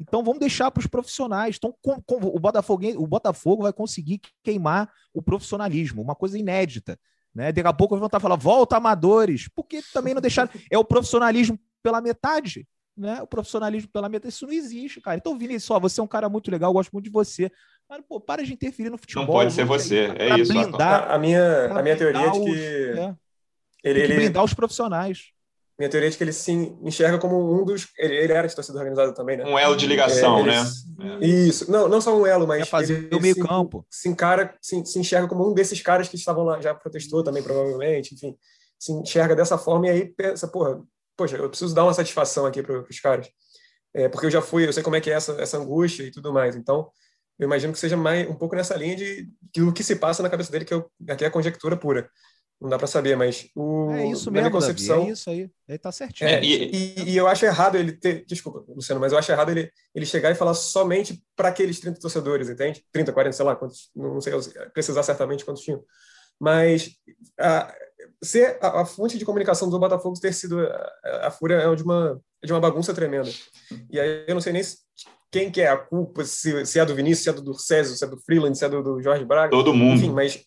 Então 0.01 0.23
vamos 0.23 0.39
deixar 0.39 0.71
para 0.71 0.81
os 0.81 0.87
profissionais. 0.87 1.57
Então 1.57 1.75
com, 1.83 2.01
com, 2.03 2.17
o, 2.17 2.39
Botafogo, 2.39 2.85
o 2.97 3.07
Botafogo 3.07 3.63
vai 3.63 3.73
conseguir 3.73 4.21
queimar 4.43 4.91
o 5.13 5.23
profissionalismo, 5.23 6.03
uma 6.03 6.15
coisa 6.15 6.39
inédita. 6.39 6.99
Né? 7.35 7.53
Daqui 7.53 7.69
a 7.69 7.73
pouco 7.73 7.97
vão 7.97 8.07
estar 8.07 8.21
falando, 8.21 8.41
volta 8.41 8.77
amadores, 8.77 9.49
porque 9.55 9.81
também 9.93 10.15
não 10.15 10.21
deixaram. 10.21 10.51
É 10.71 10.79
o 10.79 10.85
profissionalismo 10.85 11.59
pela 11.83 12.01
metade 12.01 12.67
né, 12.99 13.23
o 13.23 13.27
profissionalismo 13.27 13.89
pela 13.91 14.09
meta, 14.09 14.29
isso 14.29 14.47
não 14.47 14.53
existe, 14.53 15.01
cara. 15.01 15.17
Então, 15.17 15.39
Vini, 15.39 15.59
só 15.61 15.79
você 15.79 16.01
é 16.01 16.03
um 16.03 16.09
cara 16.09 16.29
muito 16.29 16.51
legal, 16.51 16.73
gosto 16.73 16.91
muito 16.93 17.05
de 17.05 17.11
você. 17.11 17.51
Mas, 17.89 18.03
pô, 18.07 18.21
para 18.21 18.45
de 18.45 18.53
interferir 18.53 18.91
no 18.91 18.99
futebol. 18.99 19.25
Não 19.25 19.33
pode 19.33 19.53
ser 19.53 19.65
você, 19.65 20.13
é 20.19 20.39
isso. 20.39 20.53
Blindar, 20.53 21.11
a 21.11 21.19
minha, 21.19 21.67
a 21.73 21.83
minha 21.83 21.97
teoria 21.97 22.27
é 22.27 22.31
de 22.31 22.41
que... 22.41 22.99
É. 22.99 23.15
Ele, 23.85 24.01
ele 24.01 24.15
blindar 24.17 24.45
os 24.45 24.53
profissionais. 24.53 25.31
Minha 25.79 25.89
teoria 25.89 26.09
é 26.09 26.11
de 26.11 26.17
que 26.19 26.25
ele 26.25 26.33
se 26.33 26.51
enxerga 26.83 27.19
como 27.19 27.55
um 27.55 27.65
dos... 27.65 27.87
Ele, 27.97 28.17
ele 28.17 28.33
era 28.33 28.49
de 28.49 28.55
torcida 28.55 28.77
organizada 28.79 29.15
também, 29.15 29.37
né? 29.37 29.45
Um 29.45 29.57
elo 29.57 29.77
de 29.77 29.87
ligação, 29.87 30.41
é, 30.41 30.47
né? 30.47 30.65
Isso. 31.21 31.71
Não, 31.71 31.89
não 31.89 32.01
só 32.01 32.15
um 32.15 32.27
elo, 32.27 32.47
mas... 32.47 32.63
É 32.63 32.65
fazer 32.65 33.09
o 33.15 33.21
meio 33.21 33.35
se, 33.35 33.41
campo. 33.41 33.87
Se, 33.89 34.09
encara, 34.09 34.55
se, 34.61 34.85
se 34.85 34.99
enxerga 34.99 35.29
como 35.29 35.49
um 35.49 35.55
desses 35.55 35.81
caras 35.81 36.09
que 36.09 36.17
estavam 36.17 36.45
lá, 36.45 36.61
já 36.61 36.75
protestou 36.75 37.23
também, 37.23 37.43
provavelmente, 37.43 38.15
enfim. 38.15 38.37
Se 38.77 38.93
enxerga 38.93 39.37
dessa 39.37 39.57
forma 39.57 39.87
e 39.87 39.91
aí 39.91 40.05
pensa, 40.07 40.49
porra, 40.49 40.83
poxa, 41.19 41.37
eu 41.37 41.51
preciso 41.51 41.75
dar 41.75 41.85
uma 41.85 41.93
satisfação 41.93 42.47
aqui 42.47 42.63
para 42.63 42.81
os 42.81 43.01
caras 43.01 43.29
é, 43.95 44.09
porque 44.09 44.27
eu 44.27 44.31
já 44.31 44.43
fui, 44.43 44.67
eu 44.67 44.73
sei 44.73 44.83
como 44.83 44.97
é 44.97 45.01
que 45.01 45.11
é 45.11 45.15
essa, 45.15 45.33
essa 45.41 45.59
angústia 45.59 46.05
e 46.05 46.11
tudo 46.11 46.33
mais. 46.33 46.55
Então, 46.57 46.91
eu 47.39 47.47
imagino 47.47 47.73
que 47.73 47.79
seja 47.79 47.97
mais 47.97 48.29
um 48.29 48.35
pouco 48.35 48.55
nessa 48.55 48.77
linha 48.77 48.97
de, 48.97 49.29
de 49.53 49.63
o 49.63 49.73
que 49.73 49.83
se 49.83 49.97
passa 49.97 50.23
na 50.23 50.31
cabeça 50.31 50.53
dele, 50.53 50.65
que 50.65 50.75
eu, 50.75 50.91
aqui 51.09 51.25
é 51.25 51.29
a 51.29 51.31
conjectura 51.31 51.77
pura. 51.77 52.09
Não 52.61 52.69
dá 52.69 52.77
para 52.77 52.89
saber, 52.89 53.17
mas 53.17 53.49
o, 53.55 53.93
é 53.93 54.07
isso 54.09 54.33
mesmo, 54.33 54.51
concepção 54.51 54.99
Davi, 54.99 55.11
é 55.11 55.13
isso 55.13 55.31
aí. 55.31 55.51
Ele 55.69 55.79
tá 55.79 55.93
certinho. 55.93 56.29
É, 56.29 56.43
e, 56.43 56.71
e, 56.73 57.11
e, 57.11 57.17
eu 57.17 57.29
acho 57.29 57.45
errado 57.45 57.77
ele 57.77 57.93
ter, 57.93 58.25
desculpa, 58.27 58.65
Luciano, 58.69 59.01
mas 59.01 59.13
eu 59.13 59.19
acho 59.19 59.31
errado 59.31 59.51
ele, 59.51 59.71
ele 59.95 60.05
chegar 60.05 60.33
e 60.33 60.35
falar 60.35 60.55
somente 60.55 61.23
para 61.37 61.51
aqueles 61.51 61.79
30 61.79 62.01
torcedores, 62.01 62.49
entende? 62.49 62.85
30, 62.91 63.13
40, 63.13 63.37
sei 63.37 63.45
lá 63.45 63.55
quantos, 63.55 63.91
não 63.95 64.21
sei 64.21 64.33
precisar 64.75 65.05
certamente 65.05 65.45
quantos 65.45 65.63
tinham. 65.63 65.85
Mas 66.41 66.91
a, 67.39 67.73
ser 68.23 68.59
a, 68.61 68.83
a, 68.83 68.85
fonte 68.85 69.19
de 69.19 69.25
comunicação 69.25 69.71
do 69.71 69.79
Botafogo 69.79 70.19
ter 70.21 70.33
sido 70.33 70.61
a, 70.61 71.27
a 71.27 71.31
Fúria 71.31 71.57
é 71.57 71.75
de 71.75 71.83
uma 71.83 72.21
de 72.43 72.53
uma 72.53 72.61
bagunça 72.61 72.95
tremenda. 72.95 73.31
E 73.91 73.99
aí 73.99 74.25
eu 74.27 74.35
não 74.35 74.41
sei 74.41 74.53
nem 74.53 74.63
quem 75.31 75.51
que 75.51 75.61
é 75.61 75.69
a 75.69 75.77
culpa, 75.77 76.25
se, 76.25 76.65
se 76.65 76.79
é 76.79 76.85
do 76.85 76.95
Vinícius, 76.95 77.25
se 77.25 77.31
é 77.31 77.33
do 77.33 77.55
César, 77.55 77.97
se 77.97 78.05
é 78.05 78.07
do 78.07 78.21
Freeland, 78.21 78.57
se 78.57 78.65
é 78.65 78.69
do, 78.69 78.83
do 78.83 79.03
Jorge 79.03 79.25
Braga. 79.25 79.51
Todo 79.51 79.75
mundo. 79.75 79.97
Enfim, 79.97 80.11
mas 80.11 80.45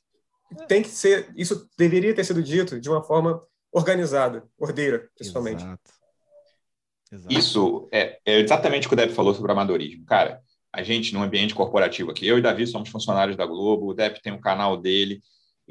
tem 0.67 0.81
que 0.81 0.89
ser, 0.89 1.31
isso 1.35 1.67
deveria 1.77 2.13
ter 2.13 2.23
sido 2.23 2.41
dito 2.41 2.79
de 2.79 2.89
uma 2.89 3.03
forma 3.03 3.41
organizada, 3.71 4.43
ordeira, 4.57 5.09
principalmente. 5.15 5.63
Exato. 5.63 6.01
Exato. 7.11 7.33
Isso 7.33 7.89
é, 7.91 8.19
é, 8.25 8.39
exatamente 8.39 8.87
o 8.87 8.89
que 8.89 8.93
o 8.93 8.97
Depp 8.97 9.13
falou 9.13 9.33
sobre 9.33 9.51
o 9.51 9.53
amadorismo. 9.53 10.05
Cara, 10.05 10.41
a 10.71 10.81
gente, 10.81 11.13
no 11.13 11.21
ambiente 11.21 11.53
corporativo 11.53 12.09
aqui, 12.09 12.25
eu 12.25 12.37
e 12.37 12.41
Davi 12.41 12.65
somos 12.65 12.89
funcionários 12.89 13.35
da 13.35 13.45
Globo, 13.45 13.87
o 13.87 13.93
Depp 13.93 14.21
tem 14.21 14.31
um 14.31 14.39
canal 14.39 14.77
dele. 14.77 15.21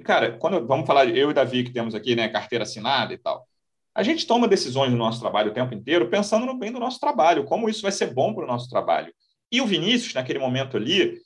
E, 0.01 0.03
cara, 0.03 0.33
quando 0.39 0.67
vamos 0.67 0.87
falar, 0.87 1.07
eu 1.15 1.31
e 1.31 1.35
Davi, 1.35 1.63
que 1.63 1.73
temos 1.75 1.95
aqui, 1.95 2.17
né, 2.17 2.27
carteira 2.27 2.63
assinada 2.63 3.13
e 3.13 3.19
tal, 3.19 3.47
a 3.95 4.03
gente 4.03 4.27
toma 4.27 4.49
decisões 4.49 4.91
no 4.91 4.97
nosso 4.97 5.21
trabalho 5.21 5.51
o 5.51 5.55
tempo 5.55 5.75
inteiro 5.75 6.09
pensando 6.09 6.47
no 6.47 6.59
bem 6.59 6.73
do 6.73 6.81
nosso 6.81 6.99
trabalho, 6.99 7.45
como 7.45 7.69
isso 7.69 7.83
vai 7.83 7.93
ser 7.93 8.15
bom 8.15 8.33
para 8.33 8.45
o 8.45 8.47
nosso 8.47 8.71
trabalho. 8.71 9.13
E 9.53 9.61
o 9.61 9.67
Vinícius, 9.67 10.15
naquele 10.15 10.39
momento 10.39 10.79
ali, 10.79 11.21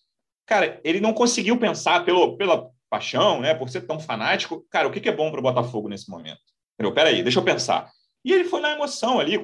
cara, 0.45 0.81
ele 0.83 1.01
não 1.01 1.13
conseguiu 1.13 1.57
pensar 1.57 2.05
pelo, 2.05 2.37
pela 2.37 2.69
paixão, 2.91 3.41
né, 3.41 3.55
por 3.55 3.71
ser 3.71 3.83
tão 3.83 4.01
fanático, 4.01 4.67
cara, 4.69 4.89
o 4.89 4.91
que, 4.91 5.01
que 5.01 5.09
é 5.09 5.15
bom 5.15 5.31
para 5.31 5.39
o 5.39 5.43
Botafogo 5.43 5.89
nesse 5.89 6.11
momento? 6.11 6.41
Entendeu? 6.75 6.93
Peraí, 6.93 7.23
deixa 7.23 7.39
eu 7.39 7.45
pensar. 7.45 7.89
E 8.25 8.33
ele 8.33 8.45
foi 8.45 8.61
na 8.61 8.73
emoção 8.73 9.21
ali. 9.21 9.35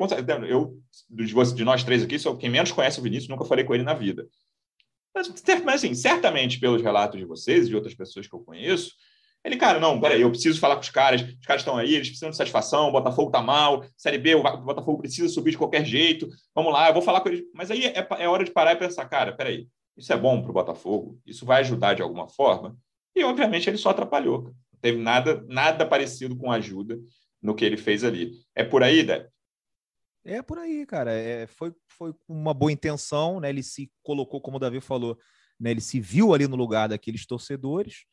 Eu, 0.49 0.77
de 1.55 1.65
nós 1.65 1.85
três 1.85 2.03
aqui, 2.03 2.19
sou 2.19 2.37
quem 2.37 2.51
menos 2.51 2.73
conhece 2.73 2.99
o 2.99 3.03
Vinícius, 3.03 3.29
nunca 3.29 3.45
falei 3.45 3.65
com 3.65 3.75
ele 3.75 3.85
na 3.85 3.95
vida. 3.95 4.27
Mas, 5.15 5.33
mas 5.65 5.85
assim, 5.85 5.95
certamente 5.95 6.59
pelos 6.59 6.83
relatos 6.83 7.21
de 7.21 7.27
vocês 7.27 7.67
e 7.67 7.69
de 7.69 7.77
outras 7.77 7.95
pessoas 7.95 8.27
que 8.27 8.35
eu 8.35 8.41
conheço, 8.41 8.93
ele, 9.43 9.57
cara, 9.57 9.81
não, 9.81 9.99
peraí, 9.99 10.21
eu 10.21 10.31
preciso 10.31 10.61
falar 10.61 10.75
com 10.75 10.83
os 10.83 10.91
caras, 10.91 11.23
os 11.23 11.47
caras 11.47 11.63
estão 11.63 11.77
aí, 11.77 11.95
eles 11.95 12.09
precisam 12.09 12.31
de 12.31 12.37
satisfação, 12.37 12.89
o 12.89 12.93
Botafogo 12.93 13.31
tá 13.31 13.41
mal, 13.41 13.85
Série 13.97 14.19
B, 14.19 14.35
o 14.35 14.43
Botafogo 14.43 14.99
precisa 14.99 15.29
subir 15.29 15.53
de 15.53 15.59
qualquer 15.59 15.85
jeito, 15.85 16.29
vamos 16.55 16.73
lá, 16.73 16.89
eu 16.89 16.93
vou 16.93 17.03
falar 17.03 17.23
com 17.23 17.31
eles. 17.31 17.43
Mas 17.55 17.71
aí 17.71 17.87
é, 17.87 18.07
é 18.19 18.29
hora 18.29 18.45
de 18.45 18.51
parar 18.51 18.73
e 18.73 18.77
pensar, 18.77 19.09
cara, 19.09 19.33
peraí, 19.35 19.67
isso 19.97 20.13
é 20.13 20.17
bom 20.17 20.43
para 20.43 20.51
o 20.51 20.55
Botafogo? 20.55 21.19
Isso 21.27 21.47
vai 21.47 21.61
ajudar 21.61 21.95
de 21.95 22.03
alguma 22.03 22.29
forma? 22.29 22.77
E, 23.15 23.25
obviamente, 23.25 23.69
ele 23.69 23.77
só 23.77 23.91
atrapalhou. 23.91 24.45
Não 24.45 24.81
teve 24.81 24.99
nada, 24.99 25.45
nada 25.49 25.87
parecido 25.87 26.37
com 26.37 26.53
ajuda 26.53 26.99
no 27.43 27.55
que 27.55 27.65
ele 27.65 27.77
fez 27.77 28.05
ali. 28.05 28.33
É 28.55 28.63
por 28.63 28.83
aí, 28.83 29.03
Dé? 29.03 29.29
É 30.25 30.43
por 30.43 30.59
aí, 30.59 30.87
cara. 30.87 31.13
É, 31.13 31.47
foi, 31.47 31.75
foi 31.89 32.15
uma 32.29 32.55
boa 32.55 32.71
intenção, 32.71 33.41
né? 33.41 33.49
Ele 33.49 33.63
se 33.63 33.91
colocou, 34.03 34.41
como 34.41 34.59
o 34.59 34.61
Davi 34.61 34.81
falou, 34.81 35.19
né? 35.59 35.71
ele 35.71 35.81
se 35.81 35.99
viu 35.99 36.35
ali 36.35 36.47
no 36.47 36.57
lugar 36.57 36.89
daqueles 36.89 37.27
torcedores 37.27 38.05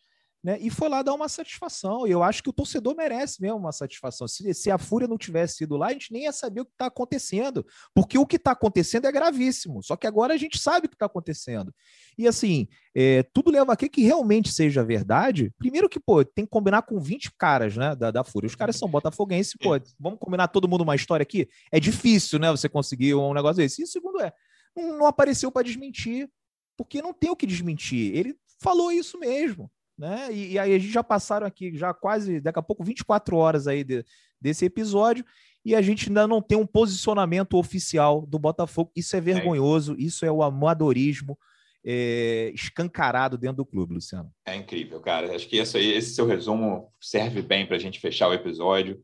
né? 0.43 0.57
E 0.61 0.69
foi 0.69 0.87
lá 0.87 1.01
dar 1.01 1.13
uma 1.13 1.27
satisfação. 1.27 2.07
E 2.07 2.11
eu 2.11 2.23
acho 2.23 2.43
que 2.43 2.49
o 2.49 2.53
torcedor 2.53 2.95
merece 2.95 3.41
mesmo 3.41 3.57
uma 3.57 3.71
satisfação. 3.71 4.27
Se, 4.27 4.53
se 4.53 4.69
a 4.69 4.77
Fúria 4.77 5.07
não 5.07 5.17
tivesse 5.17 5.63
ido 5.63 5.75
lá, 5.75 5.87
a 5.87 5.93
gente 5.93 6.13
nem 6.13 6.23
ia 6.23 6.31
saber 6.31 6.61
o 6.61 6.65
que 6.65 6.71
está 6.71 6.85
acontecendo. 6.85 7.65
Porque 7.93 8.17
o 8.17 8.25
que 8.25 8.35
está 8.35 8.51
acontecendo 8.51 9.05
é 9.05 9.11
gravíssimo. 9.11 9.83
Só 9.83 9.95
que 9.95 10.07
agora 10.07 10.33
a 10.33 10.37
gente 10.37 10.59
sabe 10.59 10.85
o 10.85 10.89
que 10.89 10.95
está 10.95 11.07
acontecendo. 11.07 11.73
E 12.17 12.27
assim, 12.27 12.67
é, 12.95 13.23
tudo 13.23 13.51
leva 13.51 13.73
a 13.73 13.75
que 13.75 14.01
realmente 14.01 14.51
seja 14.51 14.83
verdade. 14.83 15.51
Primeiro 15.57 15.89
que, 15.89 15.99
pô, 15.99 16.23
tem 16.23 16.45
que 16.45 16.51
combinar 16.51 16.83
com 16.83 16.99
20 16.99 17.31
caras, 17.37 17.75
né, 17.75 17.95
da, 17.95 18.11
da 18.11 18.23
Fúria. 18.23 18.47
Os 18.47 18.55
caras 18.55 18.75
são 18.75 18.87
botafoguenses, 18.87 19.53
pô, 19.59 19.71
vamos 19.99 20.19
combinar 20.19 20.47
todo 20.47 20.67
mundo 20.67 20.81
uma 20.81 20.95
história 20.95 21.23
aqui? 21.23 21.49
É 21.71 21.79
difícil, 21.79 22.39
né, 22.39 22.49
você 22.51 22.69
conseguir 22.69 23.15
um 23.15 23.33
negócio 23.33 23.57
desse. 23.57 23.81
E 23.81 23.85
o 23.85 23.87
segundo 23.87 24.21
é, 24.21 24.31
não 24.75 25.05
apareceu 25.05 25.51
para 25.51 25.63
desmentir, 25.63 26.29
porque 26.77 27.01
não 27.01 27.13
tem 27.13 27.29
o 27.29 27.35
que 27.35 27.45
desmentir. 27.45 28.15
Ele 28.15 28.35
falou 28.59 28.91
isso 28.91 29.19
mesmo 29.19 29.69
né? 29.97 30.27
E, 30.31 30.53
e, 30.53 30.59
aí 30.59 30.73
a 30.75 30.79
gente 30.79 30.91
já 30.91 31.03
passaram 31.03 31.47
aqui 31.47 31.75
já 31.75 31.93
quase, 31.93 32.39
daqui 32.39 32.59
a 32.59 32.61
pouco, 32.61 32.83
24 32.83 33.35
horas 33.35 33.67
aí 33.67 33.83
de, 33.83 34.05
desse 34.39 34.65
episódio 34.65 35.25
e 35.65 35.75
a 35.75 35.81
gente 35.81 36.07
ainda 36.07 36.27
não 36.27 36.41
tem 36.41 36.57
um 36.57 36.65
posicionamento 36.65 37.57
oficial 37.57 38.25
do 38.25 38.39
Botafogo. 38.39 38.91
Isso 38.95 39.15
é 39.17 39.21
vergonhoso, 39.21 39.93
é. 39.93 39.97
isso 39.99 40.25
é 40.25 40.31
o 40.31 40.41
amadorismo 40.41 41.37
é, 41.85 42.51
escancarado 42.53 43.37
dentro 43.37 43.57
do 43.57 43.65
clube, 43.65 43.93
Luciano. 43.93 44.31
É 44.45 44.55
incrível, 44.55 44.99
cara. 44.99 45.35
Acho 45.35 45.47
que 45.47 45.57
esse, 45.57 45.77
aí, 45.77 45.91
esse 45.93 46.13
seu 46.13 46.25
resumo 46.25 46.91
serve 47.01 47.41
bem 47.41 47.65
para 47.65 47.75
a 47.75 47.79
gente 47.79 47.99
fechar 47.99 48.27
o 48.29 48.33
episódio. 48.33 49.01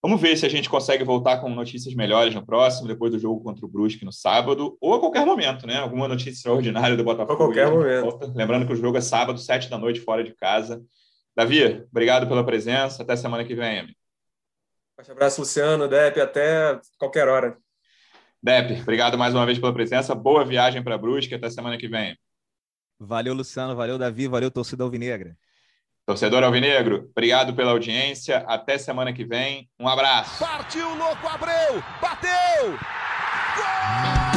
Vamos 0.00 0.20
ver 0.20 0.36
se 0.36 0.46
a 0.46 0.48
gente 0.48 0.70
consegue 0.70 1.02
voltar 1.02 1.40
com 1.40 1.48
notícias 1.48 1.92
melhores 1.92 2.32
no 2.32 2.46
próximo, 2.46 2.86
depois 2.86 3.10
do 3.10 3.18
jogo 3.18 3.42
contra 3.42 3.66
o 3.66 3.68
Brusque 3.68 4.04
no 4.04 4.12
sábado, 4.12 4.78
ou 4.80 4.94
a 4.94 5.00
qualquer 5.00 5.26
momento, 5.26 5.66
né? 5.66 5.76
Alguma 5.76 6.06
notícia 6.06 6.30
extraordinária 6.30 6.96
do 6.96 7.02
Botafogo. 7.02 7.32
A 7.32 7.36
qualquer 7.36 7.68
momento. 7.68 8.02
Volta. 8.02 8.32
Lembrando 8.34 8.66
que 8.66 8.72
o 8.72 8.76
jogo 8.76 8.96
é 8.96 9.00
sábado, 9.00 9.40
sete 9.40 9.68
da 9.68 9.76
noite, 9.76 10.00
fora 10.00 10.22
de 10.22 10.32
casa. 10.34 10.80
Davi, 11.34 11.84
obrigado 11.90 12.28
pela 12.28 12.44
presença. 12.44 13.02
Até 13.02 13.16
semana 13.16 13.44
que 13.44 13.56
vem, 13.56 13.82
Um 13.86 15.12
abraço, 15.12 15.40
Luciano, 15.40 15.88
Depe, 15.88 16.20
até 16.20 16.80
qualquer 16.96 17.26
hora. 17.26 17.58
Depe, 18.40 18.80
obrigado 18.80 19.18
mais 19.18 19.34
uma 19.34 19.44
vez 19.44 19.58
pela 19.58 19.74
presença. 19.74 20.14
Boa 20.14 20.44
viagem 20.44 20.82
para 20.82 20.96
Brusque. 20.96 21.34
Até 21.34 21.50
semana 21.50 21.76
que 21.76 21.88
vem. 21.88 22.16
Valeu, 23.00 23.34
Luciano. 23.34 23.74
Valeu, 23.74 23.98
Davi. 23.98 24.28
Valeu, 24.28 24.50
torcida 24.50 24.84
alvinegra. 24.84 25.36
Torcedor 26.08 26.42
Alvinegro, 26.42 27.10
obrigado 27.10 27.52
pela 27.52 27.72
audiência. 27.72 28.42
Até 28.48 28.78
semana 28.78 29.12
que 29.12 29.26
vem. 29.26 29.68
Um 29.78 29.86
abraço. 29.86 30.38
Partiu, 30.42 30.88
louco, 30.96 31.28
Abreu! 31.28 31.84
Bateu! 32.00 32.70
Gol! 32.70 34.27